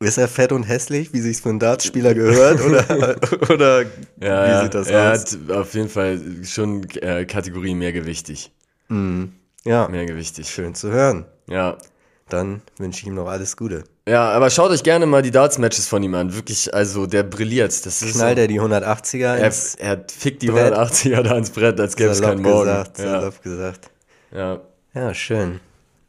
ist 0.00 0.18
er 0.18 0.28
fett 0.28 0.52
und 0.52 0.62
hässlich, 0.64 1.12
wie 1.12 1.20
sich's 1.20 1.40
für 1.40 1.48
einen 1.48 1.58
Dartspieler 1.58 2.14
gehört? 2.14 2.60
Oder, 2.60 3.16
oder 3.50 3.82
ja, 4.20 4.60
wie 4.60 4.64
sieht 4.64 4.74
das 4.74 4.88
er 4.88 5.12
aus? 5.12 5.34
Er 5.34 5.40
hat 5.40 5.56
auf 5.56 5.74
jeden 5.74 5.88
Fall 5.88 6.20
schon 6.44 6.88
äh, 7.00 7.24
Kategorie 7.24 7.74
mehr 7.74 7.92
gewichtig. 7.92 8.52
Mm, 8.88 9.24
ja. 9.64 9.88
Mehr 9.88 10.06
gewichtig. 10.06 10.48
Schön 10.48 10.74
zu 10.74 10.92
hören. 10.92 11.24
Ja. 11.48 11.78
Dann 12.28 12.62
wünsche 12.76 13.00
ich 13.00 13.06
ihm 13.06 13.14
noch 13.14 13.28
alles 13.28 13.56
Gute. 13.56 13.84
Ja, 14.06 14.30
aber 14.30 14.50
schaut 14.50 14.70
euch 14.70 14.82
gerne 14.82 15.06
mal 15.06 15.22
die 15.22 15.30
Darts-Matches 15.30 15.86
von 15.86 16.02
ihm 16.02 16.14
an. 16.14 16.34
Wirklich, 16.34 16.72
also 16.72 17.06
der 17.06 17.22
brilliert. 17.22 17.86
Das 17.86 18.02
ist 18.02 18.16
Knallt 18.16 18.36
so, 18.36 18.42
er 18.42 18.48
die 18.48 18.60
180er 18.60 19.36
er, 19.36 19.52
er 19.78 20.04
fickt 20.08 20.42
die 20.42 20.48
Brett. 20.48 20.74
180er 20.74 21.22
da 21.22 21.36
ins 21.36 21.50
Brett, 21.50 21.80
als 21.80 21.96
gäbe 21.96 22.10
es 22.10 22.20
keinen 22.20 22.42
Morgen. 22.42 22.66
Gesagt, 22.66 22.98
ja. 22.98 23.30
gesagt. 23.42 23.90
Ja. 24.30 24.60
Ja, 24.94 25.14
schön. 25.14 25.60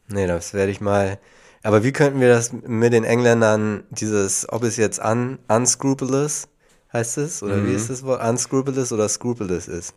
Nee, 0.08 0.26
das 0.26 0.54
werde 0.54 0.72
ich 0.72 0.80
mal. 0.80 1.18
Aber 1.62 1.84
wie 1.84 1.92
könnten 1.92 2.20
wir 2.20 2.28
das 2.28 2.52
mit 2.52 2.92
den 2.92 3.04
Engländern, 3.04 3.84
dieses, 3.90 4.50
ob 4.50 4.62
es 4.62 4.76
jetzt 4.76 4.98
un, 4.98 5.38
unscrupulous 5.48 6.48
heißt 6.92 7.18
es? 7.18 7.42
Oder 7.42 7.56
mhm. 7.56 7.68
wie 7.68 7.74
ist 7.74 7.90
das 7.90 8.02
Wort? 8.02 8.22
Unscrupulous 8.26 8.92
oder 8.92 9.08
scrupulous 9.08 9.68
ist? 9.68 9.94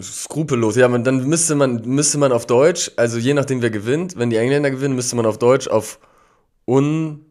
Skrupellos, 0.00 0.76
ja, 0.76 0.88
man, 0.88 1.04
dann 1.04 1.26
müsste 1.26 1.54
man, 1.54 1.82
müsste 1.84 2.18
man 2.18 2.32
auf 2.32 2.46
Deutsch, 2.46 2.90
also 2.96 3.18
je 3.18 3.34
nachdem 3.34 3.62
wer 3.62 3.70
gewinnt, 3.70 4.16
wenn 4.16 4.30
die 4.30 4.36
Engländer 4.36 4.70
gewinnen, 4.70 4.94
müsste 4.94 5.16
man 5.16 5.26
auf 5.26 5.38
Deutsch 5.38 5.68
auf 5.68 5.98
un 6.66 7.24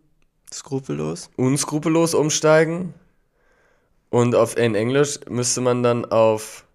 Skrupellos? 0.54 1.30
Unskrupellos 1.36 2.14
umsteigen. 2.14 2.94
Und 4.10 4.36
auf 4.36 4.58
in 4.58 4.76
Englisch 4.76 5.20
müsste 5.28 5.62
man 5.62 5.82
dann 5.82 6.06
auf 6.06 6.66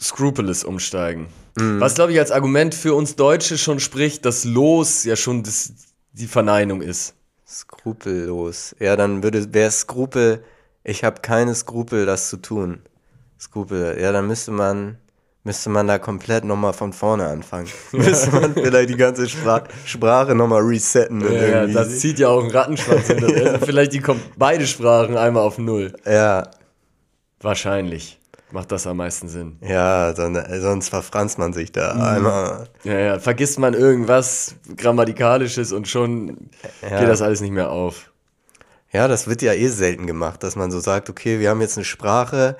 Scrupulous 0.00 0.64
umsteigen. 0.64 1.26
Mhm. 1.56 1.80
Was, 1.80 1.94
glaube 1.94 2.12
ich, 2.12 2.18
als 2.20 2.30
Argument 2.30 2.74
für 2.74 2.94
uns 2.94 3.16
Deutsche 3.16 3.58
schon 3.58 3.80
spricht, 3.80 4.24
dass 4.24 4.44
Los 4.44 5.04
ja 5.04 5.16
schon 5.16 5.42
das, 5.42 5.72
die 6.12 6.28
Verneinung 6.28 6.80
ist. 6.80 7.14
Skrupellos. 7.46 8.76
Ja, 8.78 8.94
dann 8.96 9.22
würde, 9.22 9.52
wäre 9.52 9.70
Skrupel, 9.70 10.44
ich 10.84 11.02
habe 11.02 11.20
keine 11.20 11.54
Skrupel, 11.54 12.06
das 12.06 12.28
zu 12.28 12.36
tun. 12.36 12.80
Skrupel. 13.38 13.98
Ja, 14.00 14.12
dann 14.12 14.26
müsste 14.26 14.50
man 14.50 14.98
müsste 15.44 15.70
man 15.70 15.86
da 15.86 15.98
komplett 15.98 16.44
nochmal 16.44 16.74
von 16.74 16.92
vorne 16.92 17.26
anfangen. 17.26 17.68
müsste 17.92 18.32
man 18.32 18.52
vielleicht 18.52 18.90
die 18.90 18.96
ganze 18.96 19.28
Sprach 19.28 19.62
Sprache 19.86 20.34
nochmal 20.34 20.62
resetten. 20.62 21.20
Ja, 21.22 21.46
ja, 21.46 21.66
das 21.66 22.00
zieht 22.00 22.18
ja 22.18 22.28
auch 22.28 22.42
einen 22.42 22.50
Rattenschwanz 22.50 23.06
hinter. 23.06 23.58
vielleicht 23.60 23.94
die 23.94 24.00
kommen 24.00 24.20
beide 24.36 24.66
Sprachen 24.66 25.16
einmal 25.16 25.42
auf 25.42 25.58
Null. 25.58 25.94
Ja. 26.04 26.50
Wahrscheinlich. 27.40 28.18
macht 28.50 28.72
das 28.72 28.86
am 28.86 28.98
meisten 28.98 29.28
Sinn. 29.28 29.58
Ja, 29.62 30.14
sonst 30.14 30.90
verfranst 30.90 31.38
man 31.38 31.52
sich 31.52 31.72
da 31.72 31.94
mhm. 31.94 32.02
einmal. 32.02 32.68
Ja, 32.84 32.98
ja, 32.98 33.18
vergisst 33.18 33.58
man 33.58 33.72
irgendwas 33.72 34.56
Grammatikalisches 34.76 35.72
und 35.72 35.88
schon 35.88 36.50
ja. 36.82 37.00
geht 37.00 37.08
das 37.08 37.22
alles 37.22 37.40
nicht 37.40 37.52
mehr 37.52 37.70
auf. 37.70 38.12
Ja, 38.92 39.06
das 39.06 39.28
wird 39.28 39.42
ja 39.42 39.52
eh 39.52 39.68
selten 39.68 40.06
gemacht, 40.06 40.42
dass 40.42 40.56
man 40.56 40.70
so 40.70 40.80
sagt, 40.80 41.10
okay, 41.10 41.40
wir 41.40 41.50
haben 41.50 41.60
jetzt 41.60 41.76
eine 41.76 41.84
Sprache 41.84 42.56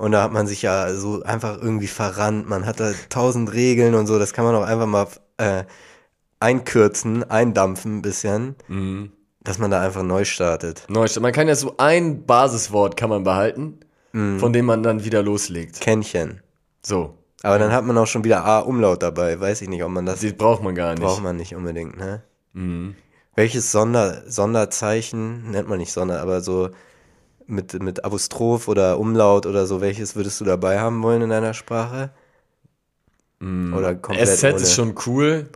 und 0.00 0.12
da 0.12 0.22
hat 0.22 0.32
man 0.32 0.46
sich 0.46 0.62
ja 0.62 0.94
so 0.94 1.22
einfach 1.24 1.60
irgendwie 1.60 1.86
verrannt. 1.86 2.48
Man 2.48 2.64
hat 2.64 2.80
da 2.80 2.92
tausend 3.10 3.52
Regeln 3.52 3.94
und 3.94 4.06
so, 4.06 4.18
das 4.18 4.32
kann 4.32 4.46
man 4.46 4.54
auch 4.54 4.62
einfach 4.62 4.86
mal 4.86 5.06
äh, 5.36 5.64
einkürzen, 6.40 7.28
eindampfen 7.30 7.98
ein 7.98 8.02
bisschen. 8.02 8.56
Mhm. 8.68 9.12
Dass 9.42 9.58
man 9.58 9.70
da 9.70 9.82
einfach 9.82 10.02
neu 10.02 10.24
startet. 10.24 10.86
Neu 10.88 11.06
startet. 11.06 11.22
Man 11.22 11.32
kann 11.32 11.48
ja 11.48 11.54
so 11.54 11.74
ein 11.76 12.24
Basiswort 12.24 12.96
kann 12.96 13.08
man 13.08 13.24
behalten, 13.24 13.80
mm. 14.12 14.36
von 14.36 14.52
dem 14.52 14.66
man 14.66 14.82
dann 14.82 15.02
wieder 15.02 15.22
loslegt. 15.22 15.80
Kännchen. 15.80 16.42
So. 16.84 17.14
Aber 17.42 17.58
dann 17.58 17.72
hat 17.72 17.86
man 17.86 17.96
auch 17.96 18.06
schon 18.06 18.22
wieder 18.22 18.44
A-Umlaut 18.44 19.02
dabei. 19.02 19.40
Weiß 19.40 19.62
ich 19.62 19.68
nicht, 19.70 19.82
ob 19.82 19.90
man 19.92 20.04
das. 20.04 20.20
Die 20.20 20.34
braucht 20.34 20.62
man 20.62 20.74
gar 20.74 20.92
nicht. 20.92 21.02
Braucht 21.02 21.22
man 21.22 21.36
nicht 21.36 21.54
unbedingt, 21.54 21.96
ne? 21.96 22.22
Mhm. 22.52 22.96
Welches 23.34 23.72
Sonder, 23.72 24.22
Sonderzeichen, 24.26 25.50
nennt 25.52 25.70
man 25.70 25.78
nicht 25.78 25.92
Sonder, 25.92 26.20
aber 26.20 26.42
so 26.42 26.68
mit, 27.50 27.80
mit 27.82 28.04
Apostroph 28.04 28.68
oder 28.68 28.98
Umlaut 28.98 29.46
oder 29.46 29.66
so, 29.66 29.80
welches 29.80 30.16
würdest 30.16 30.40
du 30.40 30.44
dabei 30.44 30.80
haben 30.80 31.02
wollen 31.02 31.22
in 31.22 31.30
deiner 31.30 31.54
Sprache? 31.54 32.10
Mm. 33.40 33.74
Oder 33.74 33.94
komplett 33.94 34.28
SZ 34.28 34.44
ohne? 34.44 34.56
ist 34.56 34.74
schon 34.74 34.94
cool. 35.06 35.48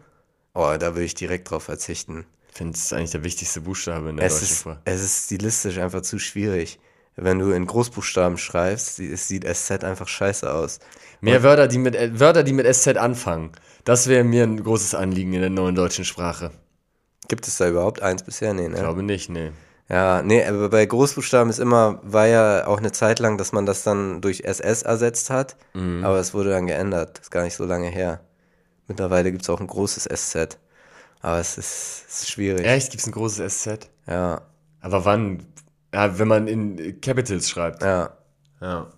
Oh, 0.54 0.74
da 0.78 0.94
würde 0.94 1.04
ich 1.04 1.14
direkt 1.14 1.50
drauf 1.50 1.64
verzichten. 1.64 2.26
Ich 2.48 2.57
finde, 2.57 2.76
es 2.76 2.92
eigentlich 2.92 3.11
der 3.11 3.24
wichtigste 3.24 3.61
Buchstabe 3.61 4.11
in 4.11 4.16
der 4.16 4.26
es 4.26 4.40
deutschen 4.40 4.57
Sprache. 4.57 4.80
Es 4.85 5.02
ist 5.02 5.24
stilistisch 5.24 5.78
einfach 5.78 6.02
zu 6.02 6.18
schwierig. 6.18 6.78
Wenn 7.16 7.38
du 7.38 7.52
in 7.52 7.66
Großbuchstaben 7.66 8.38
schreibst, 8.38 8.98
es 8.98 9.28
sieht 9.28 9.44
SZ 9.46 9.85
einfach 9.85 10.09
scheiße 10.09 10.52
aus. 10.52 10.80
Mehr 11.20 11.42
Wörter, 11.42 11.68
die 11.68 11.78
mit, 11.78 11.96
Wörter, 12.18 12.42
die 12.42 12.52
mit 12.52 12.72
SZ 12.72 12.96
anfangen. 12.96 13.52
Das 13.85 14.09
wäre 14.09 14.24
mir 14.24 14.44
ein 14.44 14.62
großes 14.62 14.94
Anliegen 14.94 15.33
in 15.33 15.40
der 15.40 15.50
neuen 15.50 15.74
deutschen 15.74 16.04
Sprache. 16.04 16.50
Gibt 17.28 17.46
es 17.46 17.57
da 17.57 17.68
überhaupt 17.68 18.02
eins 18.02 18.22
bisher? 18.22 18.52
Nee, 18.52 18.68
ne? 18.68 18.74
Ich 18.74 18.80
glaube 18.80 19.02
nicht, 19.02 19.30
nee. 19.30 19.52
Ja, 19.88 20.22
nee, 20.22 20.44
aber 20.44 20.70
bei 20.70 20.86
Großbuchstaben 20.86 21.50
ist 21.50 21.58
immer, 21.58 22.00
war 22.02 22.26
ja 22.26 22.66
auch 22.66 22.78
eine 22.78 22.92
Zeit 22.92 23.18
lang, 23.18 23.36
dass 23.36 23.52
man 23.52 23.66
das 23.66 23.82
dann 23.82 24.22
durch 24.22 24.40
SS 24.40 24.82
ersetzt 24.82 25.28
hat, 25.28 25.56
mhm. 25.74 26.04
aber 26.04 26.18
es 26.18 26.32
wurde 26.32 26.50
dann 26.50 26.66
geändert. 26.66 27.18
Das 27.18 27.24
ist 27.26 27.30
gar 27.30 27.44
nicht 27.44 27.54
so 27.54 27.64
lange 27.64 27.88
her. 27.88 28.20
Mittlerweile 28.88 29.30
gibt 29.30 29.42
es 29.42 29.50
auch 29.50 29.60
ein 29.60 29.66
großes 29.66 30.04
SZ. 30.04 30.58
Aber 31.20 31.38
es 31.38 31.58
ist, 31.58 32.04
es 32.08 32.22
ist 32.22 32.30
schwierig. 32.30 32.66
Echt? 32.66 32.90
Gibt 32.90 33.00
es 33.00 33.06
ein 33.06 33.12
großes 33.12 33.62
SZ? 33.62 33.90
Ja. 34.06 34.42
Aber 34.80 35.04
wann? 35.04 35.46
Ja, 35.92 36.18
wenn 36.18 36.28
man 36.28 36.48
in 36.48 37.00
Capitals 37.00 37.48
schreibt. 37.48 37.82
Ja. 37.82 38.10
Ja. 38.60 38.88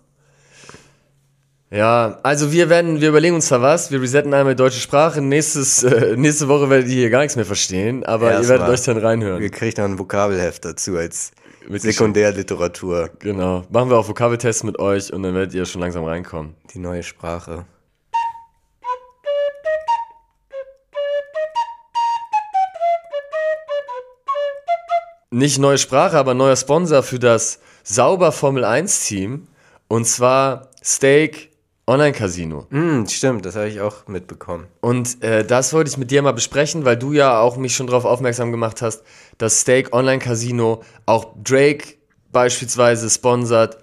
Ja, 1.69 2.19
also 2.23 2.53
wir 2.53 2.69
werden, 2.69 3.01
wir 3.01 3.09
überlegen 3.09 3.35
uns 3.35 3.49
da 3.49 3.61
was. 3.61 3.91
Wir 3.91 4.01
resetten 4.01 4.33
einmal 4.33 4.55
die 4.55 4.57
deutsche 4.57 4.79
Sprache. 4.79 5.21
Nächstes, 5.21 5.83
äh, 5.83 6.15
nächste 6.15 6.47
Woche 6.47 6.69
werdet 6.69 6.87
ihr 6.87 6.95
hier 6.95 7.09
gar 7.09 7.19
nichts 7.19 7.35
mehr 7.35 7.45
verstehen, 7.45 8.05
aber 8.05 8.31
Erst 8.31 8.43
ihr 8.43 8.49
werdet 8.49 8.67
mal. 8.67 8.73
euch 8.73 8.83
dann 8.83 8.97
reinhören. 8.97 9.41
Wir 9.41 9.49
kriegen 9.49 9.75
dann 9.75 9.91
ein 9.93 9.99
Vokabelheft 9.99 10.63
dazu 10.63 10.95
als 10.95 11.31
mit 11.67 11.81
Sekundärliteratur. 11.81 13.09
Genau. 13.19 13.65
Machen 13.69 13.89
wir 13.89 13.97
auch 13.97 14.07
Vokabeltests 14.07 14.63
mit 14.63 14.79
euch 14.79 15.11
und 15.11 15.23
dann 15.23 15.35
werdet 15.35 15.53
ihr 15.53 15.65
schon 15.65 15.81
langsam 15.81 16.05
reinkommen. 16.05 16.55
Die 16.73 16.79
neue 16.79 17.03
Sprache. 17.03 17.65
nicht 25.29 25.59
neue 25.59 25.77
Sprache, 25.77 26.17
aber 26.17 26.33
neuer 26.33 26.55
Sponsor 26.55 27.03
für 27.03 27.19
das 27.19 27.59
Sauber 27.83 28.31
Formel 28.31 28.63
1 28.63 29.07
Team. 29.07 29.47
Und 29.87 30.05
zwar 30.05 30.69
Steak 30.83 31.51
Online 31.89 32.11
Casino. 32.11 32.67
Mm, 32.69 33.05
stimmt, 33.05 33.45
das 33.45 33.55
habe 33.55 33.69
ich 33.69 33.79
auch 33.79 34.07
mitbekommen. 34.07 34.67
Und 34.81 35.23
äh, 35.23 35.45
das 35.45 35.71
wollte 35.71 35.89
ich 35.89 35.97
mit 35.97 36.11
dir 36.11 36.21
mal 36.21 36.33
besprechen, 36.33 36.83
weil 36.83 36.97
du 36.97 37.13
ja 37.13 37.39
auch 37.39 37.55
mich 37.55 37.75
schon 37.75 37.87
darauf 37.87 38.03
aufmerksam 38.03 38.51
gemacht 38.51 38.81
hast, 38.81 39.03
dass 39.37 39.61
Steak 39.61 39.93
Online 39.93 40.19
Casino 40.19 40.83
auch 41.05 41.33
Drake 41.41 41.95
beispielsweise 42.33 43.09
sponsert. 43.09 43.77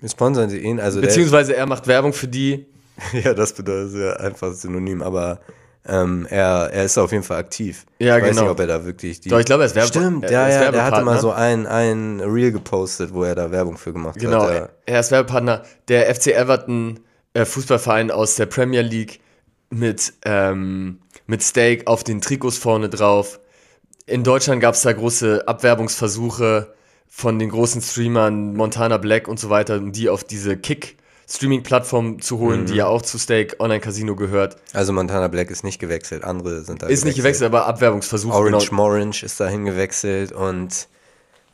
Wir 0.00 0.08
sponsern 0.08 0.50
sie 0.50 0.58
ihn, 0.58 0.80
also 0.80 1.00
beziehungsweise 1.00 1.54
er 1.54 1.66
macht 1.66 1.86
Werbung 1.86 2.12
für 2.12 2.26
die. 2.26 2.66
ja, 3.12 3.34
das 3.34 3.52
bedeutet 3.52 4.00
ja 4.00 4.12
einfach 4.14 4.52
synonym, 4.52 5.00
aber 5.00 5.38
ähm, 5.86 6.26
er, 6.28 6.70
er 6.72 6.84
ist 6.84 6.98
auf 6.98 7.12
jeden 7.12 7.22
Fall 7.22 7.38
aktiv. 7.38 7.86
Ja, 8.00 8.16
ich 8.16 8.24
weiß 8.24 8.30
genau. 8.30 8.42
nicht, 8.42 8.50
ob 8.50 8.60
er 8.60 8.66
da 8.66 8.84
wirklich 8.84 9.20
die. 9.20 9.28
Doch, 9.28 9.38
ich 9.38 9.46
glaube, 9.46 9.62
er 9.62 9.66
ist 9.66 9.76
Werbung. 9.76 9.90
Stimmt, 9.90 10.24
ja, 10.24 10.48
ja, 10.48 10.64
ja 10.64 10.72
der 10.72 10.84
hatte 10.84 11.04
mal 11.04 11.20
so 11.20 11.30
ein, 11.30 11.68
ein 11.68 12.20
Reel 12.20 12.50
gepostet, 12.50 13.14
wo 13.14 13.22
er 13.22 13.36
da 13.36 13.52
Werbung 13.52 13.78
für 13.78 13.92
gemacht 13.92 14.18
genau, 14.18 14.42
hat. 14.42 14.54
Genau, 14.54 14.68
er 14.86 15.00
ist 15.00 15.12
Werbepartner. 15.12 15.62
Der 15.86 16.12
FC 16.12 16.28
Everton, 16.28 17.00
äh, 17.34 17.44
Fußballverein 17.44 18.10
aus 18.10 18.36
der 18.36 18.46
Premier 18.46 18.82
League, 18.82 19.20
mit, 19.70 20.14
ähm, 20.24 21.00
mit 21.26 21.42
Steak 21.42 21.86
auf 21.86 22.04
den 22.04 22.20
Trikots 22.20 22.58
vorne 22.58 22.88
drauf. 22.88 23.40
In 24.06 24.24
Deutschland 24.24 24.60
gab 24.62 24.74
es 24.74 24.82
da 24.82 24.92
große 24.92 25.46
Abwerbungsversuche 25.46 26.74
von 27.06 27.38
den 27.38 27.50
großen 27.50 27.82
Streamern 27.82 28.54
Montana 28.54 28.96
Black 28.96 29.28
und 29.28 29.38
so 29.38 29.50
weiter, 29.50 29.78
die 29.80 30.08
auf 30.08 30.24
diese 30.24 30.56
Kick 30.56 30.96
Streaming-Plattform 31.30 32.22
zu 32.22 32.38
holen, 32.38 32.62
mhm. 32.62 32.66
die 32.66 32.74
ja 32.76 32.86
auch 32.86 33.02
zu 33.02 33.18
Stake 33.18 33.60
Online 33.60 33.80
Casino 33.80 34.16
gehört. 34.16 34.56
Also 34.72 34.94
Montana 34.94 35.28
Black 35.28 35.50
ist 35.50 35.62
nicht 35.62 35.78
gewechselt, 35.78 36.24
andere 36.24 36.62
sind 36.62 36.80
da 36.80 36.86
Ist 36.86 37.02
gewechselt. 37.02 37.04
nicht 37.06 37.16
gewechselt, 37.18 37.46
aber 37.46 37.66
Abwerbungsversuche. 37.66 38.34
Orange 38.34 38.70
genau. 38.70 38.82
Morange 38.82 39.22
ist 39.22 39.38
dahin 39.38 39.66
gewechselt 39.66 40.32
und 40.32 40.88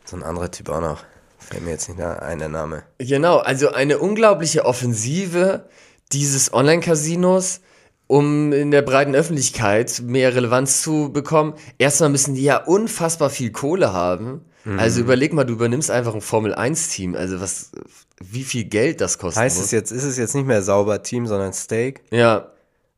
so 0.04 0.16
ein 0.16 0.22
anderer 0.22 0.50
Typ 0.52 0.68
auch 0.68 0.80
noch. 0.80 1.02
Fällt 1.48 1.64
mir 1.64 1.72
jetzt 1.72 1.88
nicht 1.88 2.00
ein, 2.00 2.38
der 2.38 2.48
Name. 2.48 2.84
Genau, 2.98 3.38
also 3.38 3.72
eine 3.72 3.98
unglaubliche 3.98 4.64
Offensive 4.64 5.68
dieses 6.12 6.52
Online-Casinos, 6.52 7.60
um 8.06 8.52
in 8.52 8.70
der 8.70 8.82
breiten 8.82 9.14
Öffentlichkeit 9.14 10.02
mehr 10.04 10.34
Relevanz 10.34 10.82
zu 10.82 11.10
bekommen. 11.12 11.54
Erstmal 11.78 12.10
müssen 12.10 12.34
die 12.34 12.44
ja 12.44 12.58
unfassbar 12.58 13.30
viel 13.30 13.50
Kohle 13.50 13.92
haben. 13.92 14.42
Mhm. 14.64 14.78
Also 14.78 15.00
überleg 15.00 15.32
mal, 15.32 15.44
du 15.44 15.54
übernimmst 15.54 15.90
einfach 15.90 16.14
ein 16.14 16.20
Formel-1-Team. 16.20 17.14
Also 17.14 17.40
was 17.40 17.72
wie 18.20 18.44
viel 18.44 18.64
Geld 18.64 19.00
das 19.00 19.18
kostet. 19.18 19.42
Heißt 19.42 19.56
muss. 19.56 19.66
es 19.66 19.70
jetzt, 19.72 19.90
ist 19.90 20.04
es 20.04 20.16
jetzt 20.16 20.34
nicht 20.34 20.46
mehr 20.46 20.62
sauber 20.62 21.02
Team, 21.02 21.26
sondern 21.26 21.52
Steak? 21.52 22.02
Ja. 22.10 22.50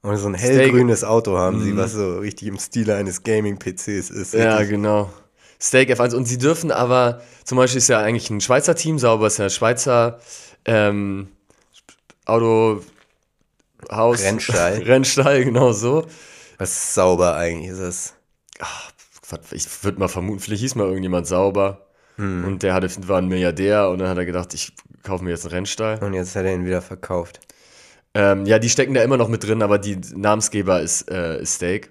Und 0.03 0.17
so 0.19 0.29
ein 0.29 0.35
hellgrünes 0.35 0.99
Steak. 0.99 1.11
Auto 1.11 1.37
haben 1.37 1.59
mhm. 1.59 1.65
sie, 1.65 1.77
was 1.77 1.93
so 1.93 2.19
richtig 2.19 2.49
im 2.49 2.59
Stile 2.59 2.95
eines 2.97 3.23
Gaming-PCs 3.23 4.11
ist. 4.11 4.35
Ja, 4.35 4.63
genau. 4.63 5.11
Steak 5.61 5.90
F1. 5.90 6.14
Und 6.14 6.27
sie 6.27 6.38
dürfen 6.38 6.71
aber, 6.71 7.23
zum 7.45 7.59
Beispiel 7.59 7.79
ist 7.79 7.88
ja 7.88 8.01
eigentlich 8.01 8.31
ein 8.31 8.40
Schweizer 8.40 8.75
Team, 8.75 8.99
sauber 8.99 9.27
ist 9.27 9.38
ja 9.38 9.49
Schweizer 9.51 10.19
ähm, 10.64 11.29
Auto. 12.25 12.83
Haus. 13.90 14.23
Rennstall. 14.23 14.83
Rennstall, 14.87 15.45
genau 15.45 15.73
so. 15.73 16.07
Was 16.59 16.73
ist 16.73 16.95
sauber 16.95 17.37
eigentlich? 17.37 17.71
Ist? 17.71 18.14
Ach, 18.59 18.90
ich 19.51 19.85
würde 19.85 19.99
mal 19.99 20.09
vermuten, 20.09 20.40
vielleicht 20.40 20.62
hieß 20.62 20.75
mal 20.75 20.87
irgendjemand 20.87 21.27
sauber. 21.27 21.87
Hm. 22.16 22.45
Und 22.45 22.62
der 22.62 22.75
hatte, 22.75 22.88
war 23.09 23.19
ein 23.19 23.29
Milliardär 23.29 23.90
und 23.90 23.99
dann 23.99 24.09
hat 24.09 24.16
er 24.16 24.25
gedacht, 24.25 24.55
ich 24.55 24.73
kaufe 25.03 25.23
mir 25.23 25.31
jetzt 25.31 25.45
einen 25.45 25.55
Rennstall. 25.55 26.03
Und 26.03 26.14
jetzt 26.14 26.35
hat 26.35 26.45
er 26.45 26.55
ihn 26.55 26.64
wieder 26.64 26.83
verkauft. 26.83 27.40
Ähm, 28.14 28.47
ja, 28.47 28.59
die 28.59 28.71
stecken 28.71 28.95
da 28.95 29.03
immer 29.03 29.19
noch 29.19 29.29
mit 29.29 29.45
drin, 29.45 29.62
aber 29.62 29.79
die 29.79 29.99
Namensgeber 30.14 30.81
ist, 30.81 31.11
äh, 31.11 31.40
ist 31.42 31.55
Steak. 31.55 31.90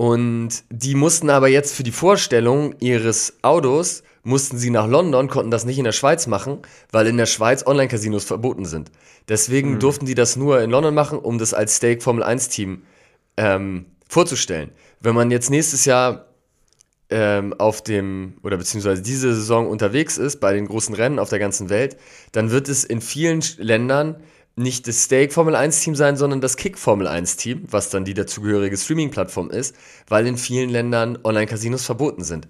Und 0.00 0.64
die 0.70 0.94
mussten 0.94 1.28
aber 1.28 1.48
jetzt 1.48 1.74
für 1.74 1.82
die 1.82 1.92
Vorstellung 1.92 2.74
ihres 2.80 3.34
Autos, 3.42 4.02
mussten 4.22 4.56
sie 4.56 4.70
nach 4.70 4.86
London, 4.88 5.28
konnten 5.28 5.50
das 5.50 5.66
nicht 5.66 5.76
in 5.76 5.84
der 5.84 5.92
Schweiz 5.92 6.26
machen, 6.26 6.60
weil 6.90 7.06
in 7.06 7.18
der 7.18 7.26
Schweiz 7.26 7.66
Online-Casinos 7.66 8.24
verboten 8.24 8.64
sind. 8.64 8.90
Deswegen 9.28 9.72
mhm. 9.72 9.78
durften 9.80 10.06
die 10.06 10.14
das 10.14 10.36
nur 10.36 10.62
in 10.62 10.70
London 10.70 10.94
machen, 10.94 11.18
um 11.18 11.36
das 11.36 11.52
als 11.52 11.76
Steak 11.76 12.02
Formel 12.02 12.22
1 12.22 12.48
Team 12.48 12.80
ähm, 13.36 13.84
vorzustellen. 14.08 14.70
Wenn 15.00 15.14
man 15.14 15.30
jetzt 15.30 15.50
nächstes 15.50 15.84
Jahr 15.84 16.28
ähm, 17.10 17.52
auf 17.58 17.82
dem, 17.82 18.38
oder 18.42 18.56
beziehungsweise 18.56 19.02
diese 19.02 19.34
Saison 19.34 19.68
unterwegs 19.68 20.16
ist, 20.16 20.40
bei 20.40 20.54
den 20.54 20.66
großen 20.66 20.94
Rennen 20.94 21.18
auf 21.18 21.28
der 21.28 21.40
ganzen 21.40 21.68
Welt, 21.68 21.98
dann 22.32 22.50
wird 22.50 22.70
es 22.70 22.84
in 22.84 23.02
vielen 23.02 23.42
Ländern 23.58 24.16
nicht 24.56 24.86
das 24.86 25.04
Stake 25.04 25.32
Formel 25.32 25.54
1 25.54 25.80
Team 25.80 25.94
sein, 25.94 26.16
sondern 26.16 26.40
das 26.40 26.56
Kick 26.56 26.78
Formel 26.78 27.06
1 27.06 27.36
Team, 27.36 27.64
was 27.70 27.90
dann 27.90 28.04
die 28.04 28.14
dazugehörige 28.14 28.76
Streaming-Plattform 28.76 29.50
ist, 29.50 29.74
weil 30.08 30.26
in 30.26 30.36
vielen 30.36 30.70
Ländern 30.70 31.18
Online-Casinos 31.22 31.84
verboten 31.84 32.24
sind. 32.24 32.48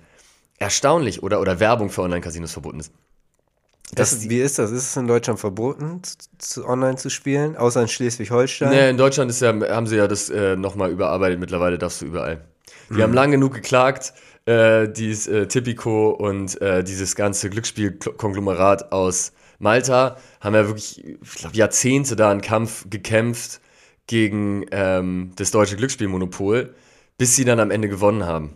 Erstaunlich, 0.58 1.22
oder, 1.22 1.40
oder 1.40 1.60
Werbung 1.60 1.90
für 1.90 2.02
Online-Casinos 2.02 2.52
verboten 2.52 2.80
ist. 2.80 2.92
Das, 3.92 4.28
wie 4.28 4.40
ist 4.40 4.58
das? 4.58 4.70
Ist 4.70 4.90
es 4.90 4.96
in 4.96 5.08
Deutschland 5.08 5.40
verboten, 5.40 6.00
zu, 6.38 6.64
online 6.64 6.96
zu 6.96 7.10
spielen, 7.10 7.56
außer 7.56 7.82
in 7.82 7.88
Schleswig-Holstein? 7.88 8.70
Nee, 8.70 8.90
in 8.90 8.96
Deutschland 8.96 9.30
ist 9.30 9.40
ja, 9.40 9.52
haben 9.68 9.86
sie 9.86 9.96
ja 9.96 10.06
das 10.06 10.30
äh, 10.30 10.54
nochmal 10.56 10.90
überarbeitet. 10.90 11.40
Mittlerweile 11.40 11.76
darfst 11.76 12.03
du 12.03 12.07
überall. 12.07 12.44
Mhm. 12.88 13.03
haben 13.03 13.12
lange 13.12 13.32
genug 13.32 13.55
geklagt, 13.55 14.12
äh, 14.46 14.88
dieses 14.88 15.26
äh, 15.26 15.46
Tipico 15.46 16.11
und 16.11 16.61
äh, 16.61 16.84
dieses 16.84 17.16
ganze 17.16 17.51
Glücksspielkonglomerat 17.51 18.92
aus 18.92 19.32
Malta 19.61 20.16
haben 20.40 20.54
ja 20.54 20.66
wirklich, 20.66 21.04
ich 21.06 21.34
glaube, 21.36 21.54
Jahrzehnte 21.56 22.16
da 22.16 22.30
einen 22.30 22.40
Kampf 22.40 22.86
gekämpft 22.90 23.61
gegen 24.06 24.66
ähm, 24.72 25.30
das 25.36 25.52
deutsche 25.52 25.76
Glücksspielmonopol, 25.76 26.74
bis 27.18 27.36
sie 27.36 27.44
dann 27.44 27.61
am 27.61 27.70
Ende 27.70 27.88
gewonnen 27.88 28.24
haben. 28.24 28.54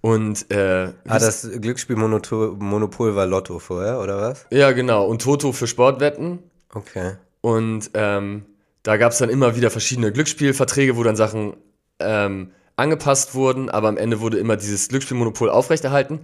Und 0.00 0.50
äh, 0.50 0.92
Ah, 1.06 1.18
das 1.18 1.48
Glücksspielmonopol 1.60 3.14
war 3.14 3.26
Lotto 3.26 3.58
vorher, 3.58 4.00
oder 4.00 4.20
was? 4.20 4.46
ja, 4.50 4.72
genau. 4.72 5.06
Und 5.06 5.22
Toto 5.22 5.52
für 5.52 5.66
Sportwetten. 5.66 6.38
Okay. 6.72 7.16
Und 7.42 7.90
ähm, 7.94 8.46
da 8.82 8.96
gab 8.96 9.12
es 9.12 9.18
dann 9.18 9.28
immer 9.28 9.56
wieder 9.56 9.70
verschiedene 9.70 10.10
Glücksspielverträge, 10.10 10.96
wo 10.96 11.02
dann 11.02 11.16
Sachen 11.16 11.54
ähm, 11.98 12.52
angepasst 12.76 13.34
wurden, 13.34 13.68
aber 13.68 13.88
am 13.88 13.98
Ende 13.98 14.20
wurde 14.20 14.38
immer 14.38 14.56
dieses 14.56 14.88
Glücksspielmonopol 14.88 15.50
aufrechterhalten 15.50 16.20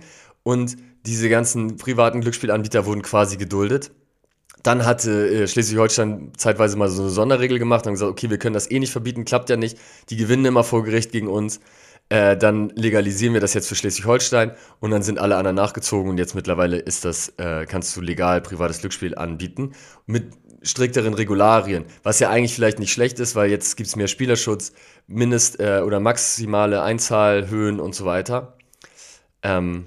und 0.46 0.76
diese 1.06 1.28
ganzen 1.28 1.76
privaten 1.76 2.20
Glücksspielanbieter 2.20 2.86
wurden 2.86 3.02
quasi 3.02 3.36
geduldet. 3.36 3.90
Dann 4.62 4.86
hatte 4.86 5.28
äh, 5.28 5.48
Schleswig-Holstein 5.48 6.34
zeitweise 6.36 6.76
mal 6.76 6.88
so 6.88 7.02
eine 7.02 7.10
Sonderregel 7.10 7.58
gemacht 7.58 7.84
und 7.88 7.94
gesagt, 7.94 8.12
okay, 8.12 8.30
wir 8.30 8.38
können 8.38 8.54
das 8.54 8.70
eh 8.70 8.78
nicht 8.78 8.92
verbieten, 8.92 9.24
klappt 9.24 9.50
ja 9.50 9.56
nicht. 9.56 9.76
Die 10.08 10.16
gewinnen 10.16 10.44
immer 10.44 10.62
vor 10.62 10.84
Gericht 10.84 11.10
gegen 11.10 11.26
uns. 11.26 11.58
Äh, 12.10 12.36
dann 12.36 12.68
legalisieren 12.76 13.34
wir 13.34 13.40
das 13.40 13.54
jetzt 13.54 13.66
für 13.66 13.74
Schleswig-Holstein 13.74 14.52
und 14.78 14.92
dann 14.92 15.02
sind 15.02 15.18
alle 15.18 15.36
anderen 15.36 15.56
nachgezogen 15.56 16.10
und 16.10 16.18
jetzt 16.18 16.36
mittlerweile 16.36 16.76
ist 16.76 17.04
das, 17.04 17.30
äh, 17.38 17.66
kannst 17.66 17.96
du 17.96 18.00
legal 18.00 18.40
privates 18.40 18.78
Glücksspiel 18.78 19.16
anbieten 19.16 19.72
mit 20.06 20.32
strikteren 20.62 21.14
Regularien, 21.14 21.86
was 22.04 22.20
ja 22.20 22.30
eigentlich 22.30 22.54
vielleicht 22.54 22.78
nicht 22.78 22.92
schlecht 22.92 23.18
ist, 23.18 23.34
weil 23.34 23.50
jetzt 23.50 23.76
gibt 23.76 23.88
es 23.88 23.96
mehr 23.96 24.06
Spielerschutz, 24.06 24.72
Mindest- 25.08 25.58
äh, 25.58 25.80
oder 25.84 25.98
maximale 25.98 26.82
Einzahlhöhen 26.82 27.80
und 27.80 27.96
so 27.96 28.04
weiter. 28.04 28.56
Ähm, 29.42 29.86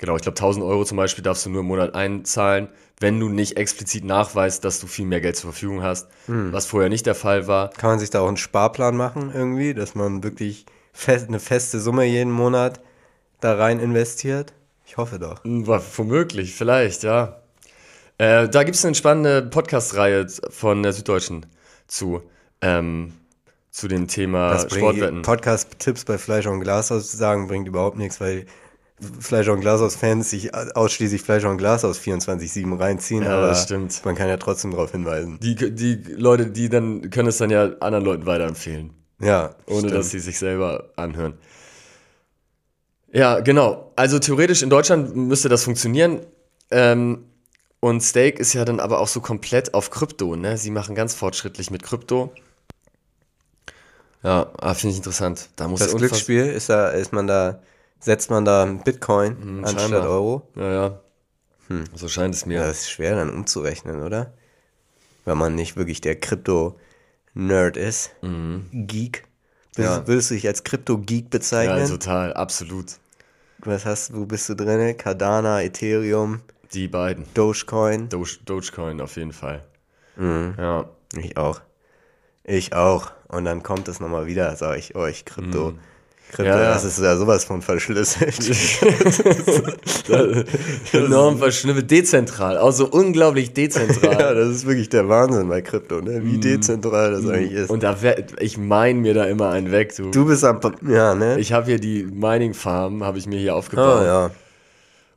genau, 0.00 0.16
ich 0.16 0.22
glaube 0.22 0.36
1000 0.36 0.64
Euro 0.64 0.84
zum 0.84 0.96
Beispiel 0.96 1.22
darfst 1.22 1.44
du 1.44 1.50
nur 1.50 1.60
im 1.60 1.66
Monat 1.66 1.94
einzahlen, 1.94 2.68
wenn 3.00 3.20
du 3.20 3.28
nicht 3.28 3.56
explizit 3.56 4.04
nachweist, 4.04 4.64
dass 4.64 4.80
du 4.80 4.86
viel 4.86 5.04
mehr 5.04 5.20
Geld 5.20 5.36
zur 5.36 5.52
Verfügung 5.52 5.82
hast, 5.82 6.08
was 6.26 6.66
vorher 6.66 6.88
nicht 6.88 7.06
der 7.06 7.14
Fall 7.14 7.46
war. 7.46 7.70
Kann 7.70 7.90
man 7.90 7.98
sich 7.98 8.10
da 8.10 8.20
auch 8.20 8.28
einen 8.28 8.36
Sparplan 8.36 8.96
machen 8.96 9.30
irgendwie, 9.32 9.74
dass 9.74 9.94
man 9.94 10.24
wirklich 10.24 10.66
fest, 10.92 11.28
eine 11.28 11.38
feste 11.38 11.80
Summe 11.80 12.04
jeden 12.04 12.32
Monat 12.32 12.80
da 13.40 13.54
rein 13.54 13.78
investiert? 13.78 14.54
Ich 14.86 14.96
hoffe 14.96 15.18
doch. 15.18 15.40
War 15.44 15.82
womöglich, 15.96 16.54
vielleicht, 16.54 17.02
ja. 17.02 17.40
Äh, 18.18 18.48
da 18.48 18.64
gibt 18.64 18.76
es 18.76 18.84
eine 18.84 18.94
spannende 18.94 19.42
Podcast-Reihe 19.42 20.26
von 20.50 20.82
der 20.82 20.92
Süddeutschen 20.92 21.46
zu, 21.86 22.22
ähm, 22.60 23.12
zu 23.70 23.86
dem 23.86 24.08
Thema 24.08 24.58
Sportwetten. 24.58 25.22
Podcast-Tipps 25.22 26.04
bei 26.04 26.18
Fleisch 26.18 26.46
und 26.46 26.60
Glashaus 26.60 27.10
zu 27.10 27.16
sagen, 27.16 27.48
bringt 27.48 27.68
überhaupt 27.68 27.96
nichts, 27.96 28.20
weil 28.20 28.46
Fleisch 29.20 29.48
und 29.48 29.60
Glashaus-Fans 29.60 30.28
sich 30.30 30.54
ausschließlich 30.54 31.22
Fleisch 31.22 31.44
und 31.44 31.56
Glashaus 31.58 31.98
24-7 31.98 32.78
reinziehen, 32.78 33.22
Ja, 33.24 33.36
aber 33.38 33.48
das 33.48 33.62
stimmt. 33.64 34.04
man 34.04 34.14
kann 34.14 34.28
ja 34.28 34.36
trotzdem 34.36 34.72
darauf 34.72 34.92
hinweisen. 34.92 35.38
Die, 35.40 35.54
die 35.54 35.94
Leute, 36.12 36.46
die 36.48 36.68
dann 36.68 37.10
können 37.10 37.28
es 37.28 37.38
dann 37.38 37.50
ja 37.50 37.70
anderen 37.80 38.04
Leuten 38.04 38.26
weiterempfehlen, 38.26 38.90
Ja, 39.20 39.54
ohne 39.66 39.78
stimmt. 39.80 39.94
dass 39.94 40.10
sie 40.10 40.18
sich 40.18 40.38
selber 40.38 40.90
anhören. 40.96 41.34
Ja, 43.12 43.40
genau. 43.40 43.92
Also 43.96 44.18
theoretisch 44.18 44.62
in 44.62 44.70
Deutschland 44.70 45.16
müsste 45.16 45.48
das 45.48 45.64
funktionieren. 45.64 46.20
Ähm, 46.70 47.24
und 47.80 48.02
Steak 48.02 48.38
ist 48.38 48.52
ja 48.52 48.64
dann 48.64 48.78
aber 48.78 49.00
auch 49.00 49.08
so 49.08 49.20
komplett 49.20 49.74
auf 49.74 49.90
Krypto, 49.90 50.36
ne? 50.36 50.58
Sie 50.58 50.70
machen 50.70 50.94
ganz 50.94 51.14
fortschrittlich 51.14 51.70
mit 51.70 51.82
Krypto. 51.82 52.32
Ja, 54.22 54.50
ah, 54.60 54.74
finde 54.74 54.92
ich 54.92 54.98
interessant. 54.98 55.48
Da 55.56 55.66
muss 55.66 55.80
Das 55.80 55.96
Glücksspiel, 55.96 56.44
ist 56.44 56.68
da, 56.68 56.90
ist 56.90 57.12
man 57.12 57.26
da, 57.26 57.60
setzt 58.00 58.30
man 58.30 58.44
da 58.44 58.64
Bitcoin 58.64 59.60
anstatt 59.64 59.82
Hm, 59.84 59.90
scheinbar. 59.90 60.08
Euro? 60.10 60.48
Ja, 60.56 60.72
ja. 60.72 61.00
So 61.94 62.08
scheint 62.08 62.34
es 62.34 62.46
mir. 62.46 62.60
Ja, 62.60 62.66
das 62.66 62.80
ist 62.80 62.90
schwer 62.90 63.14
dann 63.14 63.30
umzurechnen, 63.30 64.02
oder? 64.02 64.32
Wenn 65.24 65.38
man 65.38 65.54
nicht 65.54 65.76
wirklich 65.76 66.00
der 66.00 66.18
Krypto-Nerd 66.18 67.76
ist. 67.76 68.10
Geek. 68.72 69.24
Willst, 69.76 69.90
Mhm. 69.92 69.96
Ja. 70.02 70.06
willst 70.08 70.30
du 70.30 70.34
dich 70.34 70.48
als 70.48 70.64
Krypto-Geek 70.64 71.24
Ja, 71.24 71.28
bezeichnen? 71.30 71.86
total, 71.88 72.32
absolut. 72.34 72.96
Was 73.58 73.84
hast 73.86 74.10
du, 74.10 74.14
wo 74.16 74.26
bist 74.26 74.48
du 74.48 74.54
drin? 74.56 74.96
Cardano, 74.96 75.58
Ethereum, 75.60 76.40
Die 76.72 76.88
beiden. 76.88 77.24
Dogecoin? 77.34 78.08
Doge, 78.08 78.38
Dogecoin 78.44 79.00
auf 79.00 79.16
jeden 79.16 79.32
Fall. 79.32 79.62
Mhm. 80.16 80.54
Ja. 80.58 80.88
Ich 81.16 81.36
auch. 81.36 81.60
Ich 82.42 82.72
auch. 82.74 83.12
Und 83.28 83.44
dann 83.44 83.62
kommt 83.62 83.86
es 83.86 84.00
nochmal 84.00 84.26
wieder, 84.26 84.56
sage 84.56 84.78
ich 84.78 84.96
euch, 84.96 85.24
Krypto. 85.24 85.50
Krypto, 85.50 85.70
Mhm. 85.72 85.78
Ja, 86.38 86.44
ja. 86.44 86.72
das 86.74 86.84
ist 86.84 86.98
ja 87.00 87.16
sowas 87.16 87.44
von 87.44 87.62
verschlüsselt. 87.62 88.38
Enorm 90.92 91.38
verschnippelt, 91.38 91.90
dezentral, 91.90 92.58
auch 92.58 92.72
so 92.72 92.88
unglaublich 92.88 93.52
dezentral. 93.52 94.12
ja, 94.12 94.34
das 94.34 94.48
ist 94.48 94.66
wirklich 94.66 94.88
der 94.88 95.08
Wahnsinn 95.08 95.48
bei 95.48 95.60
Krypto, 95.62 96.00
ne? 96.00 96.22
wie 96.24 96.38
dezentral 96.38 97.12
das 97.12 97.26
eigentlich 97.26 97.52
ist. 97.52 97.70
Und 97.70 97.82
da 97.82 97.96
ich 98.38 98.58
mein 98.58 99.00
mir 99.00 99.14
da 99.14 99.24
immer 99.24 99.50
einen 99.50 99.72
weg, 99.72 99.94
du. 99.96 100.10
du 100.10 100.26
bist 100.26 100.44
am, 100.44 100.60
ja, 100.88 101.14
ne? 101.14 101.38
Ich 101.38 101.52
habe 101.52 101.66
hier 101.66 101.78
die 101.78 102.04
Mining 102.04 102.54
Farm, 102.54 103.04
habe 103.04 103.18
ich 103.18 103.26
mir 103.26 103.38
hier 103.38 103.54
aufgebaut. 103.54 104.00
ah, 104.02 104.04
ja. 104.04 104.30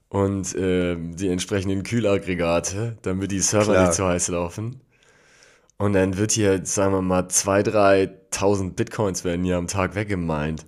Und 0.10 0.56
ähm, 0.58 1.16
die 1.16 1.30
entsprechenden 1.30 1.84
Kühlaggregate, 1.84 2.98
damit 3.02 3.32
die 3.32 3.40
Server 3.40 3.74
Klar. 3.74 3.88
nicht 3.88 3.96
so 3.96 4.06
heiß 4.06 4.28
laufen. 4.28 4.80
Und 5.78 5.94
dann 5.94 6.18
wird 6.18 6.32
hier, 6.32 6.62
sagen 6.66 6.94
wir 6.94 7.02
mal, 7.02 7.24
2.000, 7.24 8.10
3.000 8.32 8.74
Bitcoins 8.74 9.24
werden 9.24 9.44
hier 9.44 9.58
am 9.58 9.68
Tag 9.68 9.96
weggemeint 9.96 10.66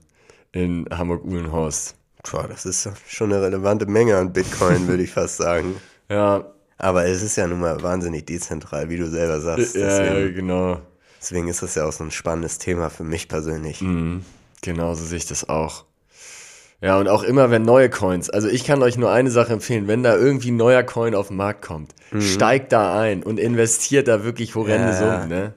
in 0.55 0.85
Hamburg-Uhlenhorst. 0.89 1.95
Boah, 2.31 2.47
das 2.47 2.65
ist 2.65 2.89
schon 3.07 3.31
eine 3.31 3.41
relevante 3.43 3.85
Menge 3.85 4.17
an 4.17 4.33
Bitcoin, 4.33 4.87
würde 4.87 5.03
ich 5.03 5.11
fast 5.11 5.37
sagen. 5.37 5.75
Ja, 6.07 6.45
Aber 6.77 7.05
es 7.07 7.23
ist 7.23 7.35
ja 7.35 7.47
nun 7.47 7.59
mal 7.61 7.81
wahnsinnig 7.81 8.27
dezentral, 8.27 8.89
wie 8.89 8.97
du 8.97 9.07
selber 9.09 9.41
sagst. 9.41 9.75
ja, 9.75 9.87
Deswegen, 9.87 10.35
genau. 10.35 10.79
deswegen 11.19 11.47
ist 11.47 11.63
das 11.63 11.73
ja 11.73 11.83
auch 11.85 11.91
so 11.91 12.03
ein 12.03 12.11
spannendes 12.11 12.59
Thema 12.59 12.91
für 12.91 13.03
mich 13.03 13.27
persönlich. 13.27 13.81
Mhm, 13.81 14.23
genau, 14.61 14.93
so 14.93 15.03
sehe 15.03 15.17
ich 15.17 15.25
das 15.25 15.49
auch. 15.49 15.85
Ja, 16.81 16.99
und 16.99 17.07
auch 17.07 17.23
immer, 17.23 17.49
wenn 17.49 17.63
neue 17.63 17.89
Coins, 17.89 18.29
also 18.29 18.47
ich 18.47 18.65
kann 18.65 18.83
euch 18.83 18.99
nur 18.99 19.09
eine 19.09 19.31
Sache 19.31 19.53
empfehlen, 19.53 19.87
wenn 19.87 20.03
da 20.03 20.15
irgendwie 20.15 20.51
ein 20.51 20.57
neuer 20.57 20.83
Coin 20.83 21.15
auf 21.15 21.29
den 21.29 21.37
Markt 21.37 21.65
kommt, 21.65 21.95
steigt 22.19 22.71
da 22.71 22.99
ein 22.99 23.23
und 23.23 23.39
investiert 23.39 24.07
da 24.07 24.23
wirklich 24.23 24.53
horrende 24.53 24.89
Mhm. 24.89 24.93
Ja. 24.93 24.99
Summen, 25.21 25.29
ne? 25.29 25.53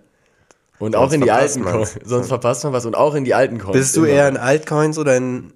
Und 0.78 0.92
Sonst 0.92 1.04
auch 1.08 1.12
in 1.12 1.20
die 1.22 1.30
alten. 1.30 1.64
Coins, 1.64 1.96
sonst 2.04 2.28
verpasst 2.28 2.64
man 2.64 2.72
was 2.72 2.86
und 2.86 2.94
auch 2.94 3.14
in 3.14 3.24
die 3.24 3.34
alten 3.34 3.58
Coins. 3.58 3.72
Bist 3.72 3.96
du 3.96 4.04
immer. 4.04 4.14
eher 4.14 4.28
in 4.28 4.36
Altcoins 4.36 4.98
oder 4.98 5.16
in 5.16 5.52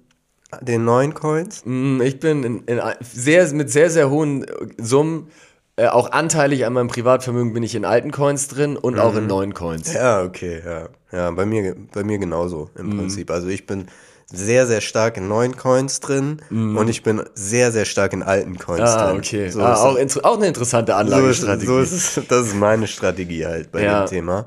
den 0.61 0.83
neuen 0.85 1.13
Coins? 1.13 1.61
Mm, 1.65 2.01
Ich 2.01 2.19
bin 2.19 2.43
in, 2.43 2.63
in 2.65 2.81
sehr, 3.01 3.51
mit 3.53 3.71
sehr, 3.71 3.89
sehr 3.89 4.09
hohen 4.09 4.45
Summen, 4.77 5.27
äh, 5.75 5.87
auch 5.87 6.11
anteilig 6.11 6.65
an 6.65 6.73
meinem 6.73 6.87
Privatvermögen 6.89 7.53
bin 7.53 7.63
ich 7.63 7.73
in 7.73 7.85
alten 7.85 8.11
Coins 8.11 8.47
drin 8.47 8.77
und 8.77 8.99
auch 8.99 9.13
Mhm. 9.13 9.17
in 9.19 9.27
neuen 9.27 9.53
Coins. 9.53 9.91
Ja, 9.93 10.23
okay, 10.23 10.61
ja. 10.63 10.89
Ja, 11.11 11.31
bei 11.31 11.45
mir, 11.45 11.75
bei 11.93 12.03
mir 12.03 12.17
genauso 12.17 12.69
im 12.75 12.87
Mhm. 12.87 12.97
Prinzip. 12.97 13.31
Also 13.31 13.47
ich 13.47 13.65
bin 13.65 13.85
sehr, 14.31 14.65
sehr 14.67 14.81
stark 14.81 15.17
in 15.17 15.27
neuen 15.27 15.55
Coins 15.57 15.99
drin 15.99 16.41
und 16.49 16.87
ich 16.89 17.03
bin 17.03 17.21
sehr, 17.35 17.71
sehr 17.71 17.85
stark 17.85 18.13
in 18.13 18.23
alten 18.23 18.57
Coins 18.57 18.79
Mhm. 18.91 18.97
Ah, 18.97 19.05
drin. 19.07 19.17
okay. 19.19 19.49
So 19.49 19.61
ah, 19.61 19.73
auch, 19.75 19.97
auch 20.23 20.37
eine 20.37 20.47
interessante 20.47 20.91
so 20.93 20.97
ist, 20.99 21.13
Anlagestrategie. 21.13 21.65
so 21.67 21.79
ist 21.79 22.21
das 22.29 22.47
ist 22.47 22.55
meine 22.55 22.87
Strategie 22.87 23.45
halt 23.45 23.71
bei 23.71 23.81
Ja. 23.83 24.01
dem 24.05 24.09
Thema. 24.09 24.45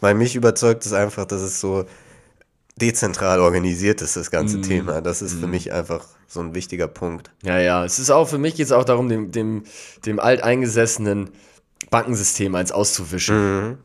Weil 0.00 0.14
mich 0.14 0.36
überzeugt 0.36 0.86
es 0.86 0.92
einfach, 0.92 1.24
dass 1.24 1.40
es 1.42 1.60
so 1.60 1.84
dezentral 2.76 3.40
organisiert 3.40 4.00
ist, 4.02 4.16
das 4.16 4.28
Mhm. 4.28 4.32
ganze 4.32 4.60
Thema. 4.60 5.00
Das 5.00 5.20
ist 5.22 5.34
für 5.34 5.46
mich 5.48 5.72
einfach 5.72 6.06
so 6.28 6.40
ein 6.40 6.54
wichtiger 6.54 6.86
Punkt. 6.86 7.30
Ja, 7.42 7.58
ja. 7.58 7.84
Es 7.84 7.98
ist 7.98 8.10
auch 8.10 8.28
für 8.28 8.38
mich 8.38 8.54
geht 8.54 8.66
es 8.66 8.72
auch 8.72 8.84
darum, 8.84 9.08
dem, 9.08 9.32
dem, 9.32 9.64
dem 10.06 10.20
alteingesessenen 10.20 11.30
Bankensystem 11.90 12.54
eins 12.54 12.70
auszuwischen. 12.70 13.78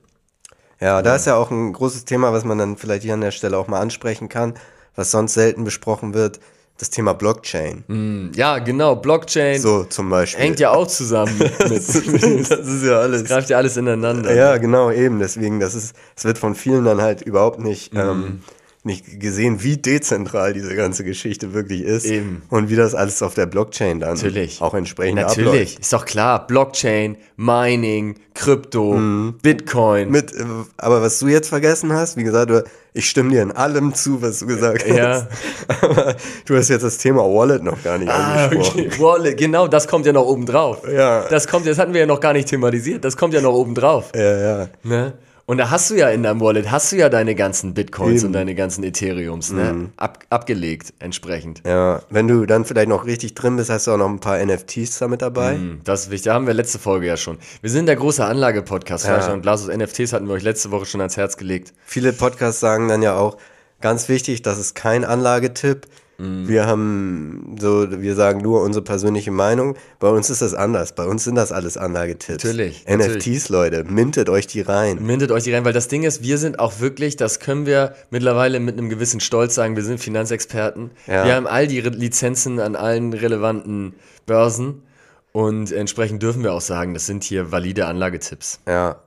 Ja, 0.79 1.01
da 1.01 1.15
ist 1.15 1.25
ja 1.25 1.35
auch 1.35 1.49
ein 1.49 1.71
großes 1.73 2.05
Thema, 2.05 2.33
was 2.33 2.43
man 2.43 2.57
dann 2.57 2.77
vielleicht 2.77 3.03
hier 3.03 3.13
an 3.13 3.21
der 3.21 3.31
Stelle 3.31 3.57
auch 3.57 3.67
mal 3.67 3.79
ansprechen 3.79 4.29
kann, 4.29 4.53
was 4.95 5.11
sonst 5.11 5.33
selten 5.33 5.63
besprochen 5.63 6.13
wird, 6.13 6.39
das 6.77 6.89
Thema 6.89 7.13
Blockchain. 7.13 7.83
Hm, 7.87 8.31
Ja, 8.35 8.59
genau. 8.59 8.95
Blockchain 8.95 9.59
So 9.59 9.83
zum 9.83 10.09
Beispiel. 10.09 10.43
hängt 10.43 10.59
ja 10.59 10.71
auch 10.71 10.87
zusammen 10.87 11.37
mit. 11.39 11.59
das 11.61 11.95
ist 11.95 12.83
ja 12.83 12.99
alles. 12.99 13.23
greift 13.25 13.49
ja 13.49 13.57
alles 13.57 13.77
ineinander. 13.77 14.33
Ja, 14.33 14.57
genau, 14.57 14.91
eben. 14.91 15.19
Deswegen, 15.19 15.59
das 15.59 15.75
ist, 15.75 15.95
es 16.15 16.25
wird 16.25 16.37
von 16.37 16.55
vielen 16.55 16.83
dann 16.85 17.01
halt 17.01 17.21
überhaupt 17.21 17.59
nicht, 17.59 17.93
Mhm. 17.93 17.99
ähm, 17.99 18.41
nicht 18.85 19.19
gesehen, 19.19 19.63
wie 19.63 19.77
dezentral 19.77 20.51
diese 20.53 20.75
ganze 20.75 21.03
Geschichte 21.05 21.53
wirklich 21.53 21.81
ist. 21.83 22.05
Eben. 22.05 22.41
Und 22.49 22.69
wie 22.69 22.75
das 22.75 22.93
alles 22.95 23.21
auf 23.23 23.33
der 23.33 23.45
Blockchain 23.45 23.99
dann 24.01 24.15
Natürlich. 24.15 24.61
auch 24.61 24.73
entsprechend 24.73 25.21
Natürlich, 25.21 25.79
ist 25.79 25.93
doch 25.93 26.03
klar. 26.05 26.45
Blockchain, 26.47 27.15
Mining, 27.37 28.15
Krypto, 28.33 28.99
Bitcoin. 29.41 30.07
abläuft. 30.07 30.33
Mit, 30.33 30.33
äh, 30.33 30.43
aber 30.77 31.01
was 31.01 31.19
du 31.19 31.27
jetzt 31.27 31.47
vergessen 31.49 31.93
hast, 31.93 32.17
wie 32.17 32.23
gesagt, 32.23 32.51
ich 32.93 33.09
stimme 33.09 33.31
dir 33.31 33.41
in 33.41 33.51
allem 33.51 33.93
zu, 33.93 34.21
was 34.21 34.39
du 34.39 34.47
gesagt 34.47 34.85
Ja. 34.87 35.09
hast. 35.13 35.27
Aber 35.83 36.15
du 36.45 36.55
hast 36.55 36.69
jetzt 36.69 36.83
das 36.83 36.97
Thema 36.99 37.21
Wallet 37.23 37.63
noch 37.63 37.81
gar 37.83 37.97
nicht 37.97 38.09
Ah, 38.11 38.45
angesprochen. 38.45 38.85
okay. 38.87 38.99
Wallet, 39.01 39.37
genau, 39.37 39.67
das 39.67 39.87
kommt 39.87 40.05
ja 40.05 40.13
noch 40.13 40.25
oben 40.27 40.45
drauf. 40.45 40.81
Ja. 40.91 41.27
Das 41.29 41.47
kommt, 41.47 41.65
das 41.65 41.79
hatten 41.79 41.93
wir 41.93 42.01
ja 42.01 42.05
noch 42.05 42.19
gar 42.19 42.33
nicht 42.33 42.49
thematisiert. 42.49 43.03
Das 43.03 43.17
kommt 43.17 43.33
ja 43.33 43.41
noch 43.41 43.53
oben 43.53 43.73
drauf. 43.73 44.11
Ja, 44.15 44.37
ja. 44.59 44.67
Ne? 44.83 45.13
Und 45.45 45.57
da 45.57 45.69
hast 45.69 45.89
du 45.89 45.95
ja 45.95 46.07
in 46.09 46.23
deinem 46.23 46.39
Wallet, 46.39 46.71
hast 46.71 46.93
du 46.93 46.95
ja 46.95 47.09
deine 47.09 47.35
ganzen 47.35 47.73
Bitcoins 47.73 48.21
Eben. 48.21 48.27
und 48.27 48.33
deine 48.33 48.55
ganzen 48.55 48.81
Ethereums, 48.83 49.51
ne? 49.51 49.89
Ab, 49.97 50.19
abgelegt 50.29 50.93
entsprechend. 50.99 51.61
Ja, 51.65 52.01
wenn 52.09 52.29
du 52.29 52.45
dann 52.45 52.63
vielleicht 52.63 52.87
noch 52.87 53.05
richtig 53.05 53.35
drin 53.35 53.57
bist, 53.57 53.69
hast 53.69 53.87
du 53.87 53.91
auch 53.91 53.97
noch 53.97 54.07
ein 54.07 54.19
paar 54.21 54.43
NFTs 54.43 54.99
damit 54.99 55.21
dabei. 55.21 55.55
Hm, 55.55 55.81
Das 55.83 56.03
ist 56.03 56.11
wichtig, 56.11 56.25
da 56.25 56.35
haben 56.35 56.47
wir 56.47 56.53
letzte 56.53 56.79
Folge 56.79 57.07
ja 57.07 57.17
schon. 57.17 57.39
Wir 57.61 57.69
sind 57.69 57.87
der 57.87 57.97
große 57.97 58.23
Anlage-Podcast. 58.23 59.05
Ja. 59.05 59.33
Und 59.33 59.41
Glasus 59.41 59.67
NFTs 59.75 60.13
hatten 60.13 60.27
wir 60.27 60.33
euch 60.35 60.43
letzte 60.43 60.71
Woche 60.71 60.85
schon 60.85 61.01
ans 61.01 61.17
Herz 61.17 61.35
gelegt. 61.35 61.73
Viele 61.83 62.13
Podcasts 62.13 62.61
sagen 62.61 62.87
dann 62.87 63.01
ja 63.01 63.17
auch, 63.17 63.37
ganz 63.81 64.07
wichtig, 64.07 64.43
das 64.43 64.57
ist 64.57 64.75
kein 64.75 65.03
Anlagetipp. 65.03 65.87
Mhm. 66.17 66.47
Wir 66.47 66.65
haben 66.65 67.55
so, 67.59 67.87
wir 67.89 68.15
sagen 68.15 68.41
nur 68.41 68.61
unsere 68.61 68.83
persönliche 68.83 69.31
Meinung. 69.31 69.75
Bei 69.99 70.09
uns 70.09 70.29
ist 70.29 70.41
das 70.41 70.53
anders. 70.53 70.95
Bei 70.95 71.05
uns 71.05 71.23
sind 71.23 71.35
das 71.35 71.51
alles 71.51 71.77
Anlagetipps. 71.77 72.43
Natürlich. 72.43 72.85
NFTs, 72.87 73.07
natürlich. 73.07 73.49
Leute, 73.49 73.83
mintet 73.85 74.29
euch 74.29 74.47
die 74.47 74.61
rein. 74.61 75.03
Mintet 75.03 75.31
euch 75.31 75.43
die 75.43 75.53
rein, 75.53 75.65
weil 75.65 75.73
das 75.73 75.87
Ding 75.87 76.03
ist, 76.03 76.21
wir 76.23 76.37
sind 76.37 76.59
auch 76.59 76.79
wirklich, 76.79 77.15
das 77.15 77.39
können 77.39 77.65
wir 77.65 77.95
mittlerweile 78.11 78.59
mit 78.59 78.77
einem 78.77 78.89
gewissen 78.89 79.19
Stolz 79.19 79.55
sagen, 79.55 79.75
wir 79.75 79.83
sind 79.83 79.99
Finanzexperten. 79.99 80.91
Ja. 81.07 81.25
Wir 81.25 81.35
haben 81.35 81.47
all 81.47 81.67
die 81.67 81.79
Re 81.79 81.89
Lizenzen 81.89 82.59
an 82.59 82.75
allen 82.75 83.13
relevanten 83.13 83.93
Börsen 84.25 84.83
und 85.31 85.71
entsprechend 85.71 86.21
dürfen 86.21 86.43
wir 86.43 86.53
auch 86.53 86.61
sagen, 86.61 86.93
das 86.93 87.05
sind 87.05 87.23
hier 87.23 87.51
valide 87.51 87.87
Anlagetipps. 87.87 88.59
Ja, 88.67 89.01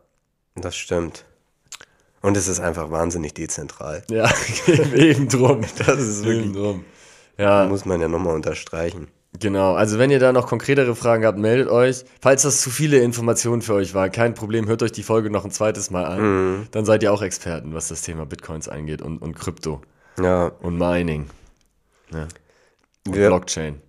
das 0.57 0.76
stimmt. 0.76 1.24
Und 2.20 2.36
es 2.36 2.48
ist 2.48 2.59
einfach 2.59 2.90
wahnsinnig 2.90 3.34
dezentral. 3.34 4.02
Ja, 4.11 4.28
eben 4.94 5.28
drum. 5.28 5.61
Das 5.78 6.00
ist 6.00 6.24
wirklich, 6.24 6.52
drum. 6.52 6.84
Ja, 7.39 7.66
muss 7.66 7.84
man 7.84 8.01
ja 8.01 8.09
nochmal 8.09 8.34
unterstreichen. 8.34 9.09
genau. 9.39 9.74
Also 9.74 9.99
wenn 9.99 10.11
ihr 10.11 10.18
da 10.18 10.32
noch 10.32 10.47
konkretere 10.47 10.95
Fragen 10.97 11.26
habt, 11.26 11.39
meldet 11.39 11.68
euch. 11.68 12.05
Falls 12.20 12.43
das 12.43 12.61
zu 12.62 12.70
viele 12.70 12.99
Informationen 12.99 13.61
für 13.62 13.74
euch 13.74 13.93
war, 13.95 14.09
kein 14.09 14.34
Problem, 14.34 14.66
hört 14.68 14.82
euch 14.82 14.93
die 14.93 15.03
Folge 15.03 15.28
noch 15.30 15.45
ein 15.45 15.51
zweites 15.51 15.91
Mal 15.91 16.05
an. 16.07 16.68
Dann 16.70 16.84
seid 16.87 17.03
ihr 17.03 17.12
auch 17.12 17.22
Experten, 17.22 17.74
was 17.74 17.89
das 17.89 18.03
Thema 18.03 18.24
Bitcoins 18.26 18.68
angeht 18.68 19.03
und, 19.03 19.18
und 19.18 19.34
Krypto 19.37 19.82
Ja, 20.20 20.47
und 20.62 20.78
Mining. 20.78 21.26
Ja. 22.12 22.26
Und 23.07 23.14
Wir- 23.14 23.28
Blockchain. 23.28 23.82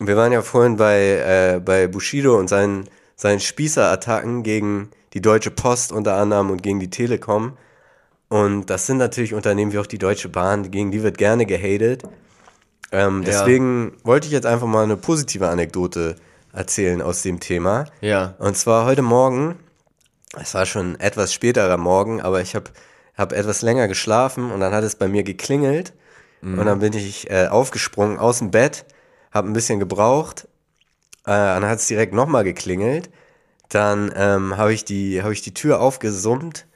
wir 0.00 0.16
waren 0.16 0.32
ja 0.32 0.42
vorhin 0.42 0.76
bei, 0.76 1.54
äh, 1.56 1.60
bei 1.60 1.86
Bushido 1.86 2.36
und 2.38 2.48
seinen, 2.48 2.88
seinen 3.16 3.40
Spießerattacken 3.40 4.42
gegen 4.42 4.90
die 5.14 5.20
Deutsche 5.22 5.50
Post 5.50 5.92
unter 5.92 6.16
anderem 6.16 6.50
und 6.50 6.62
gegen 6.62 6.80
die 6.80 6.90
Telekom. 6.90 7.56
Und 8.28 8.66
das 8.66 8.86
sind 8.86 8.98
natürlich 8.98 9.32
Unternehmen 9.34 9.72
wie 9.72 9.78
auch 9.78 9.86
die 9.86 9.98
Deutsche 9.98 10.28
Bahn, 10.28 10.70
gegen 10.70 10.90
die 10.90 11.02
wird 11.02 11.18
gerne 11.18 11.46
gehatet. 11.46 12.02
Ähm, 12.92 13.22
Ja. 13.22 13.26
deswegen 13.26 13.92
wollte 14.02 14.26
ich 14.26 14.32
jetzt 14.32 14.46
einfach 14.46 14.66
mal 14.66 14.84
eine 14.84 14.96
positive 14.96 15.48
Anekdote 15.48 16.16
erzählen 16.52 17.00
aus 17.02 17.22
dem 17.22 17.40
Thema. 17.40 17.84
Ja. 18.00 18.34
Und 18.38 18.56
zwar 18.56 18.84
heute 18.86 19.02
Morgen, 19.02 19.56
es 20.40 20.54
war 20.54 20.66
schon 20.66 20.98
etwas 21.00 21.32
späterer 21.32 21.76
Morgen, 21.76 22.20
aber 22.20 22.40
ich 22.40 22.54
habe 22.54 22.70
hab 23.16 23.32
etwas 23.32 23.62
länger 23.62 23.86
geschlafen 23.88 24.50
und 24.50 24.60
dann 24.60 24.72
hat 24.72 24.82
es 24.84 24.96
bei 24.96 25.06
mir 25.08 25.22
geklingelt 25.22 25.92
und 26.42 26.66
dann 26.66 26.80
bin 26.80 26.92
ich 26.92 27.30
äh, 27.30 27.46
aufgesprungen 27.46 28.18
aus 28.18 28.38
dem 28.40 28.50
Bett, 28.50 28.84
habe 29.32 29.48
ein 29.48 29.54
bisschen 29.54 29.78
gebraucht, 29.80 30.46
äh, 31.24 31.30
dann 31.30 31.64
hat 31.64 31.78
es 31.78 31.86
direkt 31.86 32.12
nochmal 32.12 32.44
geklingelt, 32.44 33.08
dann 33.74 34.12
ähm, 34.16 34.56
habe 34.56 34.72
ich, 34.72 34.84
die- 34.84 35.22
hab 35.22 35.32
ich 35.32 35.42
die 35.42 35.54
Tür 35.54 35.80
aufgesummt 35.80 36.66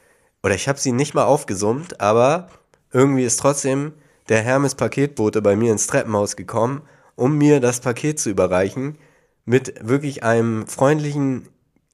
oder 0.42 0.54
ich 0.54 0.68
habe 0.68 0.78
sie 0.78 0.92
nicht 0.92 1.14
mal 1.14 1.24
aufgesummt, 1.24 2.00
aber 2.00 2.48
irgendwie 2.92 3.24
ist 3.24 3.40
trotzdem 3.40 3.92
der 4.28 4.42
Hermes 4.42 4.74
Paketbote 4.74 5.42
bei 5.42 5.56
mir 5.56 5.72
ins 5.72 5.86
Treppenhaus 5.86 6.36
gekommen, 6.36 6.82
um 7.16 7.36
mir 7.38 7.60
das 7.60 7.80
Paket 7.80 8.20
zu 8.20 8.30
überreichen, 8.30 8.96
mit 9.44 9.74
wirklich 9.86 10.22
einem 10.22 10.66
freundlichen 10.66 11.48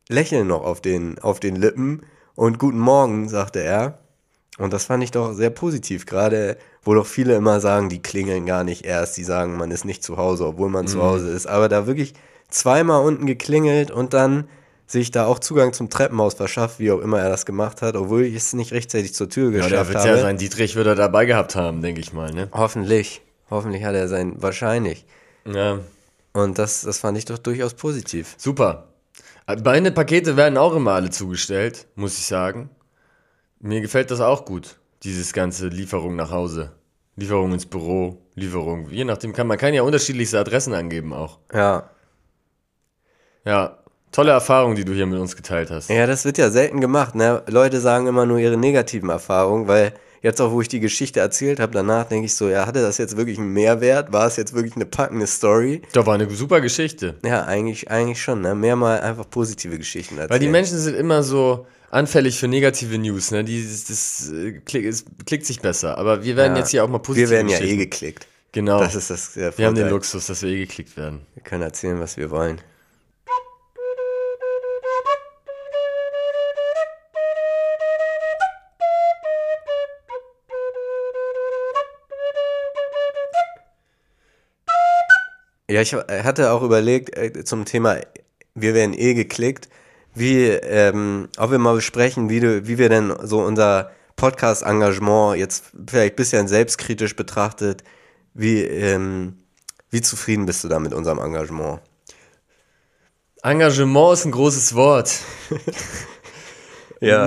Lächeln 0.08 0.48
noch 0.48 0.62
auf 0.64 0.80
den, 0.80 1.18
auf 1.20 1.40
den 1.40 1.56
Lippen 1.56 2.02
und 2.34 2.58
guten 2.58 2.78
Morgen, 2.80 3.28
sagte 3.28 3.60
er. 3.62 4.00
Und 4.58 4.72
das 4.72 4.84
fand 4.84 5.02
ich 5.02 5.10
doch 5.10 5.32
sehr 5.32 5.50
positiv, 5.50 6.06
gerade 6.06 6.56
wo 6.82 6.94
doch 6.94 7.06
viele 7.06 7.34
immer 7.34 7.60
sagen, 7.60 7.88
die 7.88 8.02
klingeln 8.02 8.46
gar 8.46 8.62
nicht 8.64 8.84
erst, 8.84 9.16
die 9.16 9.24
sagen, 9.24 9.56
man 9.56 9.70
ist 9.70 9.84
nicht 9.84 10.04
zu 10.04 10.16
Hause, 10.16 10.46
obwohl 10.46 10.68
man 10.68 10.86
zu 10.86 10.98
Hause 11.02 11.30
ist. 11.30 11.46
Aber 11.46 11.68
da 11.68 11.86
wirklich 11.86 12.14
zweimal 12.50 13.04
unten 13.04 13.26
geklingelt 13.26 13.90
und 13.90 14.12
dann 14.14 14.48
sich 14.86 15.10
da 15.10 15.26
auch 15.26 15.38
Zugang 15.38 15.72
zum 15.72 15.88
Treppenhaus 15.90 16.34
verschafft, 16.34 16.78
wie 16.78 16.90
auch 16.92 17.00
immer 17.00 17.20
er 17.20 17.30
das 17.30 17.46
gemacht 17.46 17.82
hat, 17.82 17.96
obwohl 17.96 18.22
ich 18.24 18.34
es 18.34 18.52
nicht 18.52 18.72
rechtzeitig 18.72 19.14
zur 19.14 19.28
Tür 19.28 19.46
Ja, 19.46 19.50
der 19.52 19.62
geschafft 19.68 19.88
wird 19.90 19.98
habe. 20.00 20.08
ja 20.08 20.18
sein 20.18 20.36
Dietrich 20.36 20.76
wird 20.76 20.86
er 20.86 20.94
dabei 20.94 21.24
gehabt 21.24 21.56
haben, 21.56 21.80
denke 21.82 22.00
ich 22.00 22.12
mal, 22.12 22.32
ne? 22.32 22.48
Hoffentlich. 22.52 23.22
Hoffentlich 23.50 23.84
hat 23.84 23.94
er 23.94 24.08
sein, 24.08 24.34
wahrscheinlich. 24.42 25.06
Ja. 25.46 25.78
Und 26.32 26.58
das, 26.58 26.82
das 26.82 26.98
fand 26.98 27.16
ich 27.18 27.24
doch 27.24 27.38
durchaus 27.38 27.74
positiv. 27.74 28.34
Super. 28.38 28.88
Meine 29.62 29.92
Pakete 29.92 30.36
werden 30.36 30.56
auch 30.56 30.74
immer 30.74 30.92
alle 30.92 31.10
zugestellt, 31.10 31.86
muss 31.94 32.18
ich 32.18 32.26
sagen. 32.26 32.70
Mir 33.60 33.80
gefällt 33.80 34.10
das 34.10 34.20
auch 34.20 34.44
gut, 34.44 34.76
dieses 35.02 35.32
ganze 35.32 35.68
Lieferung 35.68 36.16
nach 36.16 36.30
Hause. 36.30 36.72
Lieferung 37.16 37.52
ins 37.52 37.66
Büro, 37.66 38.18
Lieferung, 38.34 38.88
je 38.90 39.04
nachdem 39.04 39.32
kann 39.32 39.46
man 39.46 39.56
kann 39.58 39.72
ja 39.72 39.82
unterschiedlichste 39.82 40.40
Adressen 40.40 40.74
angeben 40.74 41.12
auch. 41.12 41.38
Ja. 41.52 41.90
Ja, 43.44 43.78
tolle 44.14 44.30
Erfahrung, 44.30 44.76
die 44.76 44.84
du 44.84 44.92
hier 44.92 45.06
mit 45.06 45.18
uns 45.18 45.34
geteilt 45.36 45.70
hast. 45.70 45.90
Ja, 45.90 46.06
das 46.06 46.24
wird 46.24 46.38
ja 46.38 46.48
selten 46.50 46.80
gemacht. 46.80 47.14
Ne? 47.14 47.42
Leute 47.48 47.80
sagen 47.80 48.06
immer 48.06 48.26
nur 48.26 48.38
ihre 48.38 48.56
negativen 48.56 49.10
Erfahrungen, 49.10 49.66
weil 49.66 49.92
jetzt 50.22 50.40
auch, 50.40 50.52
wo 50.52 50.60
ich 50.60 50.68
die 50.68 50.80
Geschichte 50.80 51.18
erzählt 51.20 51.58
habe, 51.58 51.72
danach 51.72 52.04
denke 52.04 52.26
ich 52.26 52.34
so, 52.34 52.48
ja, 52.48 52.64
hatte 52.66 52.80
das 52.80 52.96
jetzt 52.96 53.16
wirklich 53.16 53.38
einen 53.38 53.52
Mehrwert? 53.52 54.12
War 54.12 54.26
es 54.26 54.36
jetzt 54.36 54.54
wirklich 54.54 54.76
eine 54.76 54.86
packende 54.86 55.26
Story? 55.26 55.82
Da 55.92 56.06
war 56.06 56.14
eine 56.14 56.30
super 56.30 56.60
Geschichte. 56.60 57.16
Ja, 57.24 57.44
eigentlich, 57.44 57.90
eigentlich 57.90 58.22
schon. 58.22 58.40
Ne? 58.40 58.54
Mehr 58.54 58.76
mal 58.76 59.00
einfach 59.00 59.28
positive 59.28 59.76
Geschichten 59.76 60.14
erzählen. 60.14 60.30
Weil 60.30 60.38
die 60.38 60.48
Menschen 60.48 60.78
sind 60.78 60.94
immer 60.94 61.24
so 61.24 61.66
anfällig 61.90 62.38
für 62.38 62.46
negative 62.46 62.96
News, 62.98 63.32
ne? 63.32 63.42
Die, 63.44 63.62
das, 63.62 63.84
das, 63.84 64.32
äh, 64.32 64.52
klick, 64.64 64.86
es 64.86 65.04
klickt 65.26 65.44
sich 65.44 65.60
besser. 65.60 65.98
Aber 65.98 66.24
wir 66.24 66.36
werden 66.36 66.54
Ja. 66.54 66.60
jetzt 66.60 66.70
hier 66.70 66.84
auch 66.84 66.88
mal 66.88 66.98
positive 66.98 67.30
Wir 67.30 67.36
werden 67.36 67.48
ja 67.48 67.58
eh 67.60 67.76
geklickt. 67.76 68.26
Genau. 68.52 68.78
Das 68.78 68.94
ist 68.94 69.10
das 69.10 69.36
wir 69.36 69.66
haben 69.66 69.74
den. 69.74 69.88
Luxus, 69.88 70.28
dass 70.28 70.42
wir 70.42 70.50
eh 70.50 70.58
geklickt 70.58 70.96
werden. 70.96 71.22
Wir 71.34 71.42
können 71.42 71.62
erzählen, 71.62 71.98
was 71.98 72.16
wir 72.16 72.30
wollen. 72.30 72.60
Ja, 85.70 85.80
ich 85.80 85.94
hatte 85.94 86.52
auch 86.52 86.62
überlegt 86.62 87.16
äh, 87.16 87.44
zum 87.44 87.64
Thema, 87.64 87.96
wir 88.54 88.74
werden 88.74 88.92
eh 88.92 89.14
geklickt, 89.14 89.68
wie, 90.14 90.46
ähm, 90.46 91.28
ob 91.38 91.50
wir 91.50 91.58
mal 91.58 91.74
besprechen, 91.74 92.28
wie, 92.28 92.40
du, 92.40 92.66
wie 92.66 92.78
wir 92.78 92.88
denn 92.88 93.14
so 93.22 93.42
unser 93.42 93.90
Podcast-Engagement 94.16 95.38
jetzt 95.38 95.64
vielleicht 95.88 96.14
ein 96.14 96.16
bisschen 96.16 96.48
selbstkritisch 96.48 97.16
betrachtet, 97.16 97.82
wie, 98.34 98.60
ähm, 98.60 99.38
wie 99.90 100.02
zufrieden 100.02 100.46
bist 100.46 100.62
du 100.64 100.68
da 100.68 100.78
mit 100.78 100.92
unserem 100.92 101.18
Engagement? 101.18 101.80
Engagement 103.42 104.14
ist 104.14 104.24
ein 104.24 104.32
großes 104.32 104.74
Wort. 104.74 105.18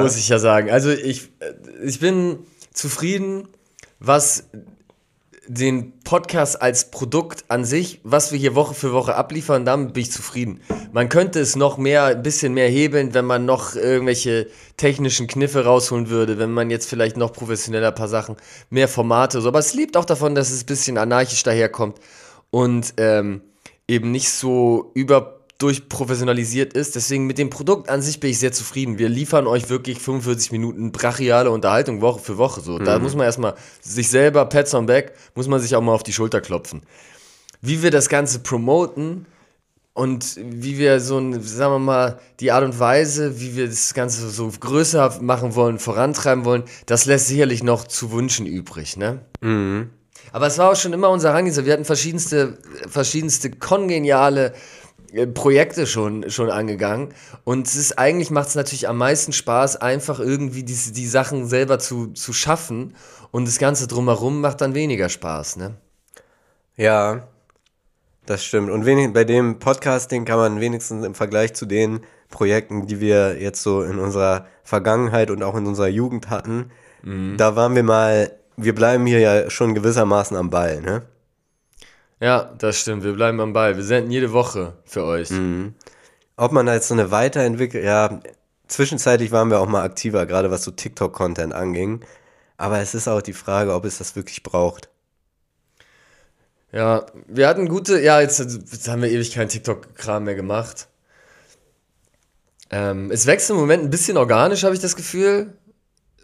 muss 0.02 0.18
ich 0.18 0.30
ja 0.30 0.40
sagen. 0.40 0.70
Also 0.70 0.92
ich, 0.92 1.32
äh, 1.40 1.54
ich 1.84 2.00
bin 2.00 2.40
zufrieden, 2.74 3.48
was 4.00 4.46
den 5.48 6.00
Podcast 6.04 6.62
als 6.62 6.92
Produkt 6.92 7.46
an 7.48 7.64
sich, 7.66 8.00
was 8.04 8.32
wir 8.32 8.40
hier 8.40 8.56
Woche 8.56 8.74
für 8.74 8.94
Woche 8.94 9.16
abliefern, 9.16 9.66
damit 9.66 9.94
bin 9.94 10.04
ich 10.04 10.12
zufrieden. 10.12 10.62
Man 10.92 11.10
könnte 11.10 11.40
es 11.40 11.56
noch 11.56 11.78
mehr, 11.78 12.06
ein 12.06 12.24
bisschen 12.24 12.54
mehr 12.54 12.70
hebeln, 12.70 13.14
wenn 13.14 13.26
man 13.26 13.46
noch 13.46 13.76
irgendwelche 13.76 14.48
technischen 14.76 15.28
Kniffe 15.28 15.66
rausholen 15.66 16.10
würde, 16.10 16.38
wenn 16.38 16.52
man 16.52 16.70
jetzt 16.70 16.90
vielleicht 16.90 17.18
noch 17.18 17.34
professioneller 17.34 17.92
paar 17.92 18.08
Sachen, 18.08 18.36
mehr 18.70 18.88
Formate, 18.88 19.42
so. 19.42 19.48
Aber 19.48 19.60
es 19.60 19.74
lebt 19.74 19.98
auch 19.98 20.06
davon, 20.06 20.36
dass 20.36 20.52
es 20.52 20.64
ein 20.64 20.68
bisschen 20.68 20.98
anarchisch 20.98 21.44
daherkommt 21.44 21.98
und 22.52 22.94
ähm, 22.98 23.42
eben 23.88 24.12
nicht 24.12 24.30
so 24.30 24.92
über 24.94 25.37
durchprofessionalisiert 25.58 26.74
ist. 26.74 26.96
Deswegen 26.96 27.26
mit 27.26 27.38
dem 27.38 27.50
Produkt 27.50 27.90
an 27.90 28.02
sich 28.02 28.20
bin 28.20 28.30
ich 28.30 28.40
sehr 28.40 28.52
zufrieden. 28.52 29.00
Wir 29.00 29.10
liefern 29.10 29.48
euch 29.48 29.70
wirklich 29.70 30.00
45 30.00 30.52
Minuten 30.52 30.92
brachiale 30.92 31.50
Unterhaltung 31.50 32.02
Woche 32.02 32.20
für 32.20 32.38
Woche. 32.38 32.62
So, 32.62 32.78
da 32.80 33.00
muss 33.00 33.16
man 33.16 33.26
erstmal 33.26 33.56
sich 33.82 34.10
selber, 34.10 34.46
Pets 34.46 34.74
on 34.74 34.86
Back, 34.86 35.14
muss 35.36 35.48
man 35.48 35.60
sich 35.60 35.76
auch 35.76 35.82
mal 35.82 35.94
auf 35.94 36.04
die 36.04 36.14
Schulter 36.14 36.42
klopfen. 36.42 36.84
Wie 37.62 37.82
wir 37.82 37.90
das 37.90 38.08
Ganze 38.08 38.40
promoten 38.40 39.26
und 39.94 40.38
wie 40.38 40.78
wir 40.78 41.00
so 41.00 41.18
ein, 41.18 41.42
sagen 41.42 41.74
wir 41.74 41.80
mal, 41.80 42.20
die 42.40 42.52
Art 42.52 42.64
und 42.64 42.78
Weise, 42.80 43.40
wie 43.40 43.56
wir 43.56 43.66
das 43.66 43.96
Ganze 43.96 44.30
so 44.30 44.52
größer 44.60 45.18
machen 45.22 45.56
wollen, 45.56 45.80
vorantreiben 45.80 46.46
wollen, 46.46 46.64
das 46.86 47.06
lässt 47.06 47.28
sicherlich 47.28 47.64
noch 47.64 47.84
zu 47.88 48.12
wünschen 48.12 48.46
übrig, 48.46 48.96
ne? 48.96 49.22
Aber 50.34 50.46
es 50.46 50.60
war 50.60 50.72
auch 50.72 50.76
schon 50.76 50.94
immer 50.94 51.10
unser 51.10 51.30
Herangehensweise. 51.30 51.66
Wir 51.66 51.74
hatten 51.74 51.86
verschiedenste, 51.86 52.60
verschiedenste 52.88 53.50
kongeniale 53.50 54.54
Projekte 55.34 55.88
schon, 55.88 56.30
schon 56.30 56.50
angegangen. 56.50 57.14
Und 57.44 57.68
es 57.68 57.76
ist 57.76 57.98
eigentlich 57.98 58.32
macht 58.32 58.50
es 58.50 58.56
natürlich 58.56 58.88
am 58.88 58.98
meisten 58.98 59.34
Spaß, 59.34 59.78
einfach 59.78 60.20
irgendwie 60.20 60.64
diese, 60.64 60.94
die 60.94 61.08
Sachen 61.08 61.48
selber 61.48 61.80
zu, 61.80 62.08
zu 62.08 62.34
schaffen. 62.34 62.96
Und 63.32 63.48
das 63.48 63.58
Ganze 63.58 63.88
drumherum 63.88 64.42
macht 64.42 64.62
dann 64.62 64.74
weniger 64.74 65.10
Spaß, 65.10 65.58
ne? 65.58 65.76
Ja, 66.76 67.28
das 68.26 68.44
stimmt. 68.44 68.70
Und 68.70 68.86
wenig, 68.86 69.14
bei 69.14 69.24
dem 69.24 69.60
Podcasting 69.60 70.26
kann 70.26 70.38
man 70.38 70.60
wenigstens 70.60 71.06
im 71.06 71.16
Vergleich 71.16 71.54
zu 71.54 71.66
den 71.66 72.02
Projekten, 72.30 72.88
die 72.88 73.00
wir 73.00 73.42
jetzt 73.42 73.64
so 73.64 73.82
in 73.82 74.00
unserer 74.00 74.46
Vergangenheit 74.64 75.32
und 75.32 75.42
auch 75.44 75.56
in 75.56 75.66
unserer 75.66 75.88
Jugend 75.88 76.30
hatten, 76.30 76.72
da 77.38 77.56
waren 77.56 77.74
wir 77.76 77.84
mal, 77.84 78.32
wir 78.58 78.76
bleiben 78.76 79.06
hier 79.06 79.20
ja 79.20 79.50
schon 79.50 79.74
gewissermaßen 79.74 80.36
am 80.36 80.50
Ball, 80.50 80.82
ne? 80.82 81.04
Ja, 82.20 82.54
das 82.58 82.80
stimmt. 82.80 83.04
Wir 83.04 83.14
bleiben 83.14 83.40
am 83.40 83.54
Ball. 83.54 83.76
Wir 83.76 83.84
senden 83.84 84.12
jede 84.12 84.34
Woche 84.34 84.74
für 84.86 85.04
euch. 85.04 85.30
Ob 86.36 86.52
man 86.52 86.66
da 86.66 86.74
jetzt 86.74 86.88
so 86.88 86.94
eine 86.94 87.12
Weiterentwicklung, 87.12 87.84
ja, 87.84 88.22
Zwischenzeitlich 88.68 89.32
waren 89.32 89.50
wir 89.50 89.60
auch 89.60 89.68
mal 89.68 89.84
aktiver, 89.84 90.26
gerade 90.26 90.52
was 90.52 90.64
so 90.64 90.72
TikTok-Content 90.72 91.54
anging. 91.54 92.02
Aber 92.58 92.80
es 92.80 92.94
ist 92.94 93.08
auch 93.08 93.22
die 93.22 93.34
Frage, 93.34 93.74
ob 93.74 93.86
es 93.86 93.98
das 93.98 94.16
wirklich 94.16 94.44
braucht. 94.44 94.90
Ja, 96.74 97.06
wir 97.28 97.48
hatten 97.48 97.70
gute, 97.70 98.02
ja, 98.02 98.20
jetzt, 98.20 98.40
jetzt 98.40 98.88
haben 98.90 99.02
wir 99.02 99.10
ewig 99.10 99.34
keinen 99.34 99.48
TikTok-Kram 99.48 100.26
mehr 100.26 100.36
gemacht. 100.36 100.90
Ähm, 102.70 103.10
es 103.10 103.26
wächst 103.26 103.50
im 103.50 103.56
Moment 103.56 103.84
ein 103.84 103.90
bisschen 103.90 104.18
organisch, 104.18 104.64
habe 104.64 104.76
ich 104.76 104.82
das 104.82 104.98
Gefühl, 104.98 105.54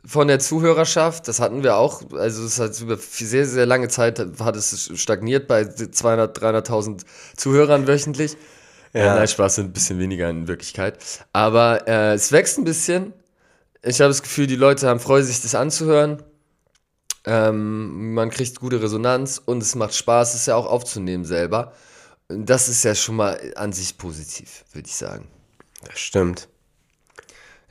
von 0.06 0.28
der 0.28 0.40
Zuhörerschaft. 0.40 1.28
Das 1.28 1.40
hatten 1.40 1.64
wir 1.64 1.76
auch, 1.76 2.02
also 2.14 2.44
es 2.46 2.60
hat 2.60 2.80
über 2.80 2.98
sehr, 2.98 3.46
sehr 3.46 3.66
lange 3.66 3.88
Zeit 3.88 4.20
hat 4.20 4.56
es 4.56 4.92
stagniert 4.96 5.48
bei 5.48 5.66
200, 5.66 6.38
300.000 6.38 7.04
Zuhörern 7.38 7.88
wöchentlich. 7.88 8.38
Ja. 8.94 9.16
Äh, 9.16 9.20
nein, 9.20 9.28
Spaß 9.28 9.56
sind 9.56 9.66
ein 9.68 9.74
bisschen 9.74 10.00
weniger 10.00 10.30
in 10.30 10.48
Wirklichkeit. 10.48 10.98
Aber 11.32 11.88
äh, 11.88 12.14
es 12.14 12.32
wächst 12.32 12.58
ein 12.58 12.64
bisschen. 12.64 13.14
Ich 13.82 14.00
habe 14.00 14.10
das 14.10 14.22
Gefühl, 14.22 14.48
die 14.48 14.56
Leute 14.56 14.88
haben 14.88 15.00
Freude, 15.00 15.26
sich 15.26 15.42
das 15.42 15.56
anzuhören. 15.56 16.22
Ähm, 17.26 18.14
man 18.14 18.30
kriegt 18.30 18.60
gute 18.60 18.82
Resonanz 18.82 19.42
und 19.44 19.64
es 19.64 19.76
macht 19.76 19.96
Spaß, 19.96 20.36
es 20.36 20.46
ja 20.46 20.56
auch 20.56 20.66
aufzunehmen 20.66 21.26
selber. 21.26 21.74
Das 22.28 22.68
ist 22.68 22.84
ja 22.84 22.96
schon 22.96 23.16
mal 23.16 23.40
an 23.56 23.74
sich 23.74 23.98
positiv, 23.98 24.66
würde 24.74 24.88
ich 24.88 24.96
sagen. 24.96 25.28
Das 25.86 26.00
stimmt. 26.00 26.48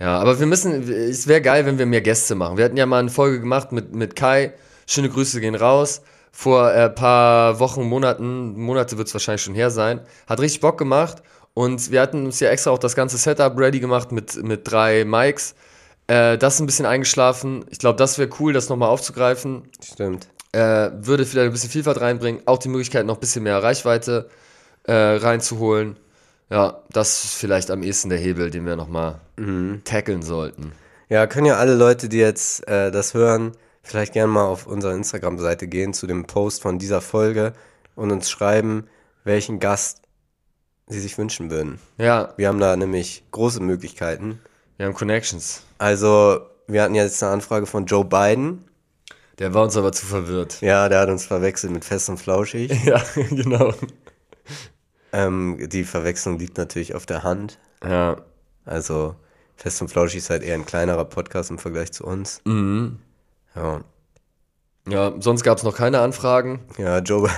Ja, 0.02 0.18
aber 0.18 0.40
wir 0.40 0.48
müssen, 0.48 0.90
es 0.90 1.28
wäre 1.28 1.40
geil, 1.40 1.64
wenn 1.64 1.78
wir 1.78 1.86
mehr 1.86 2.00
Gäste 2.00 2.34
machen. 2.34 2.56
Wir 2.56 2.64
hatten 2.64 2.76
ja 2.76 2.86
mal 2.86 2.98
eine 2.98 3.08
Folge 3.08 3.38
gemacht 3.38 3.70
mit, 3.70 3.94
mit 3.94 4.16
Kai. 4.16 4.52
Schöne 4.84 5.08
Grüße 5.08 5.40
gehen 5.40 5.54
raus. 5.54 6.02
Vor 6.32 6.66
ein 6.66 6.76
äh, 6.76 6.90
paar 6.90 7.60
Wochen, 7.60 7.84
Monaten, 7.84 8.58
Monate 8.58 8.98
wird 8.98 9.06
es 9.06 9.14
wahrscheinlich 9.14 9.42
schon 9.42 9.54
her 9.54 9.70
sein. 9.70 10.00
Hat 10.26 10.40
richtig 10.40 10.60
Bock 10.60 10.76
gemacht. 10.76 11.22
Und 11.54 11.92
wir 11.92 12.00
hatten 12.00 12.24
uns 12.26 12.40
ja 12.40 12.48
extra 12.48 12.72
auch 12.72 12.80
das 12.80 12.96
ganze 12.96 13.16
Setup 13.16 13.56
ready 13.56 13.78
gemacht 13.78 14.10
mit, 14.10 14.42
mit 14.42 14.68
drei 14.68 15.04
Mics. 15.04 15.54
Äh, 16.08 16.36
das 16.36 16.54
ist 16.54 16.60
ein 16.60 16.66
bisschen 16.66 16.86
eingeschlafen. 16.86 17.64
Ich 17.70 17.78
glaube, 17.78 17.96
das 17.96 18.18
wäre 18.18 18.28
cool, 18.40 18.52
das 18.52 18.68
nochmal 18.68 18.88
aufzugreifen. 18.88 19.68
Stimmt. 19.84 20.26
Äh, 20.50 20.90
würde 20.94 21.24
vielleicht 21.24 21.46
ein 21.46 21.52
bisschen 21.52 21.70
Vielfalt 21.70 22.00
reinbringen. 22.00 22.42
Auch 22.46 22.58
die 22.58 22.70
Möglichkeit, 22.70 23.06
noch 23.06 23.18
ein 23.18 23.20
bisschen 23.20 23.44
mehr 23.44 23.62
Reichweite 23.62 24.28
äh, 24.82 24.92
reinzuholen. 24.92 25.96
Ja, 26.52 26.82
das 26.90 27.24
ist 27.24 27.34
vielleicht 27.34 27.70
am 27.70 27.82
ehesten 27.82 28.10
der 28.10 28.18
Hebel, 28.18 28.50
den 28.50 28.66
wir 28.66 28.76
nochmal 28.76 29.20
mhm. 29.38 29.80
tackeln 29.84 30.20
sollten. 30.20 30.72
Ja, 31.08 31.26
können 31.26 31.46
ja 31.46 31.56
alle 31.56 31.74
Leute, 31.74 32.10
die 32.10 32.18
jetzt 32.18 32.68
äh, 32.68 32.90
das 32.90 33.14
hören, 33.14 33.52
vielleicht 33.82 34.12
gerne 34.12 34.30
mal 34.30 34.44
auf 34.44 34.66
unsere 34.66 34.92
Instagram-Seite 34.92 35.66
gehen 35.66 35.94
zu 35.94 36.06
dem 36.06 36.26
Post 36.26 36.60
von 36.60 36.78
dieser 36.78 37.00
Folge 37.00 37.54
und 37.94 38.10
uns 38.10 38.28
schreiben, 38.30 38.86
welchen 39.24 39.60
Gast 39.60 40.02
sie 40.88 41.00
sich 41.00 41.16
wünschen 41.16 41.50
würden. 41.50 41.78
Ja. 41.96 42.34
Wir 42.36 42.48
haben 42.48 42.60
da 42.60 42.76
nämlich 42.76 43.24
große 43.30 43.62
Möglichkeiten. 43.62 44.38
Wir 44.76 44.84
haben 44.84 44.94
Connections. 44.94 45.62
Also, 45.78 46.40
wir 46.66 46.82
hatten 46.82 46.94
jetzt 46.94 47.22
eine 47.22 47.32
Anfrage 47.32 47.64
von 47.64 47.86
Joe 47.86 48.04
Biden. 48.04 48.68
Der 49.38 49.54
war 49.54 49.62
uns 49.62 49.78
aber 49.78 49.92
zu 49.92 50.04
verwirrt. 50.04 50.60
Ja, 50.60 50.90
der 50.90 51.00
hat 51.00 51.08
uns 51.08 51.24
verwechselt 51.24 51.72
mit 51.72 51.86
Fest 51.86 52.10
und 52.10 52.18
Flauschig. 52.18 52.70
Ja, 52.84 53.02
genau. 53.30 53.72
Ähm, 55.12 55.68
die 55.68 55.84
Verwechslung 55.84 56.38
liegt 56.38 56.56
natürlich 56.58 56.94
auf 56.94 57.06
der 57.06 57.22
Hand. 57.22 57.58
Ja. 57.84 58.16
Also 58.64 59.16
Fest 59.56 59.82
und 59.82 59.88
Flauschig 59.88 60.18
ist 60.18 60.30
halt 60.30 60.42
eher 60.42 60.54
ein 60.54 60.66
kleinerer 60.66 61.04
Podcast 61.04 61.50
im 61.50 61.58
Vergleich 61.58 61.92
zu 61.92 62.04
uns. 62.04 62.40
Mhm. 62.44 62.98
Ja. 63.54 63.82
Ja, 64.88 65.12
sonst 65.20 65.44
gab 65.44 65.58
es 65.58 65.64
noch 65.64 65.76
keine 65.76 66.00
Anfragen. 66.00 66.60
Ja, 66.76 66.98
Joe. 66.98 67.30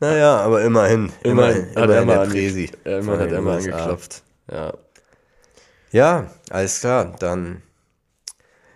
naja, 0.00 0.38
aber 0.38 0.62
immerhin. 0.62 1.12
Immerhin, 1.22 1.68
immerhin 1.68 1.76
hat 1.76 1.90
Emma, 1.90 2.24
Presi 2.24 2.70
immerhin 2.84 3.20
hat 3.20 3.32
Emma 3.32 3.56
angeklopft. 3.56 4.24
Ja. 4.50 4.74
Ja, 5.92 6.30
alles 6.50 6.80
klar. 6.80 7.14
Dann 7.20 7.62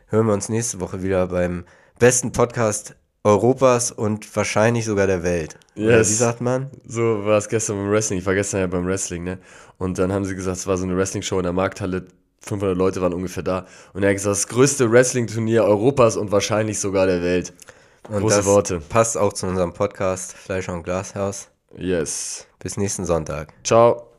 hören 0.09 0.27
wir 0.27 0.33
uns 0.35 0.49
nächste 0.49 0.79
Woche 0.81 1.03
wieder 1.03 1.27
beim 1.27 1.65
besten 1.99 2.31
Podcast 2.31 2.95
Europas 3.25 3.91
und 3.91 4.37
wahrscheinlich 4.37 4.85
sogar 4.85 5.07
der 5.07 5.23
Welt. 5.23 5.59
Yes. 5.75 6.11
wie 6.11 6.15
sagt 6.15 6.41
man? 6.43 6.71
So 6.87 7.25
war 7.25 7.39
es 7.39 7.49
gestern 7.49 7.77
beim 7.79 7.91
Wrestling. 7.91 8.19
Ich 8.19 8.27
war 8.27 8.35
gestern 8.35 8.61
ja 8.61 8.67
beim 8.67 8.87
Wrestling, 8.87 9.25
ne? 9.25 9.39
Und 9.79 9.99
dann 9.99 10.13
haben 10.13 10.25
sie 10.25 10.35
gesagt, 10.35 10.59
es 10.59 10.67
war 10.67 10.77
so 10.77 10.85
eine 10.85 10.97
Wrestling-Show 10.97 11.39
in 11.39 11.45
der 11.45 11.53
Markthalle. 11.53 12.07
500 12.41 12.77
Leute 12.77 13.01
waren 13.01 13.15
ungefähr 13.15 13.43
da. 13.43 13.67
Und 13.95 14.03
er 14.03 14.11
hat 14.11 14.17
gesagt, 14.17 14.37
das 14.37 14.49
größte 14.49 14.93
Wrestling-Turnier 14.93 15.65
Europas 15.65 16.17
und 16.17 16.31
wahrscheinlich 16.31 16.79
sogar 16.79 17.07
der 17.07 17.23
Welt. 17.23 17.55
Und 18.11 18.21
Große 18.21 18.45
Worte. 18.45 18.81
Passt 18.81 19.17
auch 19.17 19.33
zu 19.33 19.47
unserem 19.47 19.73
Podcast 19.73 20.35
Fleisch 20.35 20.69
und 20.69 20.83
Glashaus. 20.83 21.49
Yes. 21.77 22.47
Bis 22.59 22.77
nächsten 22.77 23.07
Sonntag. 23.07 23.55
Ciao. 23.65 24.14